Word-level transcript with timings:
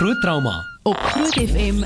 Groot 0.00 0.20
trauma 0.20 0.66
op 0.82 0.96
Groot 0.96 1.34
FM 1.34 1.74
90.5. 1.74 1.84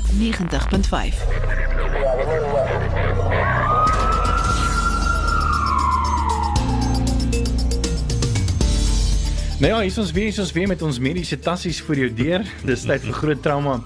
Nou 9.59 9.71
ja, 9.71 9.79
hier 9.79 9.85
is 9.85 9.97
ons 9.97 10.11
weer, 10.11 10.23
hier 10.23 10.31
is 10.31 10.39
ons 10.39 10.51
weer 10.51 10.67
met 10.67 10.81
ons 10.81 10.99
mediese 10.99 11.39
tassies 11.39 11.81
vir 11.83 11.95
jou 12.05 12.07
deur. 12.15 12.45
Dis 12.63 12.85
tyd 12.87 13.03
vir 13.03 13.17
groot 13.19 13.41
trauma. 13.43 13.81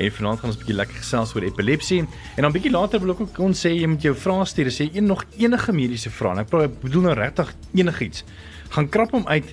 En 0.00 0.12
vanaand 0.16 0.40
gaan 0.40 0.48
ons 0.48 0.56
'n 0.56 0.62
bietjie 0.64 0.76
lekker 0.76 0.96
gesels 0.96 1.34
oor 1.34 1.44
epilepsie. 1.44 2.00
En 2.36 2.42
dan 2.42 2.52
bietjie 2.52 2.72
later 2.72 3.00
wil 3.00 3.10
ek 3.10 3.20
ook 3.20 3.38
ons 3.38 3.66
sê 3.66 3.68
jy 3.68 3.86
moet 3.86 4.02
jou 4.02 4.14
vrae 4.16 4.44
stuur. 4.44 4.72
Jy 4.72 4.90
een 4.94 5.06
nog 5.06 5.24
enige 5.36 5.72
mediese 5.72 6.10
vrae, 6.10 6.44
praat 6.44 6.70
ek 6.70 6.80
bedoel 6.80 7.02
nou 7.02 7.14
regtig 7.14 7.54
enigiets, 7.74 8.24
gaan 8.70 8.88
krap 8.88 9.10
hom 9.10 9.26
uit 9.26 9.44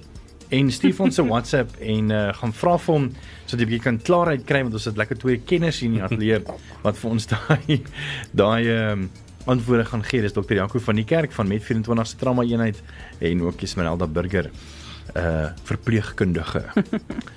en 0.52 0.72
stuur 0.72 1.00
ons 1.00 1.20
'n 1.20 1.28
WhatsApp 1.28 1.76
en 1.80 2.12
uh, 2.12 2.34
gaan 2.34 2.54
vra 2.54 2.78
vir 2.78 2.94
hom 2.96 3.10
sodat 3.46 3.70
jy 3.70 3.80
kan 3.80 3.98
klaarheid 3.98 4.46
kry 4.46 4.62
want 4.64 4.74
ons 4.74 4.86
het 4.86 4.98
lekker 4.98 5.18
twee 5.18 5.38
kenners 5.38 5.80
hier 5.80 5.90
in 5.90 5.96
die 5.96 6.04
ateljee 6.04 6.40
wat 6.84 6.98
vir 6.98 7.12
ons 7.12 7.28
daai 7.34 7.82
daai 8.32 8.64
ehm 8.68 9.10
antwoorde 9.46 9.86
gaan 9.86 10.04
gee. 10.04 10.22
Dis 10.22 10.34
dokter 10.34 10.56
Janko 10.56 10.80
van 10.80 10.96
die 10.96 11.06
kerk 11.06 11.32
van 11.32 11.48
Met 11.48 11.64
24 11.64 12.08
se 12.08 12.16
trauma 12.16 12.44
eenheid 12.44 12.82
en 13.20 13.42
ook 13.42 13.62
Esmeralda 13.62 14.08
Burger 14.08 14.52
uh 15.16 15.50
verpleegkundige. 15.68 16.64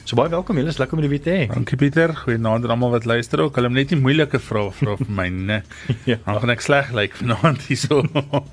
So 0.04 0.18
baie 0.18 0.28
welkom 0.28 0.59
julle, 0.60 0.68
is 0.68 0.77
lekker 0.77 0.98
om 0.98 1.00
julle 1.00 1.10
weer 1.14 1.23
te 1.24 1.32
hê. 1.32 1.45
Dankie 1.48 1.78
Pieter, 1.80 2.12
goeienaand 2.12 2.66
aan 2.66 2.74
almal 2.74 2.90
wat 2.92 3.06
luister 3.09 3.40
ook. 3.40 3.56
Hulle 3.56 3.70
moet 3.73 3.78
net 3.78 3.95
nie 3.95 4.00
moeilike 4.02 4.37
vrae 4.37 4.68
vra 4.77 4.96
vir 5.00 5.12
my 5.20 5.28
nie. 5.32 5.60
Ja. 6.10 6.18
Dan 6.27 6.42
gaan 6.42 6.52
ek 6.52 6.64
sleg 6.64 6.90
lyk 6.92 6.98
like 6.98 7.20
vanaand 7.23 7.64
hierso. 7.64 8.02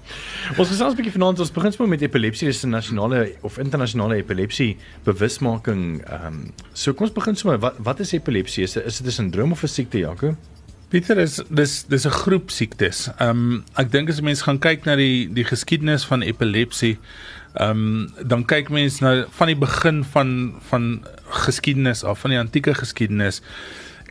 Ons 0.60 0.72
gesels 0.72 0.94
'n 0.94 1.00
bietjie 1.02 1.16
vanaand, 1.18 1.44
ons 1.44 1.52
begin 1.52 1.76
sommer 1.76 1.92
met 1.92 2.06
epilepsie, 2.08 2.48
dis 2.48 2.64
'n 2.64 2.72
nasionale 2.72 3.36
of 3.44 3.60
internasionale 3.60 4.22
epilepsie 4.24 4.78
bewusmaking. 5.04 6.00
Ehm 6.08 6.26
um, 6.28 6.40
so 6.74 6.94
kom 6.94 7.10
ons 7.10 7.16
begin 7.16 7.36
sommer, 7.36 7.60
wat 7.60 7.76
wat 7.84 8.00
is 8.00 8.16
epilepsie? 8.16 8.64
Is 8.64 8.78
is 8.78 9.04
dit 9.04 9.08
'n 9.08 9.18
sindroom 9.20 9.52
of 9.52 9.64
'n 9.64 9.68
siekte, 9.68 10.00
Jaco? 10.00 10.36
Pieter 10.92 11.18
is 11.24 11.40
dis 11.48 11.86
dis 11.88 12.06
'n 12.06 12.12
groep 12.12 12.50
siektes. 12.52 13.08
Ehm 13.18 13.30
um, 13.30 13.64
ek 13.80 13.92
dink 13.92 14.10
as 14.10 14.22
mense 14.22 14.44
gaan 14.44 14.60
kyk 14.60 14.84
na 14.86 14.96
die 14.96 15.28
die 15.34 15.46
geskiedenis 15.48 16.04
van 16.06 16.22
epilepsie, 16.22 16.98
ehm 17.54 17.70
um, 17.70 18.28
dan 18.28 18.46
kyk 18.46 18.70
mense 18.70 19.04
na 19.04 19.26
van 19.30 19.48
die 19.48 19.56
begin 19.60 20.04
van 20.04 20.54
van 20.70 21.06
geskiedenis 21.28 22.04
af, 22.04 22.20
van 22.20 22.30
die 22.30 22.40
antieke 22.40 22.74
geskiedenis. 22.74 23.42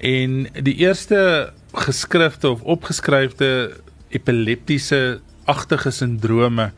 En 0.01 0.47
die 0.53 0.75
eerste 0.75 1.53
geskrifte 1.73 2.51
of 2.51 2.63
opgeskryfde 2.63 3.77
epileptiese 4.09 5.21
agtige 5.45 5.91
sindrome 5.91 6.71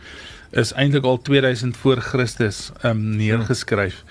is 0.50 0.72
eintlik 0.72 1.04
al 1.04 1.22
2000 1.22 1.76
voor 1.76 1.96
Christus 1.96 2.70
ehm 2.80 2.96
um, 2.96 3.16
neergeskryf. 3.16 4.04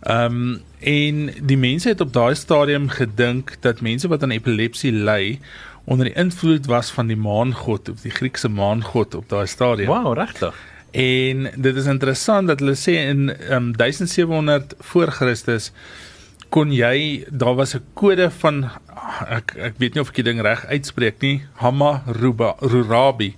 Ehm 0.00 0.24
um, 0.24 0.62
en 0.80 1.32
die 1.44 1.58
mense 1.58 1.88
het 1.88 2.00
op 2.00 2.12
daai 2.12 2.34
stadium 2.34 2.88
gedink 2.88 3.56
dat 3.60 3.80
mense 3.80 4.08
wat 4.08 4.22
aan 4.22 4.30
epilepsie 4.30 4.92
ly 4.92 5.40
onder 5.84 6.06
die 6.06 6.14
invloed 6.14 6.66
was 6.66 6.90
van 6.90 7.06
die 7.06 7.16
maangod 7.16 7.88
of 7.88 8.00
die 8.00 8.10
Griekse 8.10 8.48
maangod 8.48 9.14
op 9.14 9.28
daai 9.28 9.46
stadium. 9.46 9.88
Wow, 9.88 10.14
regtig. 10.16 10.54
En 10.90 11.50
dit 11.54 11.76
is 11.76 11.86
interessant 11.86 12.48
dat 12.48 12.60
hulle 12.60 12.76
sê 12.78 12.96
in 13.08 13.30
um, 13.52 13.72
1700 13.76 14.74
voor 14.92 15.10
Christus 15.10 15.70
kon 16.50 16.72
jy 16.74 17.26
daar 17.30 17.54
was 17.54 17.74
'n 17.74 17.84
kode 17.94 18.30
van 18.30 18.70
ek 19.28 19.54
ek 19.56 19.74
weet 19.78 19.94
nie 19.94 20.02
of 20.02 20.08
ek 20.08 20.18
die 20.18 20.26
ding 20.26 20.40
reg 20.42 20.66
uitspreek 20.66 21.20
nie 21.22 21.42
Hammurabi 21.62 22.50
Rurabi 22.60 23.36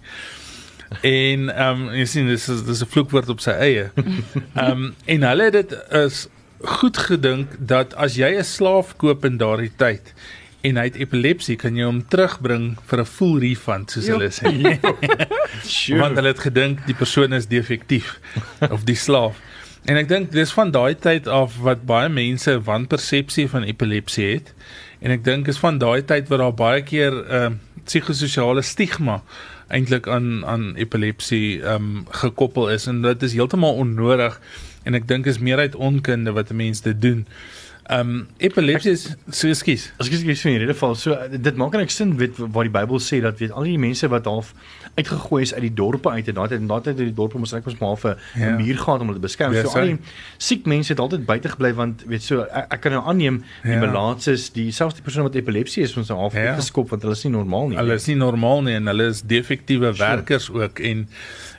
en 1.01 1.49
ehm 1.49 1.89
um, 1.89 1.95
jy 1.97 2.05
sien 2.09 2.29
dis 2.29 2.49
is 2.49 2.65
dis 2.65 2.83
'n 2.83 2.91
vloekwoord 2.93 3.29
op 3.29 3.41
sy 3.41 3.51
eie. 3.51 3.91
Ehm 4.55 4.71
um, 4.71 4.95
en 5.05 5.23
hulle 5.23 5.45
het 5.45 5.53
dit 5.53 5.77
is 5.91 6.29
goed 6.79 6.99
gedink 6.99 7.57
dat 7.59 7.95
as 7.95 8.17
jy 8.17 8.37
'n 8.39 8.45
slaaf 8.45 8.97
koop 8.97 9.25
in 9.25 9.37
daardie 9.37 9.73
tyd 9.77 10.15
en 10.63 10.79
hy 10.79 10.85
het 10.87 10.99
epilepsie 11.01 11.57
kan 11.59 11.77
jy 11.77 11.87
hom 11.87 12.03
terugbring 12.13 12.77
vir 12.91 13.01
'n 13.03 13.09
full 13.09 13.39
refund 13.43 13.91
soos 13.91 14.11
hulle 14.13 14.31
sê. 14.31 14.53
Sure. 15.63 16.01
Want 16.01 16.17
hulle 16.17 16.33
het 16.33 16.43
gedink 16.43 16.87
die 16.87 16.95
persoon 16.95 17.33
is 17.33 17.47
defektief 17.47 18.19
of 18.71 18.85
die 18.85 18.97
slaaf. 18.99 19.39
En 19.85 19.99
ek 19.99 20.09
dink 20.09 20.33
dis 20.33 20.53
van 20.55 20.71
daai 20.71 20.95
tyd 20.95 21.29
af 21.29 21.59
wat 21.63 21.87
baie 21.87 22.09
mense 22.09 22.55
wanpersepsie 22.67 23.49
van 23.51 23.63
epilepsie 23.63 24.27
het. 24.35 24.55
En 25.03 25.11
ek 25.11 25.25
dink 25.25 25.49
is 25.51 25.59
van 25.59 25.79
daai 25.79 26.03
tyd 26.03 26.31
wat 26.31 26.39
daar 26.39 26.55
baie 26.55 26.83
keer 26.83 27.13
'n 27.13 27.27
uh, 27.31 27.51
psigososiale 27.85 28.63
stigma 28.63 29.23
eintlik 29.69 30.09
aan 30.09 30.47
aan 30.47 30.75
epilepsie 30.77 31.63
ehm 31.63 31.75
um, 31.75 32.07
gekoppel 32.11 32.71
is 32.71 32.87
en 32.87 33.03
dit 33.03 33.23
is 33.23 33.33
heeltemal 33.33 33.75
onnodig 33.75 34.41
en 34.85 34.95
ek 34.95 35.09
dink 35.09 35.27
is 35.27 35.39
meer 35.39 35.59
uit 35.59 35.75
onkunde 35.75 36.33
wat 36.33 36.53
mense 36.53 36.83
dit 36.83 37.03
doen. 37.03 37.27
Ehm 37.93 38.09
um, 38.11 38.27
epilepsie 38.39 38.93
is 38.97 39.03
so 39.31 39.49
ekskuus. 39.53 39.91
As 40.01 40.09
ek 40.09 40.15
sê 40.15 40.49
in 40.49 40.55
hierdie 40.57 40.69
geval, 40.73 40.95
so 40.97 41.17
dit 41.31 41.57
maak 41.61 41.75
net 41.77 41.93
sin 41.93 42.15
weet 42.21 42.39
wat 42.39 42.65
die 42.69 42.73
Bybel 42.73 43.01
sê 43.05 43.21
dat 43.25 43.39
weet 43.43 43.53
al 43.53 43.69
die 43.69 43.79
mense 43.79 44.09
wat 44.09 44.25
half 44.31 44.55
uitgegooi 44.97 45.43
is 45.43 45.53
uit 45.55 45.63
die 45.67 45.73
dorpe 45.75 46.11
uit 46.13 46.29
en 46.29 46.35
daai 46.37 46.49
tyd 46.53 46.59
en 46.61 46.67
daai 46.69 46.81
tyd 46.85 46.99
het 46.99 47.07
die 47.09 47.15
dorpe 47.17 47.39
mos 47.41 47.53
net 47.53 47.65
mos 47.69 47.77
maar 47.81 47.89
half 47.95 48.05
'n 48.05 48.17
Ja. 48.41 48.51
muur 48.57 48.77
gehad 48.79 49.01
om 49.01 49.07
hulle 49.09 49.21
te 49.21 49.27
beskerm. 49.27 49.53
Ja, 49.55 49.61
so 49.63 49.69
al 49.69 49.73
sorry. 49.73 49.89
die 49.89 49.99
siek 50.39 50.67
mense 50.67 50.93
het 50.93 51.01
altyd 51.01 51.25
buite 51.27 51.49
gebly 51.49 51.73
want 51.75 52.05
weet 52.07 52.23
so 52.23 52.43
ek, 52.43 52.67
ek 52.73 52.81
kan 52.81 52.93
nou 52.93 53.05
aanneem 53.05 53.43
die 53.63 53.73
Ja. 53.73 53.81
melaatses, 53.81 54.51
die 54.53 54.71
selfs 54.71 54.95
die 54.95 55.03
persone 55.03 55.25
wat 55.25 55.35
epilepsie 55.37 55.83
is, 55.83 55.97
ons 55.97 56.09
nou 56.09 56.19
half 56.19 56.35
Ja. 56.35 56.55
geskop 56.57 56.91
want 56.91 57.03
hulle 57.03 57.13
is 57.15 57.25
nie 57.25 57.33
normaal 57.33 57.69
nie. 57.69 57.77
Hulle 57.77 57.95
is 57.95 58.07
nie 58.07 58.17
normaal 58.17 58.63
nie 58.63 58.75
en 58.75 58.87
hulle 58.87 59.07
is 59.09 59.23
defektiewe 59.23 59.93
werkers 59.97 60.51
ook 60.51 60.79
en 60.81 61.09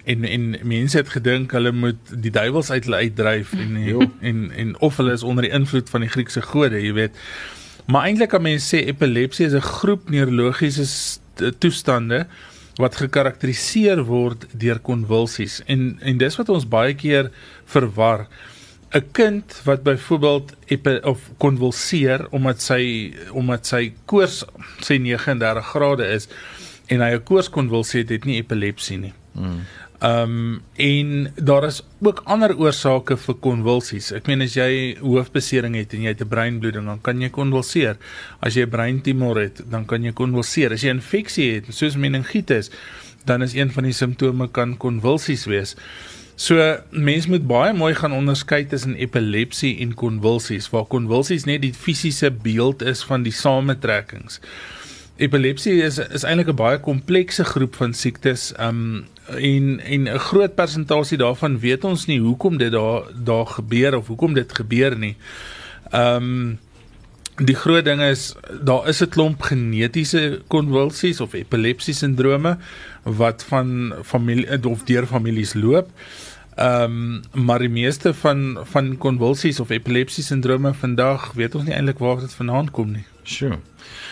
en 0.05 0.23
en 0.25 0.55
mense 0.63 0.97
het 0.97 1.09
gedink 1.09 1.51
hulle 1.51 1.71
moet 1.71 1.97
die 2.21 2.31
duiwels 2.31 2.71
uit 2.71 2.83
hulle 2.85 2.97
uitdryf 2.97 3.53
en 3.53 3.77
Jo. 3.83 4.01
en 4.21 4.51
en 4.51 4.79
of 4.79 4.97
hulle 4.97 5.13
is 5.13 5.23
onder 5.23 5.43
die 5.43 5.51
invloed 5.53 5.89
van 5.89 6.01
die 6.01 6.09
Griekse 6.09 6.41
gode, 6.41 6.81
jy 6.81 6.93
weet. 6.93 7.11
Maar 7.87 8.03
eintlik 8.07 8.29
kan 8.29 8.41
mense 8.41 8.67
sê 8.75 8.85
epilepsie 8.87 9.45
is 9.45 9.53
'n 9.53 9.61
groep 9.61 10.09
neurologiese 10.09 10.85
st- 10.85 11.59
toestande 11.59 12.25
wat 12.75 12.95
gekarakteriseer 12.95 14.03
word 14.03 14.45
deur 14.53 14.79
konvulsies 14.79 15.61
en 15.67 15.97
en 16.01 16.17
dis 16.17 16.35
wat 16.37 16.49
ons 16.49 16.67
baie 16.67 16.93
keer 16.93 17.31
verwar. 17.65 18.27
'n 18.93 19.03
Kind 19.11 19.61
wat 19.65 19.83
byvoorbeeld 19.83 20.53
of 21.03 21.19
konvulseer 21.37 22.27
omdat 22.31 22.61
sy 22.61 23.13
omdat 23.31 23.65
sy 23.65 23.93
koors 24.05 24.43
sê 24.81 24.99
39 24.99 25.65
grade 25.65 26.05
is 26.07 26.27
en 26.87 27.01
hy 27.01 27.13
'n 27.15 27.23
koorskonvulsie 27.23 27.99
het, 28.01 28.09
het 28.09 28.25
nie 28.25 28.37
epilepsie 28.37 28.97
nie. 28.97 29.13
Ehm 29.35 29.59
um, 30.03 30.61
en 30.75 31.33
daar 31.35 31.63
is 31.63 31.81
ook 32.01 32.21
ander 32.25 32.57
oorsake 32.57 33.17
vir 33.17 33.35
konvulsies. 33.39 34.11
Ek 34.11 34.27
meen 34.27 34.43
as 34.45 34.57
jy 34.57 34.97
hoofbesering 34.99 35.77
het 35.79 35.93
en 35.95 36.03
jy 36.03 36.13
het 36.13 36.21
'n 36.21 36.27
breinbloeding, 36.27 36.85
dan 36.85 37.01
kan 37.01 37.21
jy 37.21 37.29
konvulseer. 37.29 37.97
As 38.39 38.53
jy 38.53 38.65
'n 38.65 38.69
breintumor 38.69 39.39
het, 39.39 39.61
dan 39.69 39.85
kan 39.85 40.03
jy 40.03 40.11
konvulseer. 40.11 40.73
As 40.73 40.81
jy 40.81 40.89
'n 40.89 40.99
infeksie 40.99 41.53
het, 41.53 41.65
soos 41.73 41.95
meningitis, 41.95 42.69
dan 43.25 43.41
is 43.41 43.53
een 43.53 43.71
van 43.71 43.83
die 43.83 43.93
simptome 43.93 44.47
kan 44.51 44.77
konvulsies 44.77 45.45
wees. 45.45 45.75
So 46.35 46.57
mense 46.89 47.29
moet 47.29 47.47
baie 47.47 47.73
mooi 47.73 47.93
gaan 47.95 48.11
onderskei 48.11 48.65
tussen 48.65 48.95
epilepsie 48.95 49.79
en 49.79 49.93
konvulsies, 49.93 50.69
waar 50.69 50.85
konvulsies 50.89 51.45
net 51.45 51.61
die 51.61 51.73
fisiese 51.73 52.31
beeld 52.31 52.81
is 52.81 53.03
van 53.03 53.23
die 53.23 53.31
samentrekkings. 53.31 54.39
Epilepsie 55.21 55.83
is 55.85 55.99
is 55.99 56.23
eintlik 56.23 56.49
'n 56.49 56.55
baie 56.55 56.79
komplekse 56.79 57.43
groep 57.43 57.75
van 57.75 57.93
siektes. 57.93 58.53
Um 58.59 59.05
en 59.27 59.79
en 59.79 60.03
'n 60.09 60.19
groot 60.19 60.55
persentasie 60.55 61.17
daarvan 61.17 61.59
weet 61.59 61.83
ons 61.83 62.05
nie 62.05 62.19
hoekom 62.19 62.57
dit 62.57 62.71
daar 62.71 63.03
daar 63.23 63.45
gebeur 63.45 63.97
of 63.97 64.07
hoekom 64.07 64.33
dit 64.33 64.55
gebeur 64.55 64.97
nie. 64.97 65.15
Um 65.91 66.59
die 67.35 67.55
groot 67.55 67.85
ding 67.85 68.01
is 68.01 68.35
daar 68.61 68.87
is 68.87 69.01
'n 69.01 69.09
klomp 69.09 69.41
genetiese 69.41 70.41
konvulsies 70.47 71.21
of 71.21 71.33
epilepsie 71.33 71.93
sindrome 71.93 72.57
wat 73.03 73.43
van 73.43 73.93
familie 74.03 74.69
of 74.69 74.83
deur 74.83 75.05
families 75.05 75.53
loop. 75.53 75.89
Ehm 76.55 76.83
um, 77.33 77.45
maar 77.45 77.59
die 77.59 77.69
meeste 77.69 78.13
van 78.13 78.57
van 78.63 78.97
konvulsies 78.97 79.59
of 79.59 79.69
epilepsie 79.69 80.23
sindrome 80.23 80.73
vandag 80.73 81.31
weet 81.33 81.55
ons 81.55 81.63
nie 81.63 81.73
eintlik 81.73 81.97
waar 81.97 82.19
dit 82.19 82.33
vandaan 82.33 82.71
kom 82.71 82.91
nie. 82.91 83.05
Sure. 83.23 83.57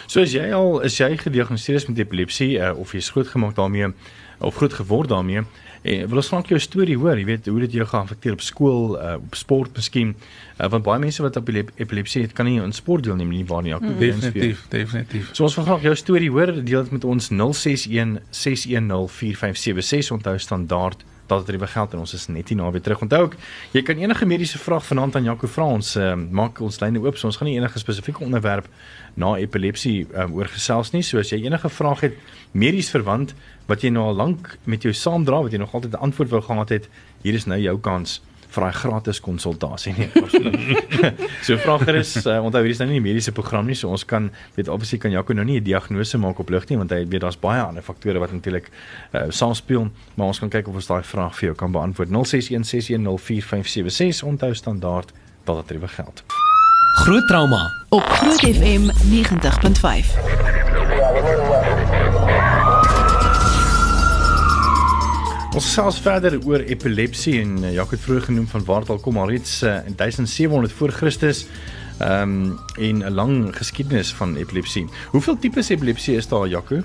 So 0.07 0.21
as 0.21 0.31
jy 0.31 0.51
al 0.53 0.80
is 0.81 0.97
jy 0.97 1.18
gediagnoseer 1.18 1.83
met 1.88 1.97
epilepsie 1.97 2.57
uh, 2.57 2.71
of 2.77 2.91
jy's 2.91 3.09
grootgemaak 3.09 3.56
daarmee 3.56 3.94
of 4.41 4.55
groot 4.55 4.73
geword 4.73 5.09
daarmee, 5.09 5.43
en 5.81 6.07
wil 6.07 6.21
ons 6.21 6.27
graag 6.29 6.49
jou 6.51 6.59
storie 6.61 6.97
hoor, 6.97 7.17
jy 7.17 7.25
weet 7.25 7.47
hoe 7.49 7.59
dit 7.63 7.79
jou 7.79 7.85
geaffekteer 7.89 8.35
op 8.38 8.43
skool, 8.45 8.97
uh, 8.97 9.15
op 9.17 9.38
sport 9.38 9.73
miskien, 9.75 10.13
uh, 10.13 10.67
want 10.69 10.85
baie 10.85 11.01
mense 11.01 11.23
wat 11.25 11.39
epilep 11.41 11.71
epilepsie 11.81 12.21
het 12.27 12.35
kan 12.38 12.45
nie 12.45 12.59
aan 12.61 12.73
sport 12.75 13.07
deelneem 13.07 13.31
nie 13.33 13.45
waar 13.49 13.65
nie. 13.65 13.73
Mm. 13.73 13.97
Definitief, 13.99 14.65
definitief. 14.69 15.31
So 15.33 15.47
ons 15.47 15.57
wil 15.57 15.65
graag 15.65 15.88
jou 15.89 15.95
storie 15.97 16.29
hoor, 16.29 16.53
deel 16.61 16.85
dit 16.85 16.97
met 16.99 17.07
ons 17.15 17.31
061 17.33 18.19
610 18.29 19.09
4576 19.09 20.13
onthou 20.19 20.38
standaard 20.38 21.05
dat 21.31 21.47
dit 21.47 21.69
geld 21.69 21.93
en 21.93 21.99
ons 21.99 22.13
is 22.13 22.27
net 22.27 22.49
hier 22.49 22.57
naby 22.59 22.79
terug. 22.83 23.01
Onthou 23.05 23.21
ook, 23.23 23.35
jy 23.71 23.83
kan 23.88 23.99
enige 24.01 24.27
mediese 24.27 24.59
vraag 24.59 24.85
vanaand 24.85 25.15
aan 25.15 25.29
Jaco 25.29 25.47
vra. 25.47 25.67
Ons 25.77 25.95
uh, 25.95 26.13
maak 26.15 26.59
ons 26.59 26.79
lyne 26.81 26.99
oop. 26.99 27.17
So 27.17 27.29
ons 27.29 27.39
gaan 27.39 27.47
nie 27.47 27.57
enige 27.59 27.79
spesifieke 27.79 28.23
onderwerp 28.25 28.67
na 29.19 29.35
epilepsie 29.39 30.07
um, 30.11 30.35
oorgesels 30.39 30.91
nie. 30.95 31.03
So 31.07 31.21
as 31.21 31.31
jy 31.31 31.43
enige 31.45 31.71
vraag 31.71 32.03
het 32.07 32.19
medies 32.51 32.91
verwant 32.91 33.35
wat 33.71 33.85
jy 33.85 33.91
nou 33.94 34.09
al 34.12 34.18
lank 34.19 34.57
met 34.68 34.83
jou 34.83 34.91
saamdra 34.95 35.41
wat 35.45 35.51
jy 35.56 35.59
nog 35.62 35.73
altyd 35.73 35.94
'n 35.95 36.03
antwoord 36.07 36.29
wou 36.29 36.41
gehad 36.41 36.69
het, 36.69 36.89
hier 37.23 37.33
is 37.33 37.45
nou 37.45 37.59
jou 37.59 37.79
kans 37.79 38.21
vir 38.51 38.63
daai 38.65 38.75
gratis 38.75 39.21
konsultasie 39.23 39.94
nie. 39.95 40.09
so 41.45 41.56
vra 41.63 41.77
gerus, 41.79 42.25
uh, 42.25 42.44
onthou 42.44 42.62
hierdie 42.62 42.75
is 42.75 42.81
nou 42.83 42.89
nie 42.89 43.00
'n 43.00 43.03
mediese 43.03 43.31
program 43.31 43.65
nie, 43.65 43.75
so 43.75 43.88
ons 43.88 44.06
kan 44.06 44.31
weet 44.56 44.68
obviously 44.68 45.00
kan 45.00 45.12
Jaco 45.12 45.33
nou 45.33 45.45
nie 45.45 45.59
'n 45.59 45.63
diagnose 45.63 46.18
maak 46.18 46.39
op 46.39 46.50
lug 46.50 46.69
nie 46.69 46.77
want 46.77 46.91
hy 46.91 47.06
weet 47.07 47.21
daar's 47.21 47.39
baie 47.39 47.62
ander 47.62 47.83
faktore 47.83 48.19
wat 48.19 48.31
natuurlik 48.31 48.69
uh, 49.13 49.21
saamspeel, 49.29 49.89
maar 50.15 50.27
ons 50.27 50.39
kan 50.39 50.50
kyk 50.50 50.67
of 50.67 50.75
ons 50.75 50.88
daai 50.88 51.03
vraag 51.03 51.35
vir 51.35 51.45
jou 51.45 51.56
kan 51.56 51.71
beantwoord. 51.71 52.09
0616104576 52.09 54.24
onthou 54.24 54.53
standaard 54.53 55.12
wat 55.45 55.67
dit 55.67 55.79
tref 55.79 55.95
geld. 55.95 56.24
Groot 57.03 57.27
trauma 57.27 57.71
op 57.89 58.03
Groot 58.03 58.39
FM 58.39 58.89
90.5. 59.07 61.70
Ons 65.62 65.75
gesels 65.75 66.00
verder 66.02 66.34
oor 66.50 66.63
epilepsie 66.74 67.36
en 67.38 67.52
uh, 67.60 67.69
Jacques 67.75 67.94
het 67.94 68.02
vroeër 68.02 68.24
genoem 68.31 68.48
van 68.50 68.63
waar 68.66 68.81
dit 68.81 68.90
al 68.96 69.02
kom 69.06 69.19
al 69.22 69.28
reeds 69.30 69.60
uh, 69.62 69.75
in 69.86 69.94
1700 69.94 70.74
voor 70.74 70.94
Christus 70.96 71.44
ehm 72.02 72.31
um, 72.34 72.56
en 72.81 73.04
'n 73.06 73.13
lang 73.13 73.36
geskiedenis 73.54 74.10
van 74.18 74.34
epilepsie. 74.42 74.88
Hoeveel 75.13 75.38
tipes 75.38 75.69
epilepsie 75.69 76.16
is 76.18 76.28
daar 76.28 76.48
Jacques? 76.48 76.81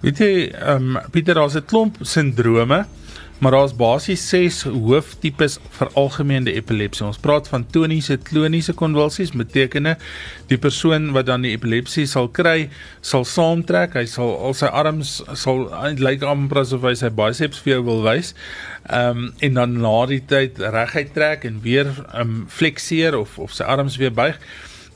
Weet 0.00 0.18
jy, 0.22 0.46
ehm 0.46 0.96
um, 0.96 1.10
Pieter, 1.10 1.34
daar's 1.34 1.58
'n 1.58 1.64
klomp 1.66 1.96
sindrome 2.00 2.86
maar 3.40 3.54
daar's 3.56 3.72
basies 3.76 4.22
6 4.28 4.62
hooftipes 4.68 5.56
vir 5.78 5.90
algemene 5.98 6.52
epilepsie. 6.52 7.06
Ons 7.06 7.20
praat 7.20 7.48
van 7.48 7.64
toniese 7.72 8.18
kloniese 8.20 8.74
konvulsies, 8.76 9.32
beteken 9.32 9.94
die 10.50 10.58
persoon 10.60 11.10
wat 11.16 11.30
dan 11.30 11.46
die 11.46 11.54
epilepsie 11.56 12.04
sal 12.10 12.28
kry, 12.28 12.68
sal 13.00 13.24
saamtrek, 13.24 13.96
hy 13.96 14.04
sal 14.10 14.34
al 14.36 14.56
sy 14.56 14.68
arms 14.68 15.14
sal 15.40 15.66
lyk 16.00 16.24
amper 16.28 16.62
asof 16.64 16.84
hy 16.84 16.94
sy 17.00 17.08
biceps 17.16 17.62
vir 17.64 17.78
jou 17.78 17.84
wil 17.88 18.04
wys. 18.04 18.34
Ehm 18.90 19.24
um, 19.24 19.30
en 19.40 19.56
dan 19.56 19.78
na 19.80 19.94
die 20.10 20.20
tyd 20.20 20.60
reguit 20.60 21.14
trek 21.16 21.46
en 21.48 21.62
weer 21.64 21.88
ehm 21.88 22.20
um, 22.20 22.34
flekseer 22.48 23.16
of 23.16 23.38
of 23.40 23.56
sy 23.56 23.64
arms 23.64 23.96
weer 24.00 24.12
buig 24.12 24.36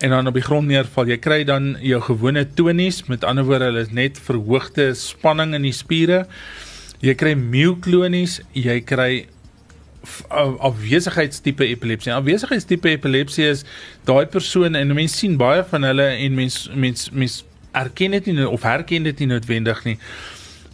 en 0.04 0.10
dan 0.10 0.26
op 0.26 0.36
die 0.36 0.44
grond 0.44 0.68
neerval. 0.68 1.08
Jy 1.08 1.18
kry 1.22 1.40
dan 1.48 1.74
jou 1.80 2.00
gewone 2.02 2.44
tonies, 2.58 3.04
met 3.08 3.24
ander 3.24 3.46
woorde, 3.48 3.70
hulle 3.70 3.84
is 3.86 3.92
net 3.94 4.18
verhoogde 4.20 4.90
spanning 4.98 5.54
in 5.56 5.64
die 5.64 5.72
spiere. 5.72 6.24
Jy 7.04 7.12
kry 7.20 7.34
myoklonies, 7.36 8.38
jy 8.56 8.78
kry 8.88 9.26
afwesigheidstipe 10.04 11.66
epilepsie. 11.68 12.12
Afwesigheidstipe 12.14 12.92
epilepsie 12.96 13.48
is 13.50 13.64
daai 14.08 14.24
persoon 14.32 14.76
en 14.78 14.94
mense 14.96 15.18
sien 15.18 15.36
baie 15.40 15.64
van 15.68 15.84
hulle 15.88 16.06
en 16.14 16.38
mense 16.38 16.72
mense 16.72 17.12
mense 17.12 17.44
erken 17.74 18.16
dit 18.16 18.30
nie 18.30 18.46
of 18.48 18.64
herken 18.64 19.08
dit 19.08 19.20
nie 19.20 19.28
noodwendig 19.34 19.82
nie. 19.88 19.96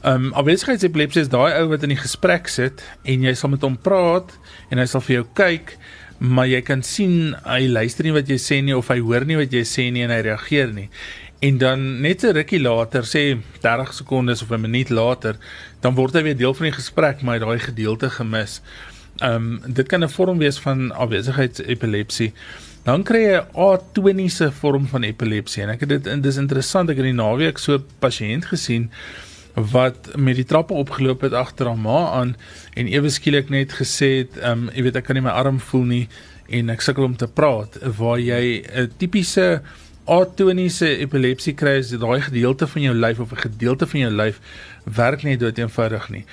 Um 0.06 0.30
afwesigheidsepilepsie 0.38 1.24
is 1.26 1.32
daai 1.32 1.56
ou 1.60 1.70
wat 1.72 1.86
in 1.86 1.94
die 1.96 2.00
gesprek 2.00 2.50
sit 2.52 2.84
en 3.02 3.26
jy 3.26 3.34
sal 3.38 3.50
met 3.54 3.66
hom 3.66 3.78
praat 3.80 4.30
en 4.70 4.82
hy 4.82 4.86
sal 4.90 5.02
vir 5.06 5.20
jou 5.20 5.26
kyk, 5.40 5.74
maar 6.20 6.46
jy 6.50 6.60
kan 6.66 6.84
sien 6.86 7.34
hy 7.46 7.64
luister 7.72 8.06
nie 8.06 8.14
wat 8.14 8.30
jy 8.30 8.38
sê 8.38 8.60
nie 8.62 8.76
of 8.76 8.90
hy 8.92 9.00
hoor 9.02 9.26
nie 9.26 9.40
wat 9.40 9.54
jy 9.54 9.64
sê 9.66 9.90
nie 9.90 10.06
en 10.06 10.14
hy 10.14 10.22
reageer 10.30 10.74
nie. 10.76 10.90
En 11.40 11.58
dan 11.58 12.00
net 12.00 12.22
'n 12.22 12.32
rukkie 12.36 12.60
later, 12.60 13.02
sê 13.04 13.40
30 13.60 13.94
sekondes 13.94 14.42
of 14.42 14.50
'n 14.50 14.60
minuut 14.60 14.88
later, 14.88 15.36
dan 15.80 15.94
word 15.94 16.12
hy 16.12 16.22
weer 16.22 16.36
deel 16.36 16.54
van 16.54 16.66
die 16.66 16.74
gesprek, 16.74 17.22
maar 17.22 17.38
hy 17.38 17.44
daai 17.44 17.58
gedeelte 17.58 18.10
gemis. 18.10 18.60
Ehm 19.16 19.34
um, 19.34 19.72
dit 19.72 19.86
kan 19.88 20.04
'n 20.04 20.08
vorm 20.08 20.38
wees 20.38 20.58
van 20.58 20.92
afwesigheidsepilepsie. 20.92 22.32
Dan 22.82 23.02
kry 23.02 23.18
jy 23.18 23.40
'n 23.40 23.56
atoniese 23.56 24.52
vorm 24.52 24.86
van 24.86 25.02
epilepsie 25.02 25.62
en 25.62 25.68
ek 25.68 25.80
het 25.80 25.88
dit 25.88 26.06
en 26.06 26.20
dis 26.20 26.36
interessant 26.36 26.90
ek 26.90 26.96
het 26.96 27.04
die 27.04 27.12
naweek 27.12 27.58
so 27.58 27.74
'n 27.74 27.84
pasiënt 27.98 28.44
gesien 28.44 28.90
wat 29.54 30.16
met 30.16 30.36
die 30.36 30.44
trappe 30.44 30.74
opgeloop 30.74 31.20
het 31.20 31.32
agter 31.32 31.66
haar 31.66 31.78
ma 31.78 32.10
aan 32.10 32.36
en 32.74 32.86
ewe 32.86 33.08
skielik 33.08 33.48
net 33.48 33.72
gesê 33.72 34.24
het 34.24 34.36
ehm 34.36 34.52
um, 34.52 34.70
jy 34.74 34.82
weet 34.82 34.96
ek 34.96 35.04
kan 35.04 35.14
nie 35.14 35.24
my 35.24 35.30
arm 35.30 35.60
voel 35.60 35.84
nie 35.84 36.08
en 36.48 36.70
ek 36.70 36.80
sukkel 36.80 37.04
om 37.04 37.16
te 37.16 37.28
praat 37.28 37.78
waar 37.98 38.18
jy 38.18 38.62
'n 38.74 38.90
tipiese 38.96 39.62
atoniese 40.10 40.88
epilepsie 40.98 41.54
kry 41.54 41.78
is 41.80 41.90
daai 41.90 42.20
gedeelte 42.20 42.66
van 42.66 42.82
jou 42.82 42.94
lyf 42.94 43.20
of 43.20 43.32
'n 43.32 43.44
gedeelte 43.46 43.86
van 43.86 44.00
jou 44.00 44.10
lyf 44.10 44.40
werk 44.84 45.22
nie 45.22 45.36
dood 45.36 45.58
eenvoudig 45.58 46.10
nie. 46.10 46.24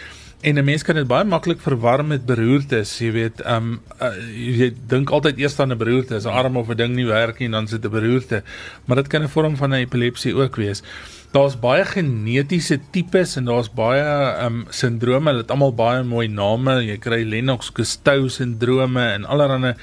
En 0.42 0.58
'n 0.58 0.64
mens 0.64 0.84
kan 0.84 0.96
dit 0.96 1.08
baie 1.08 1.26
maklik 1.26 1.62
verwar 1.62 2.06
met 2.06 2.26
beroertes, 2.26 3.00
jy 3.00 3.12
weet, 3.12 3.42
ehm 3.42 3.56
um, 3.56 3.80
uh, 4.02 4.14
jy 4.34 4.74
dink 4.88 5.10
altyd 5.10 5.38
eers 5.38 5.60
aan 5.60 5.72
'n 5.72 5.78
beroerte, 5.78 6.16
as 6.16 6.26
'n 6.26 6.30
arm 6.30 6.58
of 6.58 6.70
'n 6.70 6.78
ding 6.78 6.96
nie 6.96 7.06
werk 7.06 7.40
nie, 7.40 7.50
dan 7.50 7.68
sit 7.68 7.86
'n 7.86 7.90
beroerte. 7.90 8.44
Maar 8.86 8.96
dit 8.96 9.08
kan 9.08 9.24
'n 9.24 9.30
vorm 9.30 9.56
van 9.58 9.70
'n 9.70 9.82
epilepsie 9.82 10.36
ook 10.36 10.56
wees. 10.56 10.84
Daar's 11.32 11.60
baie 11.60 11.86
genetiese 11.86 12.80
tipes 12.92 13.36
en 13.36 13.46
daar's 13.46 13.70
baie 13.74 14.02
ehm 14.02 14.46
um, 14.46 14.66
sindrome, 14.70 15.30
hulle 15.30 15.42
het 15.42 15.52
almal 15.52 15.74
baie 15.74 16.04
mooi 16.04 16.28
name. 16.28 16.86
Jy 16.86 16.98
kry 16.98 17.24
Lennox-Gastaut 17.24 18.32
sindrome 18.32 19.02
en 19.02 19.26
allerlei 19.26 19.74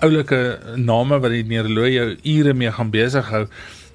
oulike 0.00 0.58
name 0.76 1.20
wat 1.20 1.30
die 1.34 1.44
neuroloog 1.44 1.92
jou 1.92 2.08
ure 2.36 2.54
mee 2.54 2.72
gaan 2.72 2.90
besig 2.90 3.28
hou. 3.34 3.46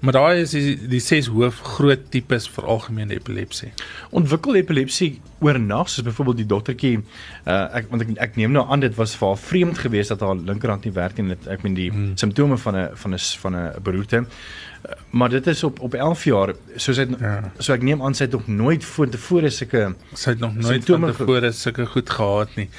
Maar 0.05 0.13
daai 0.13 0.41
is 0.43 0.51
die, 0.53 0.75
die 0.89 0.99
ses 1.01 1.29
hoof 1.31 1.61
groot 1.77 2.03
tipes 2.13 2.45
vir 2.51 2.67
algemene 2.69 3.15
epilepsie. 3.15 3.71
Ontwikkel 4.13 4.59
epilepsie 4.59 5.15
oornag, 5.41 5.89
soos 5.89 6.05
byvoorbeeld 6.05 6.41
die 6.43 6.47
dogtertjie, 6.51 6.99
uh, 6.99 7.55
ek 7.79 7.89
want 7.89 8.05
ek, 8.05 8.11
ek 8.27 8.37
neem 8.37 8.53
nou 8.53 8.65
aan 8.69 8.83
dit 8.83 8.93
was 8.99 9.15
vir 9.17 9.31
haar 9.31 9.41
vreemd 9.41 9.81
geweest 9.81 10.13
dat 10.13 10.25
haar 10.25 10.37
linkerhand 10.37 10.85
nie 10.85 10.93
werk 10.93 11.17
nie. 11.17 11.39
Ek 11.49 11.65
meen 11.65 11.79
die 11.79 11.89
hmm. 11.89 12.13
simptome 12.21 12.59
van 12.61 12.77
'n 12.77 12.85
van 13.01 13.17
'n 13.17 13.23
van 13.41 13.57
'n 13.57 13.81
beroerte. 13.87 14.21
Uh, 14.25 14.99
maar 15.09 15.29
dit 15.29 15.47
is 15.47 15.63
op 15.63 15.79
op 15.79 15.93
11 15.93 16.23
jaar, 16.23 16.53
soos 16.75 16.97
hy 16.97 17.07
ja. 17.19 17.51
so 17.57 17.73
ek 17.73 17.81
neem 17.81 18.01
aan 18.01 18.13
sy 18.13 18.27
het 18.27 18.37
nog 18.37 18.47
nooit 18.47 18.85
voortevore 18.85 19.49
sulke 19.49 19.95
sy 20.13 20.29
het 20.29 20.39
nog 20.39 20.55
nooit 20.55 20.85
voortevore 20.85 21.51
sulke 21.51 21.85
goed 21.85 22.09
gehad 22.09 22.55
nie. 22.55 22.69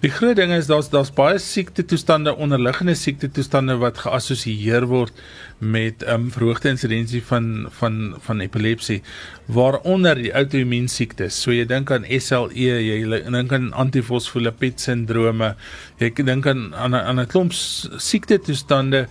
Die 0.00 0.08
groot 0.08 0.38
ding 0.38 0.48
is 0.56 0.64
daar's 0.64 0.86
daar's 0.88 1.10
baie 1.12 1.36
siekte 1.44 1.82
toestande, 1.84 2.32
onderliggende 2.32 2.94
siekte 2.96 3.28
toestande 3.36 3.74
wat 3.82 3.98
geassosieer 4.00 4.86
word 4.88 5.12
met 5.58 6.00
'n 6.00 6.08
um, 6.08 6.12
ehm, 6.12 6.30
verhoogde 6.32 6.70
insidensie 6.70 7.20
van 7.22 7.66
van 7.68 8.14
van 8.26 8.40
epilepsie 8.40 9.02
waaronder 9.44 10.14
die 10.14 10.32
outoimmuun 10.34 10.88
siektes. 10.88 11.42
So 11.42 11.52
jy 11.52 11.66
dink 11.66 11.90
aan 11.90 12.06
SLE, 12.08 12.48
jy 12.80 13.20
dink 13.30 13.52
aan 13.52 13.72
antifosfolipid 13.72 14.80
sindrome, 14.80 15.54
jy 15.98 16.10
dink 16.14 16.46
aan 16.46 16.74
aan 16.74 16.94
'n 16.94 17.04
aan 17.04 17.20
'n 17.20 17.26
klomp 17.26 17.52
siekte 17.52 18.38
toestande 18.38 19.06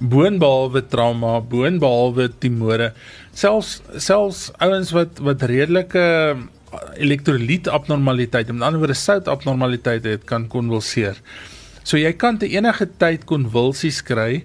boonbehalwe 0.00 0.86
trauma, 0.88 1.40
boonbehalwe 1.40 2.32
timore, 2.38 2.92
selfs 3.32 3.80
selfs 3.96 4.50
ouens 4.58 4.90
wat 4.90 5.18
wat 5.18 5.42
redelike 5.42 6.36
elektrolyt 6.96 7.68
abnormaliteit, 7.68 8.52
met 8.52 8.62
ander 8.62 8.80
woorde 8.82 8.98
sout 8.98 9.28
abnormaliteit 9.28 10.04
het 10.04 10.24
kan 10.24 10.48
konvulseer. 10.48 11.18
So 11.82 11.98
jy 11.98 12.12
kan 12.14 12.38
te 12.38 12.48
enige 12.48 12.86
tyd 12.98 13.24
konvulsies 13.26 14.02
kry. 14.06 14.44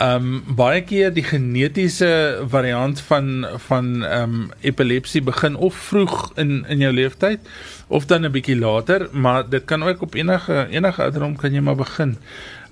Um 0.00 0.40
baie 0.56 0.80
keer 0.88 1.10
die 1.12 1.24
genetiese 1.26 2.08
variant 2.48 3.02
van 3.10 3.44
van 3.66 3.90
um 4.06 4.36
epilepsie 4.64 5.20
begin 5.22 5.58
of 5.60 5.76
vroeg 5.90 6.30
in 6.40 6.62
in 6.72 6.80
jou 6.80 6.92
lewenstyd 6.94 7.40
of 7.88 8.06
dan 8.06 8.24
'n 8.24 8.32
bietjie 8.32 8.56
later, 8.56 9.08
maar 9.12 9.48
dit 9.48 9.64
kan 9.64 9.82
ook 9.82 10.02
op 10.02 10.14
enige 10.14 10.66
enige 10.70 11.02
ouderdom 11.02 11.36
kan 11.36 11.52
jy 11.52 11.60
maar 11.60 11.76
begin. 11.76 12.16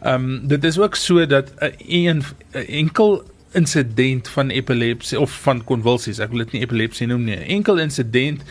Um 0.06 0.48
dit 0.48 0.64
is 0.64 0.78
ook 0.78 0.94
so 0.94 1.26
dat 1.26 1.52
'n 1.60 1.74
een, 1.88 2.22
een 2.52 2.66
enkel 2.66 3.24
insident 3.52 4.28
van 4.28 4.50
epilepsie 4.50 5.20
of 5.20 5.30
van 5.42 5.64
konvulsies, 5.64 6.18
ek 6.18 6.30
wil 6.30 6.38
dit 6.38 6.52
nie 6.52 6.62
epilepsie 6.62 7.06
noem 7.06 7.24
nie, 7.24 7.36
enkel 7.36 7.78
insident 7.78 8.42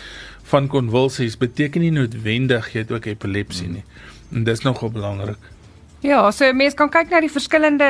van 0.51 0.67
konvulsies 0.71 1.37
beteken 1.39 1.83
nie 1.83 1.91
noodwendig 1.91 2.71
jy 2.73 2.85
het 2.85 2.91
ook 2.91 3.05
epilepsie 3.09 3.67
nie. 3.71 3.83
En 4.31 4.43
dis 4.47 4.63
nogal 4.63 4.91
belangrik. 4.91 5.39
Ja, 6.05 6.21
so 6.31 6.53
mense 6.53 6.77
kan 6.77 6.91
kyk 6.93 7.11
na 7.11 7.19
die 7.23 7.31
verskillende 7.31 7.89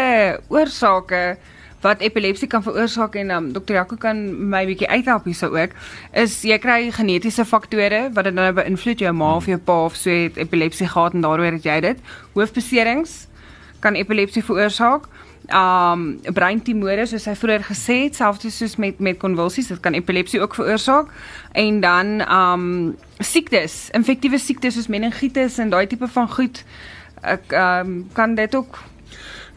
oorsake 0.53 1.37
wat 1.83 2.01
epilepsie 2.01 2.47
kan 2.49 2.63
veroorsaak 2.65 3.15
en 3.21 3.31
um, 3.31 3.49
dokter 3.53 3.77
Jaco 3.77 3.97
kan 4.01 4.17
my 4.49 4.63
bietjie 4.65 4.89
uithelp 4.89 5.27
hierso 5.29 5.51
ook 5.53 5.75
is 6.17 6.39
jy 6.47 6.57
kry 6.61 6.79
genetiese 6.95 7.45
faktore 7.45 8.07
wat 8.15 8.29
dit 8.29 8.33
nou 8.37 8.49
beïnvloed. 8.57 9.03
Jou 9.05 9.13
ma 9.13 9.35
of 9.37 9.45
jou 9.45 9.59
pa 9.61 9.83
of 9.85 9.99
so 9.99 10.09
het 10.09 10.39
epilepsie 10.41 10.87
gehad 10.89 11.13
en 11.13 11.25
daaroor 11.25 11.59
het 11.59 11.67
jy 11.67 11.77
dit. 11.85 12.01
Hoofbeserings 12.33 13.27
kan 13.85 13.95
epilepsie 13.99 14.43
veroorsaak 14.43 15.05
um 15.53 16.19
breintumore 16.33 17.05
soos 17.07 17.25
hy 17.29 17.35
vroeër 17.39 17.63
gesê 17.69 17.97
het 18.03 18.19
selfs 18.19 18.49
soos 18.57 18.75
met 18.75 18.99
met 18.99 19.19
konvulsies 19.19 19.67
dit 19.71 19.79
kan 19.79 19.95
epilepsie 19.95 20.41
ook 20.41 20.55
veroorsaak 20.55 21.07
en 21.53 21.79
dan 21.81 22.21
um 22.27 22.67
siektes 23.19 23.89
infektiewe 23.97 24.39
siektes 24.39 24.75
soos 24.75 24.91
meningitis 24.91 25.57
en 25.59 25.69
daai 25.69 25.87
tipe 25.87 26.07
van 26.07 26.29
goed 26.29 26.63
ek 27.23 27.51
um 27.55 27.97
kan 28.13 28.35
dit 28.35 28.55
ook 28.55 28.83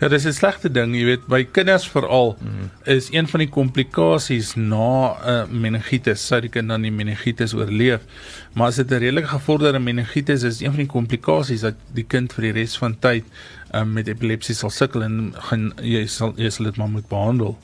Ja, 0.00 0.08
dis 0.08 0.24
'n 0.24 0.32
slegte 0.32 0.70
ding, 0.72 0.94
jy 0.96 1.04
weet, 1.04 1.26
by 1.28 1.44
kinders 1.44 1.84
veral 1.92 2.38
mm. 2.40 2.70
is 2.88 3.10
een 3.12 3.26
van 3.28 3.42
die 3.42 3.48
komplikasies 3.52 4.54
na 4.56 5.12
'n 5.12 5.28
uh, 5.28 5.44
meningitis, 5.52 6.26
sou 6.26 6.40
die 6.40 6.48
kind 6.48 6.68
dan 6.68 6.82
die 6.82 6.92
meningitis 6.92 7.52
oorleef. 7.54 8.00
Maar 8.54 8.66
as 8.66 8.76
dit 8.76 8.90
'n 8.90 8.94
redelik 8.94 9.26
gevorderde 9.26 9.78
meningitis 9.78 10.42
is, 10.42 10.60
een 10.60 10.72
van 10.72 10.84
die 10.86 10.92
komplikasies 10.94 11.60
dat 11.60 11.74
die 11.92 12.04
kind 12.08 12.32
vir 12.32 12.42
die 12.42 12.52
res 12.52 12.78
van 12.78 12.96
tyd 12.98 13.24
um, 13.74 13.92
met 13.92 14.08
epilepsie 14.08 14.54
sal 14.54 14.70
sukkel 14.70 15.02
en 15.02 15.34
gaan 15.48 15.72
jy 15.82 16.06
sal 16.06 16.34
jy 16.36 16.50
sal 16.50 16.70
dit 16.70 16.76
maar 16.76 16.88
moet 16.88 17.08
behandel. 17.08 17.56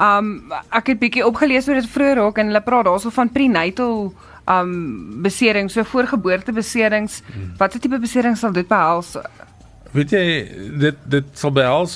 Um 0.00 0.52
ek 0.72 0.94
het 0.94 1.00
bietjie 1.00 1.26
opgelees 1.26 1.68
oor 1.68 1.80
dit 1.80 1.90
vroeër 1.92 2.22
ook 2.24 2.38
en 2.38 2.52
hulle 2.52 2.64
praat 2.64 2.88
daarso 2.88 3.12
van 3.14 3.32
prenatal 3.32 4.12
um 4.50 4.72
beserings, 5.22 5.76
so 5.76 5.84
voorgeboorte 5.84 6.52
beserings. 6.52 7.20
Hmm. 7.32 7.52
Watter 7.58 7.80
tipe 7.80 7.98
beserings 8.00 8.40
sal 8.40 8.52
dit 8.52 8.68
behels? 8.68 9.16
Weet 9.90 10.12
jy 10.14 10.24
dit 10.78 10.98
dit 11.10 11.30
sal 11.34 11.50
behels 11.54 11.94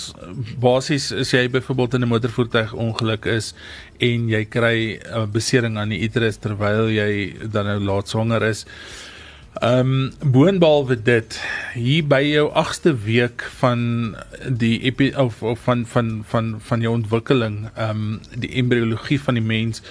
basies 0.63 1.13
as 1.15 1.31
jy 1.31 1.47
byvoorbeeld 1.49 1.95
in 1.95 2.03
'n 2.03 2.11
motorvoertuig 2.11 2.73
ongeluk 2.75 3.27
is 3.31 3.55
en 4.01 4.29
jy 4.29 4.45
kry 4.45 4.99
'n 4.99 5.15
uh, 5.15 5.27
besering 5.27 5.79
aan 5.79 5.95
die 5.95 6.03
uterus 6.03 6.37
terwyl 6.37 6.91
jy 6.91 7.37
dan 7.53 7.67
nou 7.67 7.79
laat 7.79 8.09
swanger 8.09 8.43
is. 8.43 8.67
Ehm 9.55 9.79
um, 9.79 10.31
boonbehalwe 10.33 10.97
dit 11.03 11.37
hier 11.79 12.07
by 12.11 12.19
jou 12.27 12.49
8ste 12.59 12.91
week 13.05 13.45
van 13.61 14.17
die 14.51 14.81
epi, 14.83 15.13
of, 15.15 15.43
of 15.47 15.61
van 15.63 15.85
van 15.87 16.25
van 16.27 16.49
van 16.59 16.83
jou 16.83 16.95
ontwikkeling, 16.95 17.69
ehm 17.77 17.91
um, 17.91 18.19
die 18.35 18.51
embriologie 18.51 19.21
van 19.21 19.39
die 19.39 19.45
mens, 19.47 19.83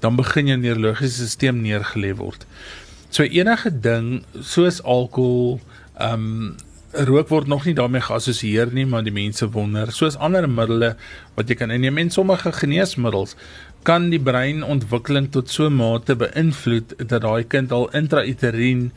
dan 0.00 0.16
begin 0.16 0.48
jou 0.48 0.56
neurologiese 0.62 1.28
stelsel 1.28 1.60
neergelê 1.60 2.14
word. 2.16 2.46
So 3.10 3.22
enige 3.28 3.74
ding 3.80 4.24
soos 4.40 4.80
alkohol, 4.82 5.60
ehm 5.98 6.24
um, 6.24 6.56
rook 6.90 7.28
word 7.28 7.46
nog 7.46 7.68
nie 7.68 7.74
daarmee 7.74 8.00
geassosieer 8.02 8.72
nie, 8.72 8.86
maar 8.86 9.04
die 9.04 9.14
mense 9.14 9.46
wonder, 9.52 9.92
soos 9.92 10.16
ander 10.16 10.48
middele 10.48 10.94
wat 11.36 11.48
jy 11.48 11.60
kan 11.60 11.70
inneem 11.70 12.08
sommige 12.10 12.52
geneesmiddels 12.52 13.36
kan 13.82 14.10
die 14.12 14.20
breinontwikkeling 14.20 15.30
tot 15.32 15.48
so 15.48 15.68
'n 15.68 15.76
mate 15.76 16.16
beïnvloed 16.16 16.94
dat 17.08 17.22
daai 17.22 17.44
kind 17.44 17.72
al 17.72 17.88
intrauterien 17.96 18.90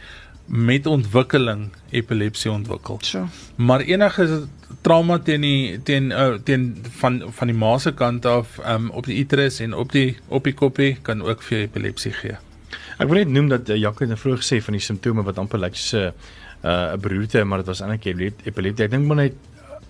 met 0.45 0.85
ontwikkeling 0.85 1.69
epilepsie 1.89 2.51
ontwikkel. 2.51 2.97
So. 3.01 3.27
Maar 3.55 3.81
enige 3.81 4.47
trauma 4.81 5.19
teen 5.19 5.41
die 5.41 5.81
teen 5.83 6.11
uh, 6.11 6.33
teen 6.43 6.77
van 6.99 7.21
van 7.31 7.47
die 7.47 7.55
ma 7.55 7.77
se 7.77 7.93
kant 7.93 8.25
af 8.25 8.59
um, 8.67 8.89
op 8.89 9.05
die 9.05 9.17
uterus 9.17 9.59
en 9.59 9.73
op 9.73 9.91
die 9.91 10.17
op 10.27 10.43
die 10.43 10.53
koppie 10.53 10.97
kan 11.01 11.21
ook 11.21 11.41
vir 11.41 11.57
epilepsie 11.57 12.11
gee. 12.11 12.35
Ek 12.99 13.07
wil 13.07 13.23
net 13.23 13.31
noem 13.31 13.47
dat 13.49 13.69
uh, 13.69 13.79
Jacques 13.79 14.07
het 14.07 14.09
nou 14.09 14.19
vroeër 14.19 14.43
gesê 14.43 14.59
van 14.63 14.73
die 14.73 14.83
simptome 14.83 15.23
wat 15.23 15.37
amper 15.37 15.59
lyk 15.59 15.75
soos 15.75 15.93
'n 15.93 16.13
uh, 16.67 16.93
'n 16.93 16.99
beroerte, 16.99 17.43
maar 17.43 17.63
dit 17.63 17.67
was 17.67 17.81
eintlik 17.81 18.05
epilepsie. 18.45 18.85
Ek 18.85 18.91
dink 18.91 19.07
maar 19.07 19.23
net 19.23 19.33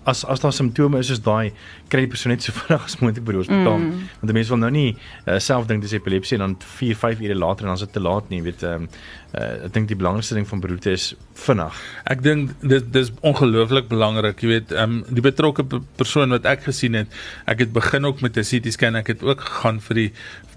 as 0.04 0.24
as 0.24 0.40
daar 0.40 0.52
simptome 0.52 0.98
is 0.98 1.06
soos 1.06 1.22
daai 1.24 1.52
kry 1.94 2.04
die 2.04 2.12
persoon 2.14 2.34
net 2.34 2.46
so 2.46 2.54
vinnig 2.58 2.86
as 2.88 2.98
moontlik 3.00 3.26
by 3.26 3.36
die 3.36 3.42
hospitaal 3.42 3.78
mm. 3.80 4.06
want 4.20 4.30
die 4.32 4.38
mense 4.38 4.54
wil 4.54 4.62
nou 4.64 4.72
nie 4.74 4.88
uh, 4.94 5.38
self 5.48 5.68
dink 5.70 5.84
dis 5.84 5.94
epilepsie 5.96 6.38
en 6.38 6.48
dan 6.48 6.56
4 6.78 6.98
5 7.02 7.26
ure 7.26 7.42
later 7.42 7.66
en 7.66 7.72
dan 7.72 7.80
is 7.80 7.86
dit 7.86 7.94
te 7.98 8.02
laat 8.08 8.32
nie 8.34 8.42
weet 8.46 8.66
ehm 8.66 8.88
um, 8.88 8.88
uh, 9.34 9.66
ek 9.66 9.72
dink 9.74 9.90
die 9.90 9.98
belangrikste 9.98 10.36
ding 10.38 10.46
van 10.46 10.62
beroerte 10.62 10.92
is 10.94 11.08
vinnig 11.46 11.78
ek 12.10 12.22
dink 12.26 12.54
dit 12.74 12.92
dis 12.94 13.10
ongelooflik 13.30 13.90
belangrik 13.90 14.42
jy 14.44 14.52
weet 14.56 14.74
ehm 14.74 15.00
um, 15.00 15.16
die 15.18 15.24
betrokke 15.24 15.66
persoon 15.98 16.34
wat 16.36 16.48
ek 16.50 16.66
gesien 16.68 16.98
het 16.98 17.20
ek 17.50 17.66
het 17.66 17.74
begin 17.74 18.10
ook 18.10 18.22
met 18.26 18.38
'n 18.38 18.46
CT 18.50 18.74
scan 18.76 18.98
ek 19.02 19.14
het 19.14 19.22
ook 19.22 19.46
gegaan 19.48 19.80
vir 19.88 20.02
die 20.02 20.10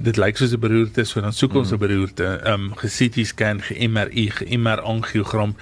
dit 0.10 0.18
lyk 0.18 0.38
soos 0.38 0.54
'n 0.54 0.62
beroerte 0.62 1.06
so 1.06 1.22
dan 1.22 1.34
soek 1.34 1.56
ons 1.62 1.72
'n 1.72 1.76
mm. 1.76 1.86
beroerte 1.86 2.28
ehm 2.44 2.54
um, 2.54 2.74
ge-CT 2.82 3.26
scan 3.26 3.62
ge-MRI 3.62 4.30
ge-MR 4.40 4.82
angiogram 4.82 5.56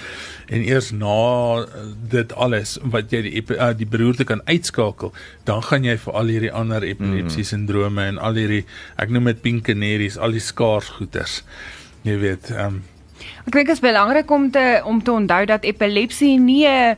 en 0.48 0.62
eers 0.62 0.92
na 0.92 1.66
dit 2.10 2.34
alles 2.34 2.78
wat 2.84 3.14
jy 3.14 3.22
die 3.26 3.44
uh, 3.56 3.72
die 3.78 3.88
beroerte 3.90 4.26
kan 4.28 4.42
uitskakel, 4.46 5.14
dan 5.50 5.64
gaan 5.70 5.84
jy 5.88 5.98
vir 5.98 6.14
al 6.14 6.34
hierdie 6.34 6.52
ander 6.52 6.84
epilepsie 6.84 7.44
mm. 7.44 7.50
sindrome 7.52 8.08
en 8.10 8.18
al 8.18 8.38
hierdie 8.40 8.66
ek 9.02 9.10
noem 9.14 9.32
dit 9.32 9.42
pink 9.42 9.66
canaries, 9.70 10.18
al 10.18 10.36
die 10.36 10.44
skaarsgoeters. 10.44 11.44
Jy 12.06 12.20
weet, 12.22 12.52
ehm 12.54 12.76
um, 12.76 12.84
Ek 13.46 13.54
dink 13.54 13.70
dit 13.70 13.76
is 13.78 13.82
belangrik 13.82 14.32
om 14.32 14.50
te 14.52 14.82
om 14.86 15.00
te 15.04 15.14
onthou 15.14 15.46
dat 15.48 15.64
epilepsie 15.64 16.36
nie 16.40 16.68
'n 16.68 16.98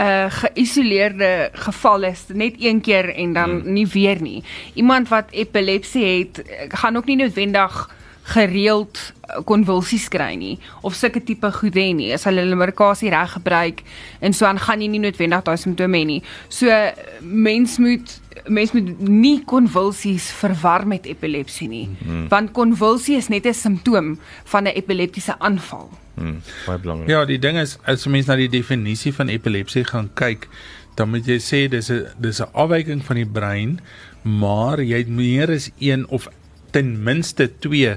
uh, 0.00 0.26
geïsoleerde 0.28 1.50
geval 1.52 2.02
is 2.02 2.24
net 2.28 2.54
een 2.58 2.80
keer 2.80 3.14
en 3.14 3.32
dan 3.32 3.50
mm. 3.50 3.72
nie 3.72 3.86
weer 3.86 4.20
nie. 4.20 4.44
Iemand 4.74 5.08
wat 5.08 5.30
epilepsie 5.30 6.04
het, 6.04 6.42
gaan 6.68 6.96
ook 6.96 7.06
nie 7.06 7.16
noodwendig 7.16 7.90
gereeld 8.24 9.12
konvulsies 9.44 10.08
kry 10.08 10.32
nie 10.40 10.58
of 10.82 10.96
sulke 10.96 11.20
tipe 11.24 11.50
goed 11.58 11.76
hê 11.76 11.90
nie 11.96 12.12
as 12.16 12.24
hulle 12.28 12.44
hulle 12.44 12.56
medikasie 12.56 13.12
reg 13.12 13.34
gebruik 13.36 13.82
en 14.24 14.32
so 14.32 14.48
aan 14.48 14.60
gaan 14.60 14.80
jy 14.80 14.88
nie 14.88 15.02
noodwendig 15.02 15.44
daai 15.44 15.58
simptome 15.60 16.00
hê 16.00 16.06
nie. 16.08 16.20
So 16.48 16.72
mens 17.20 17.78
moet 17.78 18.20
mens 18.48 18.72
moet 18.74 18.88
nie 19.00 19.38
konvulsies 19.48 20.30
verwar 20.40 20.86
met 20.88 21.06
epilepsie 21.08 21.68
nie 21.68 21.86
mm 21.88 21.96
-hmm. 22.00 22.28
want 22.28 22.52
konvulsie 22.52 23.16
is 23.16 23.28
net 23.28 23.46
'n 23.46 23.54
simptoom 23.54 24.18
van 24.44 24.64
'n 24.64 24.76
epileptiese 24.76 25.38
aanval. 25.38 25.90
Mm, 26.14 26.40
baie 26.66 26.78
belangrik. 26.78 27.08
Ja, 27.08 27.24
die 27.24 27.38
ding 27.38 27.58
is 27.58 27.78
as 27.84 28.06
mens 28.06 28.26
na 28.26 28.36
die 28.36 28.48
definisie 28.48 29.14
van 29.14 29.28
epilepsie 29.28 29.84
gaan 29.84 30.10
kyk, 30.14 30.48
dan 30.94 31.10
moet 31.10 31.26
jy 31.26 31.38
sê 31.42 31.68
dis 31.68 31.90
'n 31.90 32.06
dis 32.18 32.40
'n 32.40 32.52
afwyking 32.52 33.04
van 33.04 33.16
die 33.16 33.26
brein, 33.26 33.80
maar 34.22 34.82
jy 34.82 34.98
het 34.98 35.08
meer 35.08 35.50
as 35.50 35.70
een 35.78 36.08
of 36.08 36.28
ten 36.74 36.96
minste 37.06 37.48
2 37.62 37.96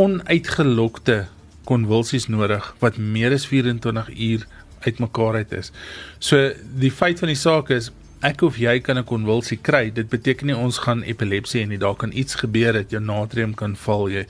onuitgelokte 0.00 1.24
konvulsies 1.68 2.26
nodig 2.32 2.72
wat 2.82 2.98
meer 2.98 3.34
as 3.36 3.46
24 3.46 4.10
uur 4.10 4.46
uitmekaar 4.86 5.40
uit 5.42 5.52
is. 5.52 5.72
So 6.18 6.50
die 6.82 6.90
feit 6.90 7.20
van 7.22 7.30
die 7.30 7.38
saak 7.38 7.70
is 7.74 7.90
ek 8.26 8.42
of 8.44 8.58
jy 8.60 8.80
kan 8.84 8.98
'n 8.98 9.04
konvulsie 9.04 9.58
kry. 9.62 9.90
Dit 9.90 10.08
beteken 10.08 10.46
nie 10.46 10.56
ons 10.56 10.78
gaan 10.78 11.02
epilepsie 11.02 11.62
hê 11.62 11.68
nie. 11.68 11.78
Daar 11.78 11.96
kan 11.96 12.12
iets 12.12 12.34
gebeur 12.34 12.72
dat 12.72 12.90
jou 12.90 13.00
natrium 13.02 13.54
kan 13.54 13.76
val 13.76 14.08
jy. 14.08 14.26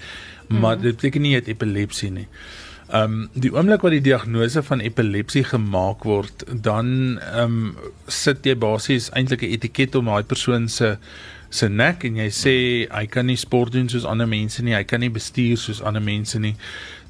Maar 0.49 0.77
mm. 0.77 0.83
dit 0.83 0.97
beteken 0.97 1.23
nie 1.23 1.33
jy 1.33 1.41
het 1.41 1.49
epilepsie 1.49 2.11
nie. 2.11 2.29
Ehm 2.91 3.03
um, 3.13 3.29
die 3.35 3.53
oomblik 3.55 3.83
wat 3.83 3.93
die 3.93 4.03
diagnose 4.03 4.63
van 4.63 4.81
epilepsie 4.81 5.45
gemaak 5.45 6.05
word, 6.05 6.45
dan 6.63 7.19
ehm 7.19 7.43
um, 7.43 7.77
sit 8.07 8.47
jy 8.47 8.57
basies 8.57 9.11
eintlik 9.15 9.43
'n 9.43 9.53
etiket 9.55 9.95
om 9.95 10.05
daai 10.05 10.23
persoon 10.23 10.69
se 10.69 10.99
se 11.51 11.69
nek 11.69 12.05
en 12.07 12.21
jy 12.23 12.29
sê 12.35 12.55
hy 12.87 13.07
kan 13.11 13.27
nie 13.27 13.39
sport 13.41 13.75
doen 13.75 13.91
soos 13.91 14.07
ander 14.07 14.29
mense 14.31 14.63
nie, 14.63 14.77
hy 14.77 14.87
kan 14.87 15.03
nie 15.03 15.11
bestuur 15.11 15.59
soos 15.59 15.83
ander 15.83 16.03
mense 16.05 16.39
nie. 16.39 16.55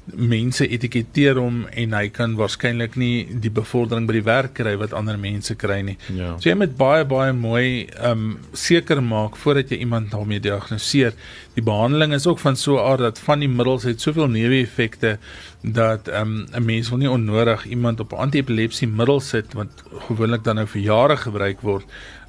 Mense 0.05 0.65
etiketeer 0.65 1.37
hom 1.37 1.67
en 1.77 1.93
hy 1.93 2.07
kan 2.09 2.33
waarskynlik 2.39 2.95
nie 2.97 3.27
die 3.43 3.51
bevordering 3.53 4.07
by 4.09 4.15
die 4.17 4.23
werk 4.25 4.55
kry 4.57 4.73
wat 4.81 4.95
ander 4.97 5.19
mense 5.21 5.55
kry 5.55 5.77
nie. 5.85 5.97
Ja. 6.09 6.33
So 6.41 6.49
jy 6.49 6.55
moet 6.57 6.73
baie 6.79 7.05
baie 7.05 7.35
mooi 7.37 7.85
ehm 7.85 8.25
um, 8.25 8.39
seker 8.57 9.01
maak 9.05 9.37
voordat 9.37 9.71
jy 9.71 9.77
iemand 9.85 10.11
daarmee 10.11 10.41
diagnoseer. 10.41 11.13
Die 11.53 11.63
behandeling 11.63 12.15
is 12.17 12.25
ook 12.27 12.39
van 12.39 12.57
so 12.57 12.79
'n 12.79 12.85
aard 12.91 12.99
dat 12.99 13.19
van 13.19 13.39
die 13.39 13.49
middels 13.49 13.83
het 13.83 14.01
soveel 14.01 14.27
neeweffekte 14.27 15.17
dat 15.61 16.07
ehm, 16.07 16.33
'n 16.49 16.55
um, 16.55 16.65
mens 16.65 16.89
wil 16.89 16.97
nie 16.97 17.09
onnodig 17.09 17.65
iemand 17.65 17.99
op 17.99 18.13
anti-epilepsie 18.13 18.87
middels 18.87 19.29
sit 19.29 19.53
wat 19.53 19.83
gewoonlik 20.07 20.43
dan 20.43 20.55
nou 20.55 20.67
vir 20.67 20.81
jare 20.81 21.17
gebruik 21.17 21.61
word 21.61 21.85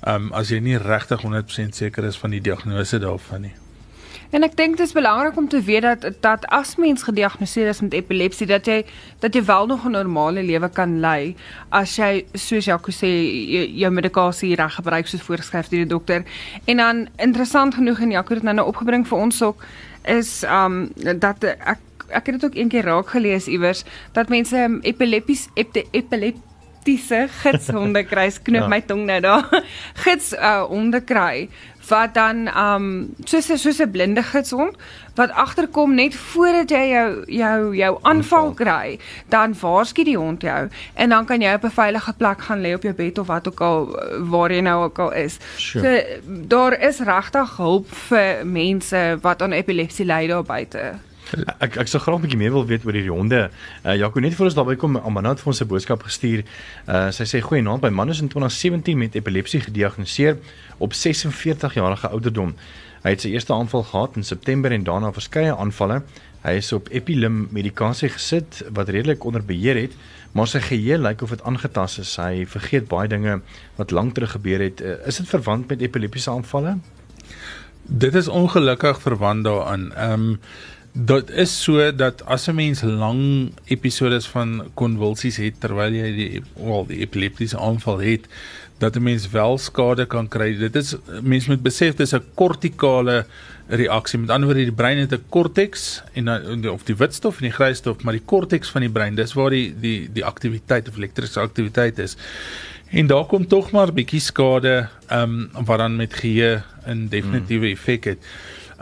um, 0.07 0.33
as 0.33 0.51
jy 0.51 0.61
nie 0.61 0.79
regtig 0.79 1.23
100% 1.23 1.75
seker 1.75 2.05
is 2.05 2.17
van 2.17 2.31
die 2.31 2.41
diagnose 2.41 2.99
daarvan 2.99 3.41
nie. 3.49 3.62
En 4.33 4.47
ek 4.47 4.55
dink 4.57 4.79
dit 4.79 4.87
is 4.87 4.95
belangrik 4.97 5.37
om 5.37 5.49
te 5.49 5.61
weet 5.61 5.85
dat 5.85 6.07
dat 6.25 6.45
as 6.57 6.77
mens 6.81 7.03
gediagnoseer 7.05 7.69
is 7.69 7.83
met 7.85 7.93
epilepsie 7.93 8.47
dat 8.49 8.67
jy 8.67 8.79
dat 9.21 9.35
jy 9.37 9.43
wel 9.45 9.67
nog 9.67 9.85
'n 9.85 9.93
normale 9.93 10.43
lewe 10.43 10.69
kan 10.73 11.01
lei 11.01 11.37
as 11.69 11.97
jy 11.97 12.25
soos 12.33 12.65
Jaco 12.65 12.91
sê 12.91 13.11
jou 13.77 13.91
medikasie 13.93 14.55
reg 14.57 14.75
gebruik 14.75 15.07
soos 15.07 15.23
voorgeskryf 15.23 15.69
deur 15.69 15.85
die 15.85 15.93
dokter. 15.95 16.25
En 16.65 16.77
dan 16.77 17.09
interessant 17.17 17.75
genoeg 17.75 18.01
en 18.01 18.11
Jaco 18.11 18.35
het 18.35 18.43
nou 18.43 18.55
nou 18.55 18.67
opgebring 18.67 19.07
vir 19.09 19.19
ons 19.19 19.43
ook 19.43 19.65
is 20.05 20.43
um 20.43 20.93
dat 20.97 21.45
ek 21.45 21.79
ek 22.09 22.27
het 22.27 22.41
dit 22.41 22.45
ook 22.45 22.55
eendag 22.55 22.85
raak 22.85 23.09
gelees 23.09 23.47
iewers 23.47 23.85
dat 24.13 24.29
mense 24.29 24.79
epilepties 24.83 25.49
epilepsie 25.55 26.52
praktiese 26.83 27.29
gidshonde 27.43 28.05
kry, 28.11 28.31
knoop 28.43 28.67
ja. 28.67 28.69
my 28.69 28.81
tong 28.81 29.07
nou 29.07 29.21
daar. 29.21 29.47
Gids 30.05 30.33
uh 30.35 30.65
honde 30.67 31.01
kry 31.01 31.49
wat 31.89 32.15
dan 32.15 32.47
um 32.47 33.15
soos 33.27 33.51
soos 33.59 33.81
'n 33.83 33.91
blinde 33.91 34.23
gidshond 34.23 34.77
wat 35.17 35.31
agterkom 35.31 35.95
net 35.95 36.15
voordat 36.15 36.71
jy 36.71 36.85
jou 36.89 37.25
jou 37.27 37.75
jou 37.77 37.99
aanval 38.03 38.53
kry, 38.55 38.99
dan 39.29 39.55
waarsku 39.61 40.05
die 40.05 40.17
hond 40.17 40.43
jou 40.43 40.69
en 40.95 41.09
dan 41.09 41.27
kan 41.27 41.41
jy 41.41 41.55
op 41.55 41.65
'n 41.65 41.71
veilige 41.71 42.13
plek 42.13 42.41
gaan 42.41 42.63
lê 42.63 42.75
op 42.75 42.83
jou 42.83 42.95
bed 42.95 43.19
of 43.19 43.27
wat 43.27 43.49
ook 43.49 43.61
al 43.61 43.99
waar 44.31 44.53
jy 44.53 44.61
nou 44.61 44.85
ook 44.85 44.99
al 44.99 45.13
is. 45.13 45.39
Sure. 45.57 45.83
So 45.83 46.21
daar 46.25 46.81
is 46.81 47.01
regtig 47.01 47.57
hulp 47.57 47.87
vir 48.09 48.47
mense 48.47 49.19
wat 49.21 49.43
aan 49.43 49.53
epilepsie 49.53 50.07
ly 50.07 50.27
daar 50.27 50.45
buite. 50.45 51.12
Ek 51.65 51.79
ek 51.81 51.89
sou 51.89 52.01
graag 52.01 52.19
'n 52.19 52.23
bietjie 52.27 52.39
meer 52.39 52.53
wil 52.53 52.67
weet 52.67 52.85
oor 52.85 52.93
hierdie 52.93 53.13
honde. 53.13 53.51
Uh 53.85 53.97
Jaco 53.97 54.21
net 54.21 54.35
voor 54.35 54.47
ons 54.47 54.55
daarby 54.55 54.77
kom, 54.77 54.97
Amanda 54.97 55.31
het 55.31 55.41
vir 55.41 55.53
ons 55.53 55.61
'n 55.63 55.67
boodskap 55.67 56.03
gestuur. 56.03 56.45
Uh 56.87 57.11
sy 57.11 57.25
sê 57.25 57.41
goeie 57.41 57.63
naam 57.63 57.81
by 57.81 57.89
man 57.89 58.11
is 58.11 58.21
in 58.21 58.29
2017 58.29 58.99
met 58.99 59.15
epilepsie 59.15 59.61
gediagnoseer 59.61 60.37
op 60.79 60.93
46 60.93 61.75
jarige 61.75 62.09
ouderdom. 62.09 62.55
Hy 63.03 63.11
het 63.11 63.21
sy 63.21 63.33
eerste 63.33 63.53
aanval 63.53 63.83
gehad 63.83 64.17
in 64.17 64.25
September 64.25 64.73
en 64.73 64.85
daarna 64.85 65.13
verskeie 65.13 65.57
aanvalle. 65.57 66.03
Hy 66.43 66.53
is 66.59 66.73
op 66.73 66.89
Epilim 66.91 67.49
medikasie 67.51 68.09
gesit 68.09 68.63
wat 68.75 68.89
redelik 68.89 69.25
onder 69.25 69.43
beheer 69.43 69.79
het, 69.79 69.93
maar 70.33 70.47
sy 70.47 70.61
geheue 70.61 70.99
lyk 70.99 71.23
of 71.23 71.31
dit 71.31 71.43
aangetast 71.43 71.99
is. 71.99 72.17
Hy 72.17 72.47
vergeet 72.47 72.89
baie 72.89 73.09
dinge 73.09 73.41
wat 73.77 73.91
lank 73.91 74.15
terug 74.15 74.31
gebeur 74.37 74.61
het. 74.61 74.81
Uh, 74.81 74.99
is 75.07 75.17
dit 75.17 75.29
verwant 75.29 75.69
met 75.69 75.81
epileptiese 75.81 76.31
aanvalle? 76.31 76.77
Dit 77.83 78.15
is 78.15 78.29
ongelukkig 78.29 79.01
verwant 79.01 79.45
daaraan. 79.45 79.93
Ehm 79.95 80.13
um, 80.13 80.39
Dit 80.93 81.31
is 81.31 81.53
so 81.63 81.81
dat 81.97 82.21
as 82.29 82.49
'n 82.49 82.55
mens 82.55 82.83
lang 82.83 83.53
episodes 83.65 84.27
van 84.27 84.69
konvulsies 84.75 85.37
het 85.37 85.61
terwyl 85.61 85.93
jy 85.93 86.11
die 86.17 86.43
wel 86.55 86.87
die 86.87 86.99
epileptiese 86.99 87.59
aanval 87.59 87.99
het, 87.99 88.29
dat 88.79 88.97
'n 88.97 89.03
mens 89.03 89.31
wel 89.31 89.59
skade 89.59 90.07
kan 90.07 90.29
kry. 90.29 90.59
Dit 90.59 90.77
is 90.77 90.97
mens 91.23 91.47
moet 91.47 91.63
besef 91.63 91.95
dis 91.95 92.13
'n 92.13 92.23
kortikale 92.35 93.25
reaksie. 93.69 94.19
Met 94.19 94.31
ander 94.31 94.49
woorde 94.49 94.65
die 94.65 94.73
brein 94.73 94.99
het 94.99 95.13
'n 95.13 95.25
korteks 95.29 96.03
en 96.13 96.25
dan 96.25 96.69
of 96.69 96.85
die 96.85 96.97
witstof 96.97 97.37
en 97.37 97.49
die 97.49 97.57
grysstof, 97.57 98.03
maar 98.03 98.13
die 98.13 98.25
korteks 98.25 98.71
van 98.71 98.81
die 98.81 98.91
brein, 98.91 99.15
dis 99.15 99.33
waar 99.33 99.51
die 99.51 99.75
die 99.81 100.11
die 100.13 100.25
aktiwiteit 100.25 100.89
of 100.89 100.97
elektriese 100.97 101.41
aktiwiteit 101.41 101.99
is. 101.99 102.17
En 102.91 103.07
daar 103.07 103.25
kom 103.25 103.47
tog 103.47 103.71
maar 103.71 103.93
bietjie 103.93 104.21
skade 104.21 104.89
ehm 105.09 105.49
um, 105.57 105.65
wat 105.65 105.79
dan 105.79 105.97
met 105.97 106.15
geheue 106.15 106.63
'n 106.87 107.09
definitiewe 107.09 107.67
effek 107.67 108.05
het. 108.05 108.19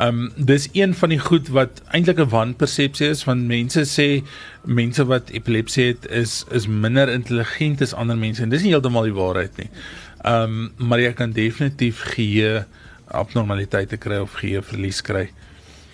Ehm 0.00 0.20
um, 0.20 0.32
dis 0.36 0.68
een 0.72 0.94
van 0.94 1.12
die 1.12 1.18
goed 1.20 1.48
wat 1.52 1.82
eintlik 1.92 2.20
'n 2.20 2.32
wanpersepsie 2.32 3.08
is 3.08 3.24
want 3.28 3.46
mense 3.46 3.82
sê 3.84 4.24
mense 4.64 5.04
wat 5.04 5.28
epilepsie 5.30 5.86
het 5.86 6.06
is 6.08 6.44
is 6.50 6.66
minder 6.66 7.08
intelligent 7.12 7.82
as 7.82 7.92
ander 7.92 8.16
mense 8.16 8.42
en 8.42 8.48
dis 8.48 8.62
nie 8.62 8.72
heeltemal 8.72 9.10
die 9.10 9.18
waarheid 9.18 9.56
nie. 9.56 9.68
Ehm 10.24 10.42
um, 10.42 10.72
maar 10.88 11.00
jy 11.00 11.12
kan 11.12 11.32
definitief 11.32 12.00
geheue 12.14 12.64
abnormaliteite 13.06 13.96
kry 13.96 14.22
of 14.24 14.32
geheue 14.40 14.62
verlies 14.62 15.02
kry. 15.02 15.28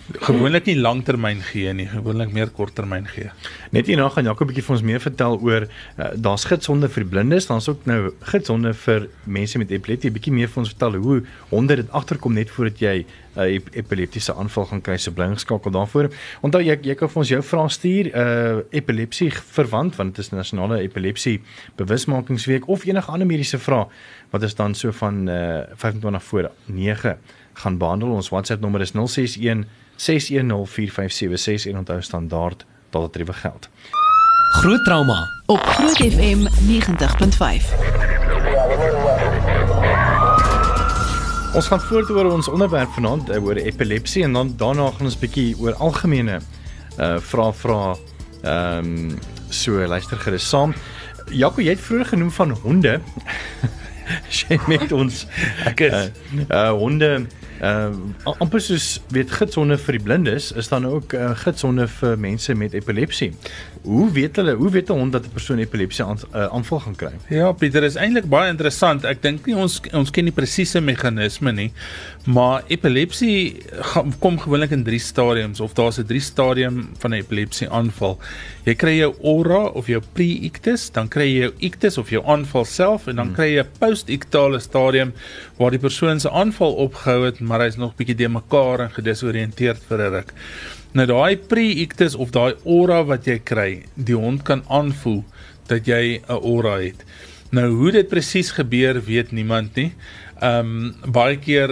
Gewoonlik 0.07 0.69
nie 0.69 0.77
langtermyn 0.79 1.41
gee 1.43 1.71
nie, 1.75 1.85
gewoonlik 1.91 2.29
meer 2.31 2.47
korttermyn 2.55 3.09
gee. 3.11 3.27
Net 3.75 3.89
hierna 3.91 4.05
gaan 4.07 4.23
Jakob 4.23 4.47
'n 4.47 4.53
bietjie 4.53 4.63
vir 4.63 4.75
ons 4.75 4.81
meer 4.81 5.01
vertel 5.03 5.35
oor 5.43 5.67
uh, 5.67 6.05
daar's 6.15 6.45
gidshonde 6.47 6.87
vir 6.87 7.03
blindes, 7.03 7.47
dan's 7.47 7.67
ook 7.67 7.85
nou 7.85 8.13
gidshonde 8.23 8.73
vir 8.73 9.09
mense 9.25 9.57
met 9.57 9.71
epilepsie. 9.71 10.09
'n 10.09 10.13
Bietjie 10.13 10.31
meer 10.31 10.47
vir 10.47 10.59
ons 10.63 10.69
vertel 10.69 10.95
hoe 10.95 11.23
honde 11.49 11.75
dit 11.75 11.91
agterkom 11.91 12.33
net 12.33 12.49
voordat 12.49 12.79
jy 12.79 13.03
'n 13.03 13.39
uh, 13.39 13.55
ep 13.55 13.67
epileptiese 13.75 14.33
aanval 14.33 14.65
gaan 14.65 14.81
kry 14.81 14.97
se 14.97 15.11
bling 15.11 15.39
skakel 15.39 15.71
daarvoor. 15.71 16.09
Onthou 16.41 16.61
jy 16.63 16.79
jy 16.83 16.95
kan 16.95 17.09
vir 17.09 17.19
ons 17.19 17.29
jou 17.29 17.41
vrae 17.41 17.69
stuur 17.69 18.05
uh 18.15 18.63
epilepsie 18.71 19.31
verwant 19.31 19.95
want 19.95 20.15
dit 20.15 20.23
is 20.25 20.31
nasionale 20.31 20.79
epilepsie 20.79 21.41
bewusmakingsweek 21.75 22.67
of 22.67 22.85
enige 22.85 23.11
ander 23.11 23.27
mediese 23.27 23.59
vrae 23.59 23.87
wat 24.31 24.43
is 24.43 24.55
dan 24.55 24.73
so 24.73 24.91
van 24.91 25.27
uh 25.27 25.63
25 25.75 26.23
voor 26.23 26.51
9 26.65 27.17
gaan 27.53 27.77
behandel. 27.77 28.09
Ons 28.09 28.29
WhatsApp 28.29 28.61
nommer 28.61 28.81
is 28.81 28.93
061 28.93 29.65
6104576 29.97 31.69
en 31.71 31.77
onthou 31.77 32.01
standaard 32.01 32.65
rewe 33.11 33.33
geld. 33.33 33.69
Groot 34.51 34.83
trauma 34.83 35.29
op 35.45 35.59
Groot 35.59 35.97
FM 35.97 36.47
90.5. 36.47 36.47
Ons 41.53 41.67
gaan 41.67 41.81
voort 41.81 42.09
oor 42.09 42.31
ons 42.31 42.47
onderwerp 42.47 42.89
vanaand 42.89 43.29
oor 43.29 43.55
epilepsie 43.55 44.23
en 44.23 44.33
dan 44.33 44.53
daarna 44.57 44.91
gaan 44.91 45.09
ons 45.09 45.19
bietjie 45.19 45.55
oor 45.59 45.73
algemene 45.73 46.39
uh 46.97 47.17
vra 47.29 47.51
vra 47.53 47.81
ehm 48.41 48.85
um, 48.85 49.19
so 49.49 49.87
luister 49.87 50.17
gerus 50.17 50.49
saam. 50.49 50.73
Jaco, 51.31 51.61
jy 51.61 51.69
het 51.75 51.81
vroeër 51.81 52.05
genoem 52.05 52.31
van 52.31 52.51
honde. 52.63 52.99
Sy 54.37 54.57
met 54.67 54.91
ons 54.91 55.25
ek 55.65 55.79
is 55.87 55.93
uh, 55.93 56.05
uh 56.47 56.71
honde 56.79 57.27
uh 57.61 58.35
amper 58.41 58.61
soos 58.61 58.99
weet 59.13 59.31
gidshonde 59.31 59.77
vir 59.81 59.97
die 59.97 60.03
blindes 60.03 60.51
is 60.51 60.67
dan 60.69 60.85
ook 60.85 61.13
uh, 61.13 61.31
gidshonde 61.43 61.87
vir 61.87 62.17
mense 62.19 62.53
met 62.55 62.73
epilepsie. 62.73 63.31
Hoe 63.87 64.11
weet 64.11 64.35
hulle 64.35 64.53
hoe 64.59 64.69
weet 64.71 64.89
'n 64.89 64.99
hond 64.99 65.11
dat 65.11 65.25
'n 65.25 65.33
persoon 65.33 65.59
epilepsie 65.59 66.05
aan, 66.05 66.19
uh, 66.35 66.47
aanval 66.53 66.79
gaan 66.79 66.95
kry? 66.95 67.13
Ja, 67.29 67.51
Pieter, 67.51 67.83
is 67.83 67.95
eintlik 67.95 68.25
baie 68.29 68.49
interessant. 68.49 69.05
Ek 69.05 69.21
dink 69.21 69.45
nie 69.45 69.55
ons 69.55 69.81
ons 69.93 70.11
ken 70.11 70.25
die 70.25 70.33
presiese 70.33 70.81
meganisme 70.81 71.51
nie, 71.51 71.71
maar 72.25 72.63
epilepsie 72.67 73.63
kom 74.23 74.39
gewoonlik 74.39 74.71
in 74.71 74.83
3 74.83 74.99
stadiums 74.99 75.59
of 75.59 75.73
daar's 75.73 75.99
'n 75.99 76.05
3 76.05 76.19
stadium 76.19 76.89
van 76.99 77.11
'n 77.11 77.21
epilepsie 77.21 77.69
aanval. 77.69 78.19
Jy 78.65 78.75
kry 78.75 78.97
jou 78.97 79.15
aura 79.23 79.65
of 79.79 79.87
jou 79.87 80.01
pre-ictus, 80.13 80.89
dan 80.91 81.07
kry 81.07 81.23
jy 81.23 81.39
jou 81.39 81.53
ictus 81.59 81.97
of 81.97 82.09
jou 82.09 82.23
aanval 82.25 82.65
self 82.65 83.07
en 83.07 83.15
dan 83.15 83.27
hmm. 83.27 83.35
kry 83.35 83.53
jy 83.55 83.63
'n 83.63 83.79
post-ictale 83.79 84.59
stadium 84.59 85.13
waar 85.57 85.73
die 85.73 85.81
persoon 85.81 86.19
se 86.19 86.31
aanval 86.31 86.73
opgehou 86.73 87.25
het 87.25 87.39
maar 87.39 87.63
hy's 87.65 87.77
nog 87.77 87.95
bietjie 87.97 88.15
de 88.15 88.29
mekaar 88.29 88.85
en 88.85 88.93
gedesoriënteerd 88.93 89.81
vir 89.89 90.01
'n 90.01 90.11
ruk. 90.13 90.33
Nou 90.93 91.05
daai 91.05 91.37
pre-ictus 91.37 92.15
of 92.15 92.31
daai 92.31 92.53
aura 92.65 93.03
wat 93.03 93.25
jy 93.25 93.39
kry, 93.39 93.83
die 93.95 94.15
hond 94.15 94.43
kan 94.43 94.63
aanvoel 94.67 95.23
dat 95.67 95.85
jy 95.85 96.21
'n 96.21 96.31
aura 96.31 96.77
het. 96.79 97.03
Nou 97.51 97.69
hoe 97.71 97.91
dit 97.91 98.07
presies 98.07 98.51
gebeur, 98.51 99.03
weet 99.03 99.31
niemand 99.31 99.75
nie. 99.75 99.93
Ehm 100.41 100.93
um, 101.05 101.11
baie 101.11 101.37
keer 101.37 101.71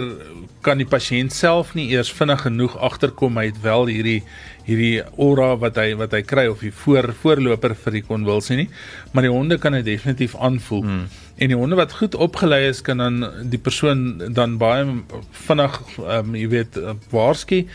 kan 0.60 0.78
die 0.78 0.86
pasiënt 0.86 1.32
self 1.32 1.74
nie 1.74 1.90
eers 1.92 2.12
vinnig 2.12 2.40
genoeg 2.42 2.76
agterkom 2.78 3.36
hy 3.38 3.44
het 3.46 3.60
wel 3.62 3.86
hierdie 3.86 4.22
hierdie 4.66 5.02
aura 5.16 5.54
wat 5.62 5.78
hy 5.80 5.94
wat 5.98 6.12
hy 6.16 6.22
kry 6.26 6.46
of 6.50 6.60
die 6.64 6.72
voor 6.74 7.12
voorloper 7.22 7.74
vir 7.84 7.98
die 8.00 8.04
konvulsie 8.06 8.56
nie, 8.56 8.68
maar 9.12 9.26
die 9.26 9.32
honde 9.32 9.58
kan 9.62 9.76
dit 9.78 9.86
definitief 9.86 10.36
aanvoel. 10.36 10.82
Hmm. 10.82 11.04
En 11.36 11.52
die 11.52 11.58
honde 11.58 11.76
wat 11.78 11.92
goed 11.92 12.14
opgelei 12.14 12.64
is 12.68 12.82
kan 12.82 12.98
dan 12.98 13.20
die 13.50 13.60
persoon 13.60 14.32
dan 14.34 14.56
baie 14.58 14.86
vinnig 15.46 15.82
ehm 15.98 16.32
um, 16.32 16.34
jy 16.34 16.48
weet 16.48 16.80
waarsku. 17.12 17.66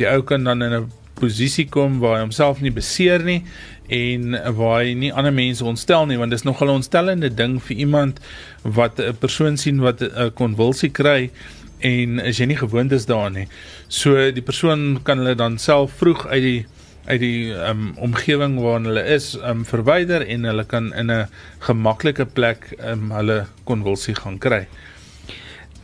Die 0.00 0.08
ou 0.08 0.22
kan 0.24 0.44
dan 0.44 0.62
in 0.62 0.74
'n 0.80 0.90
posisie 1.20 1.68
kom 1.68 1.98
waar 2.00 2.16
hy 2.18 2.24
homself 2.24 2.60
nie 2.64 2.72
beseer 2.72 3.22
nie 3.24 3.42
en 3.90 4.36
waar 4.56 4.84
hy 4.84 4.94
nie 4.94 5.10
ander 5.12 5.34
mense 5.34 5.64
ontstel 5.66 6.06
nie 6.06 6.18
want 6.20 6.30
dis 6.30 6.46
nogal 6.46 6.68
'n 6.68 6.80
ontstellende 6.80 7.30
ding 7.34 7.58
vir 7.62 7.76
iemand 7.76 8.20
wat 8.62 9.00
'n 9.00 9.16
persoon 9.20 9.56
sien 9.56 9.80
wat 9.80 10.02
'n 10.02 10.32
konvulsie 10.34 10.90
kry 10.90 11.30
en 11.80 12.20
as 12.20 12.38
jy 12.38 12.46
nie 12.46 12.60
gewoond 12.60 12.92
is 12.92 13.06
daaraan 13.06 13.32
nie. 13.32 13.48
So 13.88 14.30
die 14.32 14.44
persoon 14.44 15.00
kan 15.02 15.18
hulle 15.18 15.34
dan 15.34 15.58
self 15.58 15.92
vroeg 16.00 16.26
uit 16.26 16.42
die 16.42 16.66
uit 17.06 17.20
die 17.20 17.50
um, 17.56 17.94
omgewing 17.96 18.58
waarin 18.60 18.84
hulle 18.90 19.02
is 19.02 19.32
um, 19.40 19.64
verwyder 19.64 20.22
en 20.26 20.44
hulle 20.44 20.64
kan 20.64 20.92
in 20.92 21.10
'n 21.10 21.28
gemaklike 21.58 22.26
plek 22.26 22.76
um, 22.78 23.10
hulle 23.10 23.46
konvulsie 23.64 24.14
gaan 24.14 24.38
kry. 24.38 24.66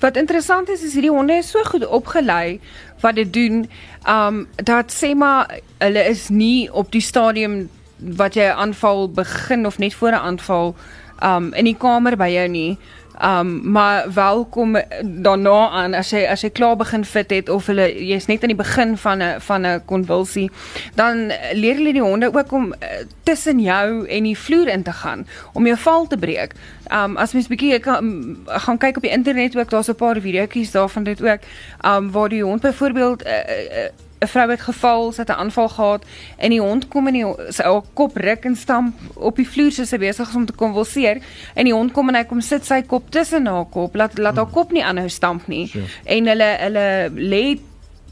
Wat 0.01 0.17
interessant 0.17 0.69
is 0.69 0.83
is 0.85 0.93
hierdie 0.93 1.11
honde 1.11 1.33
is 1.33 1.51
so 1.51 1.63
goed 1.65 1.87
opgelei 1.87 2.61
wat 3.01 3.15
dit 3.15 3.33
doen, 3.33 3.65
um 4.09 4.47
dat 4.55 4.93
sê 4.93 5.15
maar 5.15 5.59
hulle 5.79 6.05
is 6.09 6.29
nie 6.29 6.73
op 6.73 6.93
die 6.93 7.01
stadium 7.01 7.69
wat 7.99 8.37
jy 8.37 8.51
aanval 8.53 9.09
begin 9.09 9.67
of 9.67 9.79
net 9.79 9.95
voor 9.95 10.13
'n 10.13 10.25
aanval 10.29 10.77
um 11.23 11.53
in 11.55 11.65
die 11.65 11.77
kamer 11.77 12.17
by 12.17 12.29
jou 12.29 12.49
nie. 12.49 12.79
Um 13.25 13.71
maar 13.71 14.13
welkom 14.13 14.77
daarna 15.03 15.69
aan 15.69 15.95
as 15.95 16.11
jy 16.13 16.27
as 16.29 16.43
jy 16.45 16.51
klaar 16.51 16.77
begin 16.77 17.05
fit 17.05 17.31
het 17.31 17.49
of 17.49 17.67
hulle 17.67 17.87
jy's 17.89 18.27
net 18.29 18.43
aan 18.45 18.53
die 18.53 18.59
begin 18.59 18.97
van 18.97 19.23
'n 19.23 19.41
van 19.41 19.67
'n 19.67 19.85
konvulsie, 19.85 20.51
dan 20.95 21.33
leer 21.53 21.75
hulle 21.75 21.93
die 21.93 22.03
honde 22.03 22.35
ook 22.35 22.53
om 22.53 22.73
uh, 22.73 22.89
tussen 23.23 23.61
jou 23.61 24.07
en 24.09 24.23
die 24.23 24.39
vloer 24.39 24.69
in 24.69 24.83
te 24.83 24.93
gaan 24.93 25.27
om 25.53 25.67
jou 25.67 25.79
val 25.79 26.07
te 26.07 26.17
breek. 26.17 26.53
Um 26.93 27.17
as 27.17 27.33
mens 27.33 27.49
bietjie 27.49 27.79
kan 27.79 28.05
um, 28.05 28.43
gaan 28.47 28.79
kyk 28.79 28.97
op 28.97 29.03
die 29.03 29.11
internet 29.11 29.57
ook, 29.57 29.71
daar's 29.71 29.89
'n 29.89 29.95
paar 29.95 30.21
videoetjies 30.21 30.71
daarvan 30.71 31.05
dit 31.05 31.23
ook. 31.23 31.41
Um 31.87 32.11
waar 32.11 32.29
die 32.29 32.45
hond 32.45 32.61
byvoorbeeld 32.61 33.25
uh, 33.27 33.33
uh, 33.33 34.06
'n 34.19 34.27
vrou 34.27 34.51
het 34.51 34.61
geval, 34.61 35.13
sy 35.13 35.21
het 35.21 35.31
'n 35.31 35.41
aanval 35.41 35.69
gehad 35.69 36.05
en 36.37 36.51
die 36.51 36.61
hond 36.61 36.89
kom 36.89 37.07
in 37.07 37.13
die 37.13 37.53
sy 37.53 37.63
kop 37.95 38.17
ruk 38.17 38.45
en 38.45 38.57
stamp 38.57 38.95
op 39.15 39.37
die 39.37 39.49
vloer 39.49 39.73
soos 39.73 39.91
hy 39.91 39.99
besig 39.99 40.29
is 40.29 40.35
om 40.35 40.47
te 40.47 40.53
konvulseer 40.53 41.21
en 41.55 41.65
die 41.65 41.75
hond 41.75 41.93
kom 41.93 42.09
en 42.09 42.15
hy 42.15 42.25
kom 42.25 42.41
sit 42.41 42.65
sy 42.65 42.83
kop 42.83 43.11
tussen 43.11 43.47
haar 43.47 43.67
kop, 43.71 43.95
laat 43.95 44.19
laat 44.19 44.37
haar 44.37 44.51
kop 44.51 44.73
nie 44.73 44.85
aanhou 44.85 45.09
stamp 45.09 45.47
nie. 45.47 45.67
Sure. 45.67 45.85
En 46.05 46.27
hulle 46.27 46.57
hulle 46.61 47.11
lê 47.15 47.59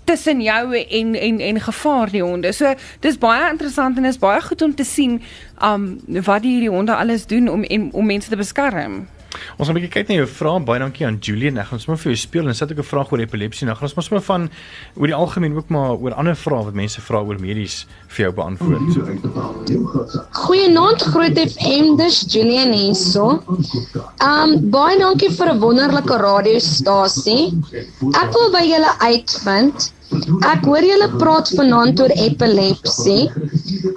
tussen 0.05 0.41
jou 0.41 0.77
en 0.77 1.15
en 1.15 1.41
en 1.41 1.61
gevaar 1.61 2.11
die 2.11 2.23
honde. 2.23 2.53
So 2.53 2.75
dis 3.01 3.19
baie 3.19 3.51
interessant 3.51 3.97
en 3.97 4.05
is 4.05 4.19
baie 4.19 4.41
goed 4.41 4.63
om 4.63 4.75
te 4.75 4.85
sien 4.85 5.23
um 5.63 6.01
wat 6.07 6.43
die 6.43 6.53
hierdie 6.53 6.71
honde 6.71 6.95
alles 6.95 7.27
doen 7.27 7.49
om 7.49 7.65
en, 7.65 7.93
om 7.93 8.07
mense 8.07 8.29
te 8.29 8.37
beskerm. 8.37 9.07
Ons 9.57 9.69
gaan 9.69 9.77
'n 9.77 9.81
bietjie 9.81 9.95
kyk 9.97 10.09
na 10.09 10.15
jou 10.15 10.27
vrae. 10.27 10.65
Baie 10.65 10.81
dankie 10.81 11.07
aan 11.07 11.19
Julian. 11.21 11.59
Ek 11.59 11.67
gaan 11.67 11.81
sommer 11.81 11.99
vir 11.99 12.13
jou 12.13 12.17
speel 12.17 12.49
en 12.49 12.55
sit 12.55 12.71
ook 12.71 12.79
'n 12.79 12.83
vraag 12.83 13.13
oor 13.13 13.21
epilepsie. 13.21 13.67
Nou 13.67 13.77
gaan 13.77 13.89
ons 13.89 13.95
maar 13.95 14.05
sommer 14.05 14.25
van 14.25 14.51
oor 14.97 15.07
die 15.07 15.15
algemeen 15.15 15.57
ook 15.57 15.69
maar 15.69 15.97
oor 15.97 16.15
ander 16.15 16.37
vrae 16.37 16.65
wat 16.65 16.75
mense 16.75 17.01
vra 17.01 17.19
oor 17.23 17.39
medies 17.41 17.87
vir 18.09 18.27
jou 18.27 18.33
beantwoord. 18.33 18.81
Goeienaand 20.31 21.03
Groot 21.03 21.39
FM, 21.39 21.97
dis 21.97 22.25
Julian 22.29 22.73
hierso. 22.73 23.43
Um 24.21 24.71
baie 24.71 24.99
dankie 24.99 25.31
vir 25.31 25.55
'n 25.55 25.61
wonderlike 25.61 26.17
radiostasie. 26.17 27.53
Ek 28.13 28.33
wil 28.33 28.51
by 28.53 28.65
julle 28.67 28.93
uitvind 29.01 29.94
Ek 30.45 30.67
hoor 30.69 30.85
julle 30.85 31.09
praat 31.19 31.51
vanaand 31.57 32.01
oor 32.05 32.13
epilepsie. 32.25 33.31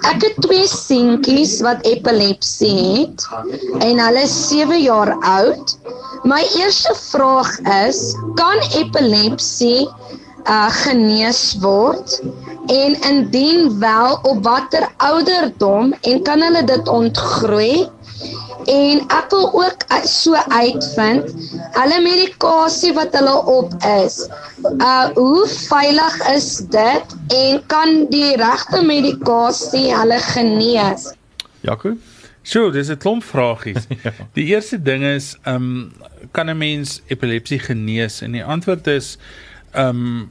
Ek 0.08 0.24
het 0.24 0.38
twee 0.44 0.64
seentjies 0.70 1.58
wat 1.66 1.84
epilepsie 1.90 2.76
het 2.86 3.26
en 3.84 4.00
hulle 4.02 4.24
is 4.24 4.36
7 4.48 4.80
jaar 4.80 5.12
oud. 5.20 5.74
My 6.24 6.40
eerste 6.56 6.94
vraag 6.98 7.52
is, 7.84 8.00
kan 8.40 8.58
epilepsie 8.80 9.86
uh 10.48 10.70
genees 10.82 11.42
word? 11.60 12.18
En 12.72 12.96
indien 13.10 13.78
wel, 13.80 14.18
op 14.22 14.42
watter 14.44 14.88
ouderdom 14.96 15.94
en 16.00 16.22
kan 16.24 16.42
hulle 16.44 16.64
dit 16.64 16.88
ontgroei? 16.88 17.86
En 18.66 19.00
ek 19.14 19.30
wil 19.30 19.46
ook 19.62 19.86
so 20.04 20.34
uitvind 20.34 21.30
hulle 21.78 22.00
medikasie 22.02 22.92
wat 22.96 23.14
hulle 23.16 23.36
op 23.46 23.72
is. 24.02 24.20
Uh 24.78 25.08
hoe 25.14 25.46
veilig 25.68 26.20
is 26.34 26.50
dit 26.74 27.16
en 27.38 27.62
kan 27.66 28.04
die 28.12 28.36
regte 28.36 28.82
medikasie 28.82 29.88
hulle 29.94 30.20
genees? 30.32 31.12
Jaco 31.60 31.96
Sjoe, 32.48 32.70
dis 32.72 32.88
'n 32.88 32.96
klomp 32.96 33.24
vragies. 33.24 33.84
ja. 34.04 34.12
Die 34.32 34.46
eerste 34.54 34.78
ding 34.80 35.04
is, 35.04 35.36
ehm 35.44 35.56
um, 35.56 35.92
kan 36.32 36.48
'n 36.48 36.56
mens 36.56 37.02
epilepsie 37.12 37.58
genees? 37.58 38.22
En 38.24 38.32
die 38.32 38.44
antwoord 38.44 38.86
is 38.86 39.18
ehm 39.72 39.88
um, 39.88 40.30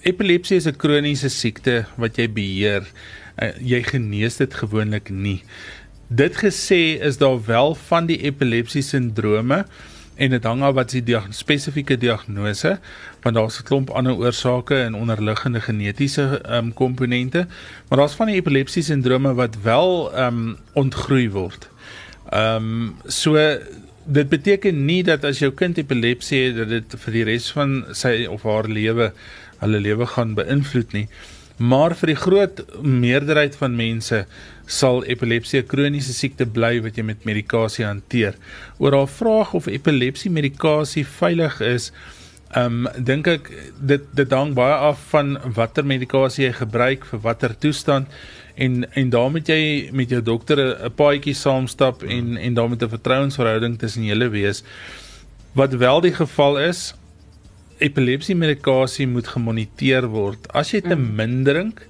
epilepsie 0.00 0.56
is 0.56 0.66
'n 0.66 0.76
kroniese 0.76 1.28
siekte 1.28 1.84
wat 1.96 2.16
jy 2.16 2.28
beheer. 2.32 2.88
Uh, 3.36 3.52
jy 3.60 3.82
genees 3.82 4.36
dit 4.36 4.54
gewoonlik 4.54 5.10
nie. 5.10 5.44
Dit 6.12 6.36
gesê 6.36 6.98
is 6.98 7.16
daar 7.18 7.44
wel 7.44 7.74
van 7.74 8.06
die 8.06 8.16
epilepsie 8.26 8.82
sindrome 8.82 9.64
en 10.14 10.32
dit 10.34 10.44
hang 10.44 10.62
af 10.66 10.74
wat 10.74 10.90
die 10.90 11.02
diag 11.06 11.28
spesifieke 11.30 11.94
diagnose 12.02 12.72
want 13.22 13.36
daar's 13.38 13.60
'n 13.60 13.66
klomp 13.68 13.90
ander 13.94 14.18
oorsake 14.18 14.74
en 14.74 14.98
onderliggende 14.98 15.60
genetiese 15.60 16.40
ehm 16.42 16.64
um, 16.64 16.72
komponente 16.74 17.46
maar 17.88 17.98
daar's 17.98 18.18
van 18.18 18.26
die 18.26 18.34
epilepsie 18.34 18.82
sindrome 18.82 19.34
wat 19.34 19.62
wel 19.62 20.10
ehm 20.12 20.26
um, 20.26 20.56
ontgroei 20.72 21.30
word. 21.30 21.70
Ehm 22.30 22.56
um, 22.56 22.94
so 23.06 23.38
dit 24.04 24.28
beteken 24.28 24.84
nie 24.84 25.02
dat 25.02 25.24
as 25.24 25.38
jou 25.38 25.52
kind 25.52 25.78
epilepsie 25.78 26.46
het 26.46 26.56
dat 26.56 26.68
dit 26.68 26.94
vir 27.04 27.12
die 27.12 27.24
res 27.24 27.52
van 27.52 27.84
sy 27.92 28.26
of 28.26 28.42
haar 28.42 28.66
lewe 28.68 29.12
hulle 29.58 29.80
lewe 29.80 30.06
gaan 30.06 30.34
beïnvloed 30.34 30.92
nie. 30.92 31.08
Maar 31.60 31.92
vir 31.92 32.14
die 32.14 32.16
groot 32.16 32.60
meerderheid 32.80 33.56
van 33.60 33.74
mense 33.76 34.22
sal 34.64 35.02
epilepsie 35.04 35.60
'n 35.60 35.66
kroniese 35.68 36.14
siekte 36.16 36.46
bly 36.46 36.80
wat 36.80 36.96
jy 36.96 37.02
met 37.04 37.24
medikasie 37.24 37.84
hanteer. 37.84 38.34
Oor 38.78 38.96
haar 38.96 39.08
vraag 39.08 39.52
of 39.54 39.66
epilepsie 39.66 40.30
medikasie 40.30 41.04
veilig 41.04 41.60
is, 41.60 41.92
ehm 42.56 42.86
um, 42.86 43.04
dink 43.04 43.26
ek 43.26 43.50
dit 43.80 44.02
dit 44.14 44.32
hang 44.32 44.54
baie 44.54 44.74
af 44.74 44.98
van 45.10 45.36
watter 45.54 45.84
medikasie 45.84 46.46
jy 46.46 46.52
gebruik 46.52 47.04
vir 47.04 47.20
watter 47.20 47.54
toestand 47.54 48.08
en 48.56 48.86
en 48.94 49.10
daarmee 49.10 49.30
moet 49.30 49.48
jy 49.48 49.90
met 49.92 50.10
jou 50.10 50.22
dokter 50.22 50.58
'n 50.58 50.90
paadjie 50.96 51.34
saamstap 51.34 52.02
en 52.02 52.36
en 52.36 52.54
daarmee 52.54 52.78
'n 52.80 52.88
vertrouensverhouding 52.88 53.78
tussen 53.78 54.04
julle 54.04 54.28
wees. 54.28 54.64
Wat 55.52 55.72
wel 55.72 56.00
die 56.00 56.14
geval 56.14 56.58
is, 56.58 56.94
epilepsie 57.80 58.36
medikasie 58.36 59.06
moet 59.08 59.28
gemoniteer 59.28 60.06
word. 60.12 60.46
As 60.56 60.72
jy 60.74 60.82
te 60.84 60.96
mm. 60.96 61.14
min 61.16 61.40
drink, 61.44 61.82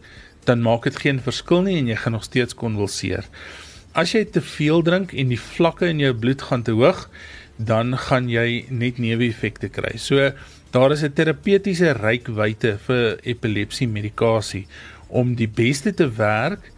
dan 0.48 0.62
maak 0.64 0.86
dit 0.88 0.96
geen 0.96 1.20
verskil 1.22 1.64
nie 1.66 1.76
en 1.80 1.90
jy 1.90 1.98
gaan 2.00 2.16
nog 2.16 2.24
steeds 2.26 2.56
konvulseer. 2.58 3.26
As 3.98 4.14
jy 4.14 4.24
te 4.24 4.42
veel 4.44 4.84
drink 4.86 5.12
en 5.18 5.32
die 5.32 5.40
vlakke 5.40 5.90
in 5.90 6.00
jou 6.02 6.12
bloed 6.14 6.42
gaan 6.48 6.64
te 6.66 6.74
hoog, 6.78 7.08
dan 7.58 7.92
gaan 8.08 8.30
jy 8.30 8.64
net 8.70 8.98
neeweffekte 9.02 9.68
kry. 9.68 9.96
So 9.98 10.30
daar 10.72 10.92
is 10.92 11.02
'n 11.02 11.12
terapeutiese 11.12 11.92
rykwyte 11.92 12.78
vir 12.86 13.18
epilepsie 13.22 13.88
medikasie 13.88 14.66
om 15.08 15.34
die 15.34 15.48
beste 15.48 15.92
te 15.94 16.08
werk 16.16 16.70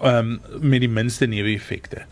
um, 0.00 0.40
met 0.60 0.80
die 0.80 0.88
minste 0.88 1.26
neeweffekte. 1.26 2.06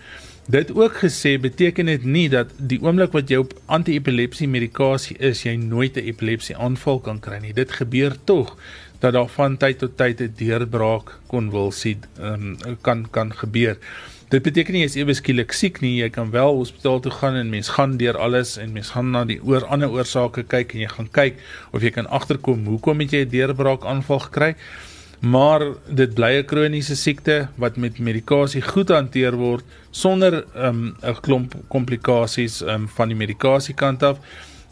Dit 0.51 0.75
ook 0.75 0.95
gesê 0.99 1.39
beteken 1.39 1.87
dit 1.87 2.05
nie 2.05 2.29
dat 2.29 2.49
die 2.57 2.81
oomblik 2.83 3.13
wat 3.15 3.31
jy 3.31 3.39
op 3.39 3.53
anti-epilepsie 3.71 4.49
medikasie 4.51 5.15
is, 5.29 5.45
jy 5.45 5.53
nooit 5.55 5.95
'n 5.97 6.09
epilepsie 6.11 6.57
aanval 6.57 6.99
kan 6.99 7.21
kry 7.21 7.39
nie. 7.39 7.53
Dit 7.53 7.71
gebeur 7.73 8.17
tog 8.25 8.57
dat 8.99 9.13
daar 9.13 9.29
van 9.29 9.57
tyd 9.57 9.79
tot 9.79 9.97
tyd 9.97 10.21
'n 10.21 10.33
deurbraak 10.37 11.21
konvulsie 11.27 11.99
um, 12.19 12.57
kan 12.83 13.07
kan 13.11 13.31
gebeur. 13.33 13.79
Dit 14.29 14.43
beteken 14.43 14.73
nie 14.73 14.81
jy 14.83 14.87
is 14.87 14.97
ewe 14.97 15.15
skielik 15.15 15.53
siek 15.53 15.81
nie, 15.81 16.03
jy 16.03 16.09
kan 16.11 16.31
wel 16.31 16.57
hospitaal 16.57 17.01
toe 17.01 17.13
gaan 17.13 17.35
en 17.35 17.51
mens 17.51 17.69
gaan 17.69 17.97
deur 17.97 18.19
alles 18.19 18.57
en 18.57 18.73
mens 18.73 18.91
gaan 18.91 19.11
na 19.11 19.25
die 19.25 19.41
oor 19.43 19.65
ander 19.65 19.91
oorsake 19.91 20.43
kyk 20.43 20.75
en 20.75 20.81
jy 20.81 20.89
gaan 20.89 21.11
kyk 21.13 21.35
of 21.71 21.83
jy 21.83 21.91
kan 21.91 22.07
agterkom 22.07 22.67
hoekom 22.67 22.99
het 23.01 23.11
jy 23.11 23.25
'n 23.25 23.31
deurbraak 23.31 23.85
aanval 23.85 24.19
gekry 24.19 24.55
maar 25.21 25.61
dit 25.87 26.15
bly 26.15 26.33
'n 26.39 26.45
kroniese 26.45 26.97
siekte 26.97 27.49
wat 27.57 27.77
met 27.77 27.99
medikasie 27.99 28.63
goed 28.63 28.89
hanteer 28.89 29.37
word 29.37 29.65
sonder 29.90 30.44
ehm, 30.55 30.85
'n 30.85 30.94
um, 31.05 31.20
klomp 31.20 31.55
komplikasies 31.68 32.61
um, 32.61 32.88
van 32.88 33.09
die 33.09 33.16
medikasie 33.16 33.74
kant 33.74 34.03
af. 34.03 34.18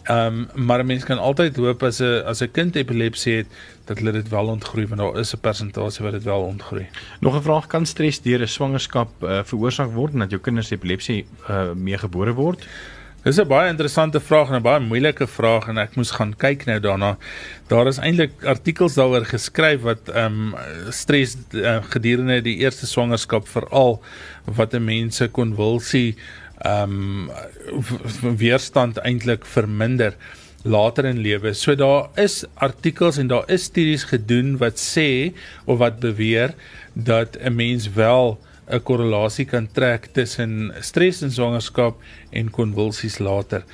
Ehm 0.09 0.49
um, 0.55 0.65
maar 0.67 0.79
'n 0.79 0.87
mens 0.87 1.05
kan 1.05 1.19
altyd 1.19 1.57
hoop 1.57 1.83
as 1.83 2.01
'n 2.01 2.23
as 2.25 2.41
'n 2.41 2.51
kind 2.51 2.77
epilepsie 2.77 3.37
het 3.37 3.47
dat 3.85 3.99
hulle 3.99 4.13
dit 4.13 4.29
wel 4.29 4.47
ontgroei 4.47 4.87
want 4.87 5.01
daar 5.01 5.21
is 5.21 5.35
'n 5.35 5.41
persentasie 5.41 6.05
wat 6.05 6.13
dit 6.13 6.23
wel 6.23 6.41
ontgroei. 6.41 6.87
Nog 7.21 7.37
'n 7.37 7.43
vraag 7.43 7.67
kan 7.67 7.87
stres 7.87 8.21
deur 8.21 8.41
'n 8.41 8.49
swangerskap 8.49 9.09
uh, 9.23 9.41
veroorsaak 9.45 9.93
word 9.93 10.13
en 10.13 10.19
dat 10.19 10.31
jou 10.31 10.43
kinders 10.43 10.71
epilepsie 10.71 11.27
uh, 11.51 11.73
meegebore 11.73 12.33
word? 12.33 12.67
Dis 13.27 13.39
'n 13.41 13.49
baie 13.51 13.69
interessante 13.69 14.21
vraag 14.21 14.49
en 14.49 14.61
'n 14.61 14.63
baie 14.63 14.81
moeilike 14.81 15.27
vraag 15.27 15.67
en 15.69 15.79
ek 15.79 15.97
moes 15.97 16.13
gaan 16.15 16.35
kyk 16.39 16.67
nou 16.67 16.79
daarna. 16.81 17.17
Daar 17.67 17.87
is 17.91 17.99
eintlik 17.99 18.45
artikels 18.45 18.95
daaroor 18.95 19.27
geskryf 19.27 19.81
wat 19.83 20.09
ehm 20.09 20.55
um, 20.55 20.55
stres 20.91 21.35
uh, 21.51 21.83
gedurende 21.91 22.41
die 22.43 22.57
eerste 22.63 22.87
swangerskap 22.87 23.49
veral 23.49 23.99
wat 24.45 24.75
'n 24.75 24.85
mens 24.85 25.17
se 25.17 25.29
konvulsie 25.29 26.15
ehm 26.63 26.93
um, 26.93 27.31
weerstand 28.45 28.99
eintlik 28.99 29.45
verminder 29.47 30.15
later 30.63 31.05
in 31.05 31.19
lewe. 31.19 31.53
So 31.55 31.75
daar 31.75 32.09
is 32.15 32.45
artikels 32.55 33.19
en 33.19 33.27
daar 33.27 33.51
is 33.51 33.63
studies 33.63 34.05
gedoen 34.05 34.59
wat 34.59 34.79
sê 34.79 35.35
of 35.65 35.79
wat 35.79 35.99
beweer 36.01 36.55
dat 36.93 37.37
'n 37.41 37.55
mens 37.55 37.91
wel 37.93 38.39
'n 38.71 38.83
korrelasie 38.83 39.45
kan 39.45 39.69
trek 39.73 40.07
tussen 40.13 40.73
stres 40.81 41.23
in 41.23 41.31
swangerskap 41.31 41.97
en 42.31 42.51
konvulsies 42.51 43.19
later. 43.19 43.65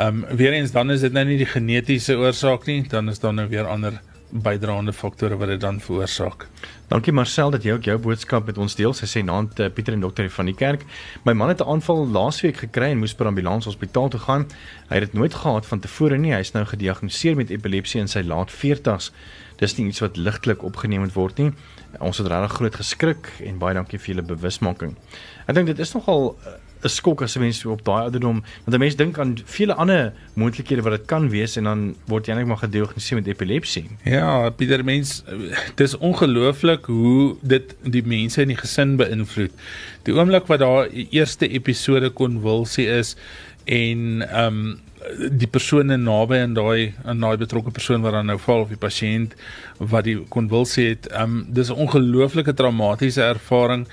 Um, 0.00 0.24
weer 0.30 0.52
eens 0.52 0.72
dan 0.72 0.90
is 0.90 1.00
dit 1.00 1.12
nou 1.12 1.24
nie 1.24 1.38
die 1.38 1.46
genetiese 1.46 2.16
oorsaak 2.18 2.66
nie, 2.66 2.82
dan 2.88 3.08
is 3.08 3.18
daar 3.18 3.34
nou 3.34 3.48
weer 3.48 3.66
ander 3.66 4.00
bydraende 4.34 4.92
faktore 4.92 5.36
wat 5.38 5.48
dit 5.48 5.60
dan 5.60 5.80
veroorsaak. 5.80 6.46
Dankie 6.90 7.12
Marcel 7.12 7.50
dat 7.54 7.62
jy 7.62 7.76
ook 7.76 7.86
jou 7.86 7.96
boodskap 8.02 8.46
met 8.50 8.58
ons 8.58 8.74
deel. 8.74 8.94
Sy 8.94 9.06
sê 9.06 9.22
naand 9.22 9.60
uh, 9.62 9.68
Pieter 9.70 9.94
en 9.94 10.02
dokter 10.02 10.26
van 10.30 10.50
die 10.50 10.56
kerk. 10.58 10.82
My 11.24 11.32
man 11.32 11.52
het 11.52 11.62
'n 11.62 11.70
aanval 11.70 12.06
laasweek 12.06 12.56
gekry 12.56 12.90
en 12.90 12.98
moes 12.98 13.14
per 13.14 13.26
ambulans 13.26 13.64
hospitaal 13.64 14.08
toe 14.08 14.20
gaan. 14.20 14.46
Hy 14.88 14.94
het 14.98 15.04
dit 15.10 15.14
nooit 15.14 15.34
gehad 15.34 15.66
van 15.66 15.80
tevore 15.80 16.18
nie. 16.18 16.32
Hy 16.32 16.40
is 16.40 16.52
nou 16.52 16.64
gediagnoseer 16.64 17.36
met 17.36 17.50
epilepsie 17.50 18.00
in 18.00 18.08
sy 18.08 18.22
laat 18.22 18.50
40's. 18.50 19.12
Dis 19.56 19.76
nie 19.76 19.86
iets 19.86 20.00
wat 20.00 20.16
ligtelik 20.16 20.62
opgeneem 20.62 21.08
word 21.14 21.38
nie. 21.38 21.52
Ons 22.00 22.18
het 22.18 22.26
regtig 22.26 22.56
groot 22.58 22.74
geskrik 22.74 23.30
en 23.46 23.58
baie 23.58 23.74
dankie 23.74 23.98
vir 23.98 24.14
julle 24.14 24.26
bewusmaking. 24.26 24.94
Ek 25.46 25.54
dink 25.54 25.66
dit 25.66 25.78
is 25.78 25.94
nogal 25.94 26.34
uh, 26.34 26.56
'n 26.84 26.92
skok 26.92 27.22
as 27.22 27.36
'n 27.36 27.40
mens 27.40 27.64
op 27.64 27.84
daai 27.84 28.02
ouderdom 28.06 28.42
want 28.64 28.74
'n 28.76 28.78
mens 28.78 28.96
dink 28.96 29.18
aan 29.18 29.38
vele 29.44 29.74
ander 29.74 30.12
moontlikhede 30.34 30.82
wat 30.82 30.92
dit 30.92 31.06
kan 31.06 31.30
wees 31.30 31.56
en 31.56 31.64
dan 31.64 31.96
word 32.06 32.26
jy 32.26 32.32
eintlik 32.32 32.48
maar 32.48 32.62
gediagnoseer 32.68 33.18
met 33.18 33.26
epilepsie. 33.26 33.86
Ja, 34.04 34.50
Pieter 34.50 34.84
mens 34.84 35.24
dis 35.74 35.96
ongelooflik 35.96 36.84
hoe 36.84 37.36
dit 37.40 37.76
die 37.82 38.04
mense 38.04 38.42
in 38.42 38.48
die 38.48 38.60
gesin 38.60 38.96
beïnvloed. 38.96 39.52
Die 40.02 40.14
oomblik 40.14 40.46
wat 40.46 40.60
daar 40.60 40.88
eerste 40.92 41.48
episode 41.48 42.10
konvulsie 42.10 42.86
is 42.86 43.16
en 43.64 44.22
ehm 44.28 44.46
um, 44.46 44.80
die 45.30 45.46
persone 45.46 45.96
naby 45.96 46.38
aan 46.40 46.54
daai 46.54 46.94
aan 47.04 47.20
daai 47.20 47.36
betrokke 47.36 47.70
persoon 47.70 48.02
wat 48.02 48.12
dan 48.16 48.26
nou 48.26 48.38
val 48.38 48.64
of 48.64 48.72
die 48.72 48.80
pasiënt 48.80 49.34
wat 49.78 50.04
die 50.04 50.18
konvulsie 50.28 50.88
het, 50.94 51.08
ehm 51.12 51.22
um, 51.22 51.46
dis 51.48 51.70
'n 51.70 51.80
ongelooflike 51.86 52.54
traumatiese 52.54 53.22
ervaring 53.22 53.86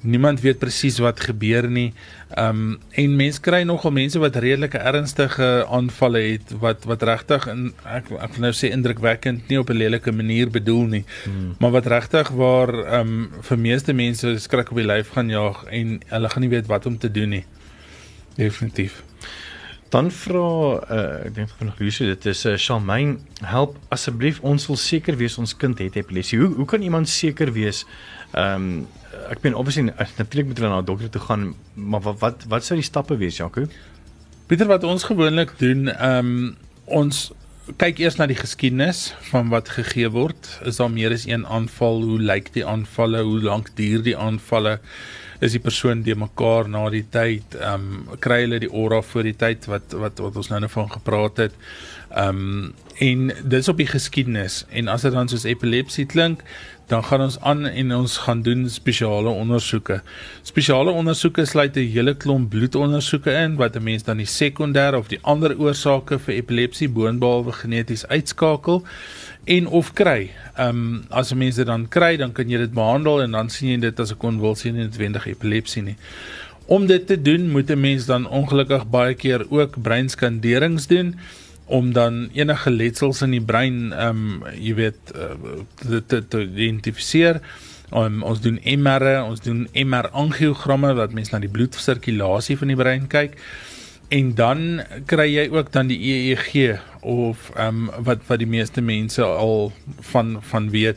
niemand 0.00 0.40
weet 0.40 0.58
presies 0.58 0.98
wat 0.98 1.20
gebeur 1.20 1.68
nie. 1.70 1.92
Ehm 2.36 2.48
um, 2.48 2.78
en 2.90 3.16
mense 3.16 3.40
kry 3.40 3.62
nogal 3.62 3.90
mense 3.90 4.18
wat 4.18 4.36
redelike 4.36 4.78
ernstige 4.78 5.66
aanvalle 5.66 6.20
het 6.20 6.52
wat 6.60 6.84
wat 6.84 7.02
regtig 7.02 7.46
in 7.50 7.72
ek 7.84 8.10
ek 8.10 8.36
wil 8.36 8.46
nou 8.46 8.52
sê 8.52 8.70
indrukwekkend 8.74 9.48
nie 9.48 9.58
op 9.58 9.70
'n 9.70 9.76
lelike 9.76 10.12
manier 10.12 10.50
bedoel 10.50 10.86
nie. 10.86 11.04
Hmm. 11.24 11.54
Maar 11.58 11.70
wat 11.70 11.86
regtig 11.86 12.28
waar 12.28 12.74
ehm 12.74 13.00
um, 13.00 13.30
vir 13.40 13.58
meeste 13.58 13.92
mense 13.92 14.38
skrik 14.38 14.70
op 14.70 14.76
die 14.76 14.86
lyf 14.86 15.08
gaan 15.08 15.28
jaag 15.28 15.64
en 15.64 16.00
hulle 16.06 16.28
gaan 16.28 16.42
nie 16.42 16.54
weet 16.56 16.66
wat 16.66 16.86
om 16.86 16.98
te 16.98 17.10
doen 17.10 17.28
nie. 17.28 17.44
Definitief. 18.36 19.02
Dan 19.88 20.10
vra 20.12 20.44
uh, 20.92 21.24
ek 21.24 21.34
dink 21.38 21.52
van 21.56 21.72
Lucy 21.78 22.04
dit 22.10 22.26
is 22.28 22.44
'n 22.44 22.52
uh, 22.52 22.60
Charmaine 22.60 23.18
help 23.40 23.76
asseblief 23.88 24.40
ons 24.44 24.66
wil 24.68 24.76
seker 24.76 25.16
wees 25.16 25.38
ons 25.38 25.56
kind 25.56 25.78
het 25.78 25.96
epilepsie. 25.96 26.38
Hoe 26.38 26.54
hoe 26.54 26.66
kan 26.66 26.82
iemand 26.82 27.08
seker 27.08 27.52
wees 27.52 27.86
ehm 28.32 28.54
um, 28.54 28.86
ek 29.32 29.40
meen 29.42 29.54
obviously 29.54 29.88
natuurlik 30.16 30.46
moet 30.46 30.58
hulle 30.58 30.68
na 30.68 30.80
'n 30.80 30.84
dokter 30.84 31.10
toe 31.10 31.20
gaan, 31.20 31.54
maar 31.74 32.00
wat 32.00 32.20
wat 32.20 32.44
wat 32.48 32.64
sou 32.64 32.76
die 32.76 32.84
stappe 32.84 33.16
wees, 33.16 33.36
Jaco? 33.36 33.64
Pieter 34.46 34.66
wat 34.66 34.84
ons 34.84 35.04
gewoonlik 35.04 35.56
doen, 35.58 35.88
ehm 35.88 36.26
um, 36.26 36.56
ons 36.84 37.32
kyk 37.76 37.98
eers 37.98 38.16
na 38.16 38.26
die 38.26 38.36
geskiedenis 38.36 39.14
van 39.30 39.48
wat 39.48 39.68
gegee 39.68 40.08
word. 40.08 40.60
Is 40.64 40.76
daar 40.76 40.90
meer 40.90 41.12
as 41.12 41.26
een 41.26 41.46
aanval? 41.46 42.02
Hoe 42.02 42.20
lyk 42.20 42.52
die 42.52 42.64
aanvalle? 42.64 43.22
Hoe 43.22 43.40
lank 43.40 43.68
duur 43.76 44.02
die 44.02 44.16
aanvalle? 44.16 44.78
Is 45.40 45.54
die 45.54 45.62
persoon 45.62 46.02
die 46.02 46.16
mekaar 46.18 46.68
na 46.68 46.88
die 46.90 47.04
tyd, 47.10 47.54
ehm 47.54 47.84
um, 48.08 48.16
kry 48.24 48.40
hulle 48.42 48.58
die 48.58 48.72
aura 48.72 49.02
voor 49.02 49.22
die 49.22 49.36
tyd 49.38 49.68
wat 49.70 49.94
wat 49.94 50.18
wat 50.18 50.36
ons 50.36 50.50
nou 50.50 50.60
net 50.60 50.74
van 50.74 50.90
gepraat 50.90 51.44
het. 51.44 51.54
Ehm 52.10 52.42
um, 52.42 52.74
en 52.98 53.30
dis 53.46 53.68
op 53.70 53.78
die 53.78 53.86
geskiedenis 53.86 54.64
en 54.74 54.88
as 54.90 55.04
dit 55.06 55.14
dan 55.14 55.28
soos 55.30 55.44
epilepsie 55.46 56.06
klink, 56.10 56.42
dan 56.88 57.04
gaan 57.04 57.20
ons 57.20 57.36
aan 57.40 57.66
en 57.66 57.92
ons 57.94 58.16
gaan 58.24 58.42
doen 58.42 58.64
spesiale 58.72 59.28
ondersoeke. 59.28 60.00
Spesiale 60.42 60.90
ondersoeke 60.90 61.44
sluit 61.44 61.76
'n 61.76 61.90
hele 61.94 62.14
klomp 62.16 62.50
bloedondersoeke 62.50 63.30
in 63.30 63.56
wat 63.56 63.76
'n 63.76 63.82
mens 63.82 64.02
dan 64.02 64.16
die 64.16 64.26
sekondêre 64.26 64.96
of 64.96 65.08
die 65.08 65.22
ander 65.22 65.58
oorsake 65.58 66.18
vir 66.18 66.34
epilepsie 66.34 66.88
boonbehalwe 66.88 67.52
geneties 67.52 68.06
uitskakel 68.06 68.82
en 69.48 69.66
of 69.66 69.92
kry. 69.96 70.30
Ehm 70.56 70.68
um, 70.68 71.04
as 71.08 71.32
'n 71.32 71.38
mens 71.38 71.56
dit 71.56 71.66
dan 71.66 71.88
kry, 71.88 72.16
dan 72.16 72.32
kan 72.32 72.48
jy 72.48 72.58
dit 72.58 72.72
behandel 72.72 73.22
en 73.22 73.30
dan 73.30 73.50
sien 73.50 73.68
jy 73.68 73.78
dit 73.80 74.00
as 74.00 74.12
'n 74.12 74.16
konvulsie 74.18 74.70
en 74.70 74.76
noodwendig 74.76 75.26
epilepsie 75.26 75.82
nie. 75.82 75.96
Om 76.66 76.86
dit 76.86 77.06
te 77.06 77.22
doen, 77.22 77.50
moet 77.50 77.70
'n 77.70 77.80
mens 77.80 78.06
dan 78.06 78.28
ongelukkig 78.28 78.90
baie 78.90 79.14
keer 79.14 79.46
ook 79.50 79.82
breinskanderings 79.82 80.86
doen 80.86 81.16
om 81.64 81.92
dan 81.92 82.28
enige 82.32 82.70
letsels 82.70 83.22
in 83.22 83.30
die 83.30 83.44
brein 83.44 83.92
ehm 83.92 84.08
um, 84.08 84.42
jy 84.56 84.74
weet 84.74 85.12
uh, 85.16 85.60
te, 85.88 86.02
te, 86.06 86.28
te 86.28 86.42
identifiseer. 86.42 87.40
Um, 87.92 88.22
ons 88.22 88.40
doen 88.40 88.58
MR, 88.64 89.22
ons 89.24 89.40
doen 89.40 89.68
MR 89.72 90.10
angiogramme 90.12 90.92
wat 90.94 91.12
mense 91.16 91.32
na 91.32 91.40
die 91.40 91.52
bloedsirkulasie 91.52 92.56
van 92.60 92.68
die 92.68 92.76
brein 92.76 93.06
kyk. 93.08 93.38
En 94.08 94.34
dan 94.34 94.82
kry 95.04 95.26
jy 95.28 95.48
ook 95.52 95.72
dan 95.72 95.90
die 95.90 95.98
EEG 96.00 96.78
of 97.00 97.50
ehm 97.54 97.88
um, 97.88 98.04
wat 98.04 98.22
wat 98.26 98.40
die 98.40 98.48
meeste 98.48 98.80
mense 98.80 99.22
al 99.22 99.72
van 100.12 100.38
van 100.40 100.70
weet. 100.70 100.96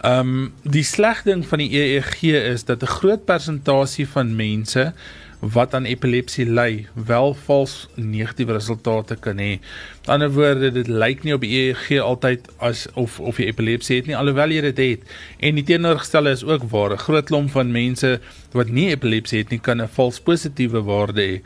Ehm 0.00 0.18
um, 0.18 0.52
die 0.62 0.86
sleg 0.86 1.24
ding 1.26 1.42
van 1.46 1.58
die 1.58 1.72
EEG 1.74 2.22
is 2.22 2.64
dat 2.64 2.82
'n 2.82 2.94
groot 3.00 3.24
persentasie 3.24 4.06
van 4.08 4.36
mense 4.36 4.92
wat 5.40 5.74
aan 5.74 5.84
epilepsie 5.84 6.44
ly, 6.44 6.86
wel 6.94 7.34
vals 7.34 7.88
negatiewe 7.96 8.52
resultate 8.52 9.16
kan 9.16 9.38
hê. 9.38 9.58
Met 10.00 10.08
ander 10.08 10.30
woorde, 10.30 10.70
dit 10.70 10.88
lyk 10.88 11.24
nie 11.24 11.34
op 11.34 11.40
die 11.40 11.52
EEG 11.56 12.00
altyd 12.04 12.46
as 12.58 12.86
of 12.94 13.20
of 13.20 13.38
jy 13.40 13.48
epilepsie 13.48 13.96
het 13.96 14.06
nie, 14.06 14.16
alhoewel 14.16 14.52
jy 14.52 14.60
dit 14.60 14.78
het. 14.78 15.00
En 15.40 15.54
die 15.54 15.64
teenoorgestelde 15.64 16.30
is 16.30 16.44
ook 16.44 16.62
waar. 16.70 16.92
'n 16.92 17.04
Groot 17.08 17.24
klomp 17.24 17.50
van 17.50 17.72
mense 17.72 18.20
wat 18.52 18.68
nie 18.68 18.88
epilepsie 18.88 19.38
het 19.38 19.50
nie, 19.50 19.58
kan 19.58 19.82
'n 19.82 19.88
vals 19.88 20.20
positiewe 20.20 20.82
waarde 20.82 21.22
hê. 21.22 21.42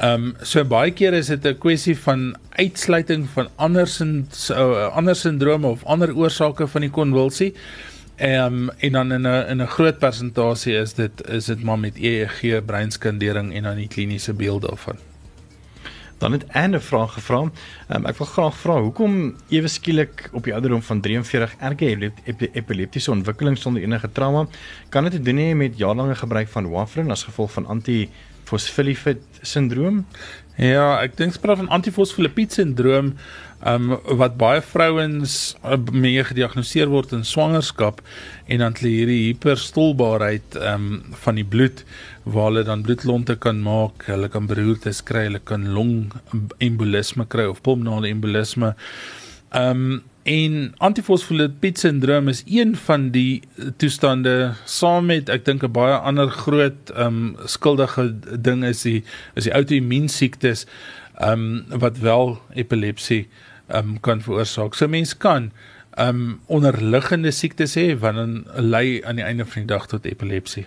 Ehm 0.00 0.30
um, 0.30 0.36
so 0.48 0.62
baie 0.64 0.94
keer 0.96 1.12
is 1.12 1.28
dit 1.28 1.44
'n 1.44 1.58
kwessie 1.60 1.94
van 1.94 2.34
uitsluiting 2.56 3.26
van 3.34 3.48
ander 3.56 3.86
sin 3.86 4.28
uh, 4.50 4.88
ander 4.96 5.14
sindrome 5.14 5.66
of 5.66 5.84
ander 5.84 6.16
oorsake 6.16 6.66
van 6.66 6.80
die 6.80 6.90
konvulsie. 6.90 7.52
Ehm 8.16 8.46
um, 8.46 8.70
en 8.78 8.92
dan 8.92 9.12
in 9.12 9.28
'n 9.28 9.44
in 9.50 9.60
'n 9.60 9.66
groot 9.66 9.98
persentasie 9.98 10.74
is 10.74 10.94
dit 10.94 11.28
is 11.28 11.44
dit 11.44 11.62
maar 11.62 11.78
met 11.78 11.96
EEG 11.96 12.64
breinskandering 12.64 13.52
en 13.54 13.62
dan 13.62 13.76
die 13.76 13.88
kliniese 13.88 14.32
beeld 14.32 14.62
daarvan. 14.62 14.96
Dan 16.18 16.32
het 16.32 16.44
Anne 16.52 16.76
'n 16.76 16.80
vraag 16.80 17.12
gevra. 17.12 17.50
Um, 17.88 18.06
ek 18.06 18.16
wil 18.16 18.26
graag 18.26 18.56
vra 18.56 18.80
hoekom 18.80 19.36
ewe 19.48 19.68
skielik 19.68 20.30
op 20.32 20.44
die 20.44 20.52
ouderdom 20.52 20.82
van 20.82 21.00
43 21.00 21.54
erge 21.58 22.12
epileptiese 22.52 23.10
ontwikkeling 23.10 23.58
sonder 23.58 23.82
enige 23.82 24.12
trauma 24.12 24.46
kan 24.88 25.04
dit 25.04 25.12
te 25.12 25.20
doen 25.20 25.36
hê 25.36 25.54
met 25.54 25.78
jaarlange 25.78 26.14
gebruik 26.14 26.48
van 26.48 26.70
warfarin 26.70 27.10
as 27.10 27.24
gevolg 27.24 27.52
van 27.52 27.66
anti 27.66 28.08
fosfolipid 28.50 29.22
sindroom? 29.46 30.04
Ja, 30.60 30.98
ek 31.00 31.14
dink 31.16 31.32
spraak 31.32 31.56
van 31.62 31.70
antifosfolipid 31.72 32.52
sindroom 32.52 33.14
um, 33.64 33.94
wat 34.20 34.34
baie 34.40 34.60
vrouens 34.60 35.54
uh, 35.64 35.78
mee 35.92 36.20
gediagnoseer 36.26 36.90
word 36.92 37.14
in 37.16 37.24
swangerskap 37.24 38.02
en 38.50 38.60
dan 38.60 38.76
hulle 38.76 38.92
hierdie 38.92 39.22
hiperstolbaarheid 39.30 40.58
um, 40.60 40.90
van 41.22 41.40
die 41.40 41.46
bloed 41.46 41.80
waar 42.26 42.50
hulle 42.50 42.66
dan 42.68 42.84
bloedlonte 42.84 43.38
kan 43.40 43.62
maak, 43.64 44.04
hulle 44.10 44.28
kan 44.28 44.50
beroertes 44.50 45.00
kry, 45.06 45.24
hulle 45.30 45.40
kan 45.40 45.64
longembolisme 45.72 47.24
kry 47.32 47.48
of 47.48 47.64
pulmonale 47.64 48.12
embolisme. 48.12 48.74
Ehm 49.56 49.84
um, 49.88 50.00
En 50.22 50.74
antifosfolipid 50.76 51.78
sindroom 51.78 52.28
is 52.28 52.42
een 52.46 52.76
van 52.76 53.10
die 53.10 53.42
toestande 53.76 54.52
saam 54.64 55.06
met 55.08 55.28
ek 55.32 55.44
dink 55.44 55.62
'n 55.64 55.72
baie 55.72 55.96
ander 55.96 56.28
groot 56.28 56.90
ehm 56.92 57.06
um, 57.06 57.36
skuldige 57.44 58.04
ding 58.40 58.64
is 58.64 58.82
die 58.82 59.04
is 59.34 59.48
die 59.48 59.54
outoimmuunsiektes 59.54 60.66
ehm 61.16 61.72
um, 61.72 61.80
wat 61.80 61.98
wel 61.98 62.36
epilepsie 62.52 63.28
ehm 63.66 63.88
um, 63.88 64.00
kan 64.00 64.20
veroorsaak. 64.20 64.74
So 64.74 64.88
mense 64.88 65.16
kan 65.16 65.52
ehm 65.96 66.08
um, 66.08 66.40
onderliggende 66.46 67.30
siektes 67.30 67.74
hê 67.74 67.96
wat 67.98 68.14
dan 68.14 68.44
lei 68.54 69.00
aan 69.02 69.16
die 69.16 69.24
einde 69.24 69.44
van 69.44 69.62
die 69.62 69.72
dag 69.72 69.86
tot 69.86 70.04
epilepsie. 70.04 70.66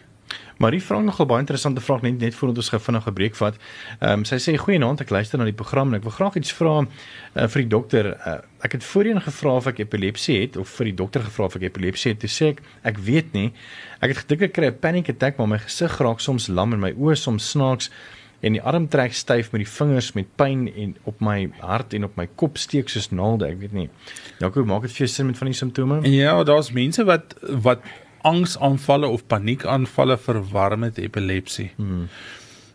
Marie 0.64 0.80
vra 0.80 1.02
nogal 1.04 1.28
baie 1.28 1.44
interessante 1.44 1.82
vraag 1.84 2.06
net 2.06 2.22
net 2.24 2.36
voordat 2.38 2.62
ons 2.62 2.70
vinnig 2.86 3.08
'n 3.08 3.14
breek 3.14 3.36
vat. 3.36 3.56
Ehm 4.00 4.20
um, 4.20 4.26
sy 4.26 4.38
sê 4.40 4.56
goeienaand, 4.58 5.02
ek 5.02 5.10
luister 5.10 5.38
na 5.38 5.46
die 5.46 5.60
program 5.62 5.92
en 5.92 6.00
ek 6.00 6.08
wil 6.08 6.16
graag 6.16 6.36
iets 6.40 6.54
vra 6.56 6.76
uh, 6.80 7.48
vir 7.48 7.62
die 7.62 7.68
dokter. 7.68 8.06
Uh, 8.16 8.40
ek 8.64 8.72
het 8.78 8.84
voorheen 8.84 9.22
gevra 9.22 9.56
of 9.60 9.68
ek 9.68 9.80
epilepsie 9.84 10.40
het 10.42 10.58
of 10.58 10.70
vir 10.78 10.86
die 10.86 10.96
dokter 10.96 11.22
gevra 11.22 11.46
of 11.46 11.56
ek 11.56 11.68
epilepsie 11.68 12.14
het. 12.14 12.20
Toe 12.20 12.30
sê 12.30 12.46
ek 12.56 12.64
ek 12.84 12.98
weet 12.98 13.34
nie. 13.34 13.52
Ek 14.00 14.16
het 14.16 14.24
gedink 14.24 14.42
ek 14.42 14.54
kry 14.54 14.68
'n 14.72 14.80
panic 14.80 15.10
attack 15.10 15.38
maar 15.38 15.48
my 15.48 15.58
gesig 15.58 16.00
raak 16.00 16.20
soms 16.20 16.48
lam 16.48 16.74
en 16.74 16.80
my 16.80 16.94
oë 16.94 17.16
soms 17.16 17.50
snaaks 17.50 17.90
en 18.44 18.58
die 18.58 18.62
arm 18.62 18.88
trek 18.92 19.14
styf 19.16 19.52
met 19.52 19.64
die 19.64 19.72
vingers 19.72 20.12
met 20.14 20.28
pyn 20.36 20.68
en 20.68 20.96
op 21.04 21.22
my 21.24 21.50
hart 21.60 21.94
en 21.94 22.04
op 22.04 22.16
my 22.20 22.28
kop 22.36 22.58
steek 22.60 22.90
soos 22.92 23.10
naalde, 23.16 23.48
ek 23.48 23.60
weet 23.62 23.76
nie. 23.78 23.90
Jaco, 24.42 24.66
maak 24.68 24.84
dit 24.88 24.92
vir 24.92 25.06
jou 25.06 25.12
sin 25.14 25.30
met 25.30 25.40
van 25.40 25.52
die 25.52 25.56
simptome? 25.56 26.02
Ja, 26.12 26.36
daar's 26.44 26.74
mense 26.76 27.06
wat 27.08 27.38
wat 27.64 27.86
angsaanvalle 28.24 29.08
of 29.08 29.28
paniekaanvalle 29.28 30.18
verwar 30.18 30.78
met 30.80 30.98
epilepsie. 30.98 31.72
Hmm. 31.76 32.08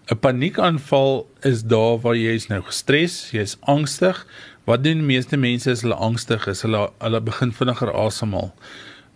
'n 0.09 0.19
Paniekaanval 0.19 1.29
is 1.41 1.63
daar 1.63 2.01
waar 2.01 2.17
jy 2.17 2.33
is 2.33 2.47
nou 2.49 2.63
gestres, 2.65 3.31
jy 3.31 3.43
is 3.45 3.57
angstig. 3.61 4.27
Wat 4.65 4.85
doen 4.85 5.03
die 5.03 5.09
meeste 5.11 5.37
mense 5.37 5.71
as 5.71 5.83
hulle 5.85 5.99
angstig 6.01 6.47
is? 6.49 6.63
Hulle 6.65 6.87
hulle 6.99 7.21
begin 7.21 7.53
vinniger 7.53 7.93
asemhaal. 7.93 8.55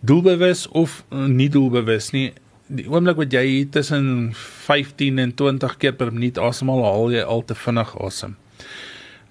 Doelbewus 0.05 0.67
of 0.67 1.03
nie 1.09 1.49
doelbewus 1.49 2.11
nie. 2.13 2.33
Die 2.67 2.85
oomblik 2.89 3.17
wat 3.17 3.33
jy 3.33 3.65
tussen 3.71 4.33
15 4.37 5.17
en 5.19 5.33
20 5.33 5.77
keer 5.77 5.97
per 5.97 6.13
minuut 6.13 6.37
asemhaal, 6.37 6.85
haal 6.85 7.11
jy 7.11 7.25
al 7.25 7.41
te 7.45 7.57
vinnig 7.57 7.95
asem. 7.97 8.37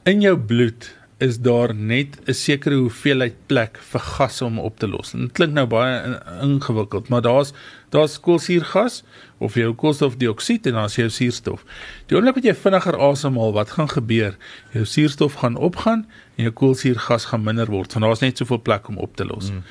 In 0.05 0.21
jou 0.21 0.35
bloed 0.39 0.91
is 1.23 1.39
daar 1.39 1.75
net 1.75 2.19
'n 2.27 2.35
sekere 2.35 2.75
hoeveelheid 2.75 3.35
plek 3.47 3.79
vir 3.91 4.01
gas 4.01 4.43
om 4.43 4.59
op 4.59 4.79
te 4.79 4.89
los. 4.89 5.11
Dit 5.11 5.33
klink 5.33 5.53
nou 5.53 5.67
baie 5.67 6.21
ingewikkeld, 6.43 7.09
maar 7.09 7.23
daar's 7.23 7.53
daar's 7.91 8.21
koolsuurgas 8.21 9.03
of 9.39 9.55
jou 9.55 9.75
koolstofdioksied 9.75 10.67
en 10.67 10.73
dan 10.73 10.85
is 10.85 10.97
jou 10.97 11.09
suurstof. 11.09 11.65
Die 12.07 12.17
oomblik 12.17 12.35
wat 12.35 12.45
jy 12.45 12.55
vinniger 12.55 12.99
asemhaal, 12.99 13.53
wat 13.53 13.71
gaan 13.71 13.89
gebeur? 13.89 14.37
Jou 14.73 14.85
suurstof 14.85 15.35
gaan 15.35 15.57
opgaan 15.57 16.07
en 16.37 16.45
jou 16.45 16.53
koolsuurgas 16.53 17.25
gaan 17.25 17.45
minder 17.45 17.67
word, 17.67 17.93
want 17.93 18.05
daar's 18.05 18.21
net 18.21 18.37
soveel 18.37 18.63
plek 18.63 18.89
om 18.89 18.99
op 18.99 19.17
te 19.17 19.25
los. 19.25 19.51
Mm. 19.51 19.63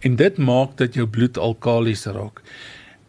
En 0.00 0.16
dit 0.16 0.36
maak 0.36 0.76
dat 0.76 0.94
jou 0.94 1.06
bloed 1.06 1.38
alkalies 1.38 2.04
raak. 2.04 2.42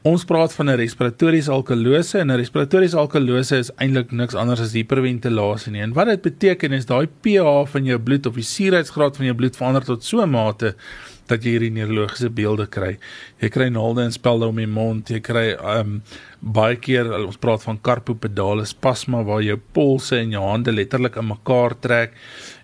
Ons 0.02 0.24
praat 0.26 0.50
van 0.58 0.66
'n 0.66 0.80
respiratoriese 0.82 1.52
alkalose 1.52 2.18
en 2.18 2.32
'n 2.32 2.38
respiratoriese 2.38 2.98
alkalose 2.98 3.58
is 3.58 3.70
eintlik 3.78 4.12
niks 4.12 4.34
anders 4.34 4.60
as 4.60 4.74
hiperventilasie 4.74 5.72
nie. 5.72 5.82
En 5.82 5.94
wat 5.94 6.08
dit 6.08 6.22
beteken 6.22 6.72
is 6.72 6.86
daai 6.86 7.06
pH 7.22 7.70
van 7.70 7.86
jou 7.86 8.00
bloed 8.00 8.26
of 8.26 8.34
die 8.34 8.44
suurheidsgraad 8.44 9.16
van 9.18 9.26
jou 9.26 9.36
bloed 9.36 9.56
verander 9.56 9.84
tot 9.84 10.04
so 10.04 10.22
'n 10.22 10.30
mate 10.30 10.76
dat 11.28 11.44
jy 11.44 11.52
hierdie 11.52 11.72
neurologiese 11.72 12.30
beelde 12.30 12.66
kry. 12.68 12.98
Jy 13.40 13.50
kry 13.50 13.70
naalde 13.70 14.02
en 14.02 14.12
spelde 14.12 14.48
om 14.48 14.56
die 14.56 14.66
mond, 14.66 15.08
jy 15.10 15.20
kry 15.20 15.56
um 15.80 16.02
baie 16.40 16.76
keer 16.76 17.06
ons 17.26 17.38
praat 17.38 17.64
van 17.64 17.80
carpopedale 17.82 18.66
spasma 18.66 19.24
waar 19.24 19.44
jou 19.44 19.60
polse 19.72 20.18
en 20.18 20.32
jou 20.32 20.44
hande 20.44 20.72
letterlik 20.72 21.16
in 21.16 21.28
mekaar 21.28 21.80
trek. 21.80 22.12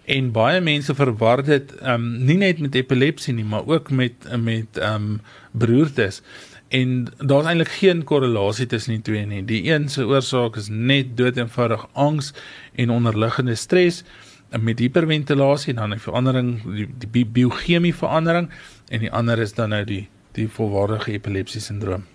En 0.05 0.31
baie 0.31 0.59
mense 0.61 0.95
verwar 0.95 1.43
dit 1.43 1.71
um 1.83 2.25
nie 2.25 2.37
net 2.37 2.59
met 2.59 2.75
epilepsie 2.75 3.33
nie, 3.33 3.45
maar 3.45 3.67
ook 3.67 3.91
met 3.91 4.13
met 4.37 4.77
um 4.77 5.21
beroertes 5.51 6.23
en 6.69 7.07
daar's 7.17 7.45
eintlik 7.47 7.71
geen 7.79 8.03
korrelasie 8.03 8.65
tussen 8.65 8.97
die 8.97 9.01
twee 9.01 9.25
nie. 9.25 9.43
Die 9.45 9.63
een 9.71 9.89
se 9.89 10.05
oorsaak 10.05 10.55
is 10.55 10.67
net 10.69 11.15
doeteenvoudig 11.17 11.87
angs 11.93 12.33
en 12.75 12.89
onderliggende 12.89 13.55
stres 13.55 14.03
met 14.49 14.79
hiperventilasie 14.79 15.73
en 15.73 15.79
dan 15.79 15.93
'n 15.93 15.99
verandering 15.99 16.63
die, 16.63 16.87
die 17.11 17.25
biochemie 17.25 17.95
verandering 17.95 18.49
en 18.89 18.99
die 18.99 19.11
ander 19.11 19.39
is 19.39 19.53
dan 19.53 19.69
nou 19.69 19.83
die 19.83 20.07
die 20.31 20.47
volwaardige 20.49 21.11
epilepsie 21.11 21.61
sindroom. 21.61 22.05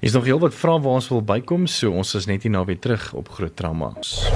Is 0.00 0.12
nog 0.12 0.24
heelwat 0.24 0.54
vrae 0.54 0.80
waar 0.80 1.00
ons 1.00 1.08
wil 1.08 1.22
bykom, 1.22 1.66
so 1.66 1.90
ons 1.90 2.14
is 2.14 2.26
net 2.26 2.42
hier 2.42 2.52
na 2.52 2.64
weer 2.64 2.78
terug 2.78 3.12
op 3.12 3.28
groot 3.28 3.56
traumas. 3.56 4.30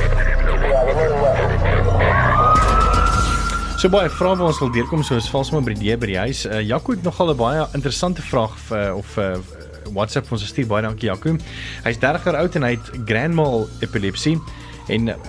So 3.77 3.93
baie 3.93 4.09
vrae 4.11 4.37
wat 4.41 4.47
ons 4.49 4.59
wil 4.59 4.71
deurkom 4.73 5.03
soos 5.05 5.29
vals 5.31 5.51
maar 5.53 5.63
by 5.63 5.75
die 5.77 5.97
by 6.01 6.07
die 6.07 6.19
huis. 6.19 6.47
Uh, 6.49 6.63
Jaco 6.65 6.97
het 6.97 7.03
nogal 7.05 7.31
'n 7.35 7.37
baie 7.37 7.67
interessante 7.75 8.23
vraag 8.23 8.59
vir 8.59 8.95
of 8.95 9.17
uh, 9.17 9.37
WhatsApp 9.95 10.33
ons 10.33 10.47
stuur 10.47 10.67
baie 10.71 10.83
dankie 10.87 11.11
Jaco. 11.11 11.37
Hy's 11.85 12.01
30 12.03 12.27
jaar 12.31 12.41
oud 12.43 12.59
en 12.59 12.67
hy 12.67 12.75
het 12.77 12.91
grand 13.07 13.35
mal 13.35 13.69
epilepsie 13.85 14.39
en 14.93 15.15
uh, 15.15 15.21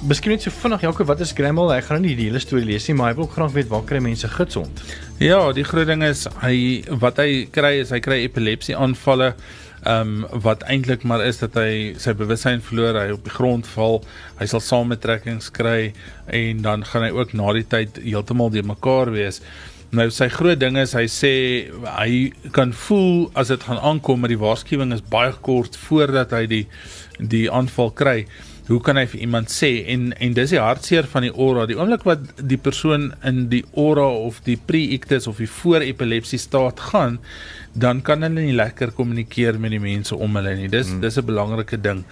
Miskien 0.00 0.32
net 0.32 0.40
so 0.40 0.48
vinnig 0.62 0.80
Jaco, 0.80 1.04
wat 1.04 1.20
is 1.20 1.34
grand 1.36 1.58
mal? 1.58 1.74
Ek 1.74 1.84
gaan 1.84 1.98
nou 2.00 2.06
nie 2.06 2.14
die 2.16 2.30
hele 2.30 2.40
storie 2.40 2.64
lees 2.64 2.86
nie, 2.88 2.94
maar 2.96 3.10
hy 3.10 3.18
wil 3.18 3.26
graag 3.28 3.50
weet 3.52 3.66
waar 3.68 3.82
kry 3.84 3.98
mense 4.00 4.30
gidsond? 4.32 4.80
Ja, 5.20 5.42
die 5.52 5.64
groot 5.68 5.90
ding 5.90 6.00
is 6.06 6.22
hy 6.40 6.54
wat 7.02 7.20
hy 7.20 7.50
kry 7.52 7.74
is 7.82 7.92
hy 7.92 7.98
kry 8.00 8.22
epilepsie 8.24 8.72
aanvalle. 8.72 9.34
Ehm 9.80 10.24
um, 10.24 10.40
wat 10.44 10.64
eintlik 10.72 11.04
maar 11.08 11.20
is 11.24 11.42
dat 11.42 11.54
hy 11.56 11.92
sy 12.00 12.14
bewussyn 12.16 12.64
verloor, 12.64 12.96
hy 12.96 13.12
op 13.12 13.28
die 13.28 13.32
grond 13.32 13.68
val, 13.74 14.00
hy 14.40 14.48
sal 14.48 14.64
saamtrekkings 14.64 15.52
kry 15.56 15.92
en 16.32 16.64
dan 16.64 16.84
gaan 16.88 17.04
hy 17.04 17.12
ook 17.16 17.36
na 17.36 17.52
die 17.56 17.68
tyd 17.68 18.00
heeltemal 18.00 18.52
de 18.52 18.64
mekaar 18.64 19.12
wees. 19.12 19.42
Nou 19.90 20.06
sy 20.14 20.28
groot 20.30 20.58
ding 20.60 20.76
is 20.78 20.94
hy 20.94 21.06
sê 21.10 21.32
hy 21.84 22.30
kan 22.54 22.72
voel 22.86 23.30
as 23.34 23.50
dit 23.50 23.62
gaan 23.66 23.80
aankom 23.82 24.22
maar 24.22 24.30
die 24.30 24.38
waarskuwing 24.38 24.94
is 24.94 25.02
baie 25.02 25.32
kort 25.42 25.78
voordat 25.88 26.30
hy 26.36 26.46
die 26.46 26.64
die 27.18 27.48
aanval 27.50 27.90
kry. 27.90 28.18
hoe 28.70 28.78
kan 28.86 28.98
hy 29.00 29.06
vir 29.10 29.22
iemand 29.24 29.50
sê 29.50 29.70
en 29.90 30.10
en 30.22 30.34
dis 30.36 30.52
die 30.54 30.60
hartseer 30.62 31.08
van 31.10 31.24
die 31.26 31.32
aura 31.32 31.64
die 31.66 31.76
oomblik 31.78 32.04
wat 32.06 32.28
die 32.52 32.58
persoon 32.68 33.08
in 33.26 33.40
die 33.50 33.64
aura 33.74 34.06
of 34.28 34.38
die 34.46 34.56
pre-ictus 34.68 35.26
of 35.30 35.40
die 35.42 35.50
voor-epilepsie 35.50 36.38
staat 36.38 36.82
gaan 36.90 37.18
dan 37.74 38.02
kan 38.06 38.22
hulle 38.22 38.44
nie 38.44 38.54
lekker 38.54 38.94
kommunikeer 38.94 39.58
met 39.58 39.74
die 39.74 39.82
mense 39.82 40.14
om 40.14 40.38
hulle 40.38 40.54
nie 40.60 40.70
dis 40.70 40.92
mm. 40.92 41.02
dis 41.02 41.18
'n 41.18 41.26
belangrike 41.26 41.80
ding 41.82 42.04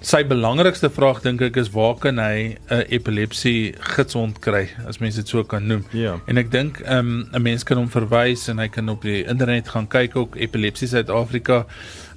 sy 0.00 0.20
belangrikste 0.22 0.90
vraag 0.94 1.24
dink 1.24 1.42
ek 1.42 1.56
is 1.58 1.72
waar 1.74 1.96
kan 1.98 2.20
hy 2.22 2.56
'n 2.70 2.84
epilepsie 2.94 3.74
gidsond 3.96 4.38
kry 4.40 4.68
as 4.86 5.00
mens 5.00 5.16
dit 5.16 5.28
so 5.28 5.42
kan 5.44 5.66
noem. 5.66 5.84
Ja. 5.92 6.20
En 6.26 6.38
ek 6.38 6.50
dink 6.50 6.80
ehm, 6.80 7.26
'n 7.26 7.34
um, 7.34 7.42
mens 7.42 7.64
kan 7.64 7.78
hom 7.78 7.88
verwys 7.88 8.48
en 8.48 8.58
hy 8.58 8.68
kan 8.68 8.88
op 8.88 9.02
die 9.02 9.24
internet 9.24 9.68
gaan 9.68 9.88
kyk 9.88 10.16
ook 10.16 10.36
Epilepsie 10.36 10.88
Suid-Afrika. 10.88 11.66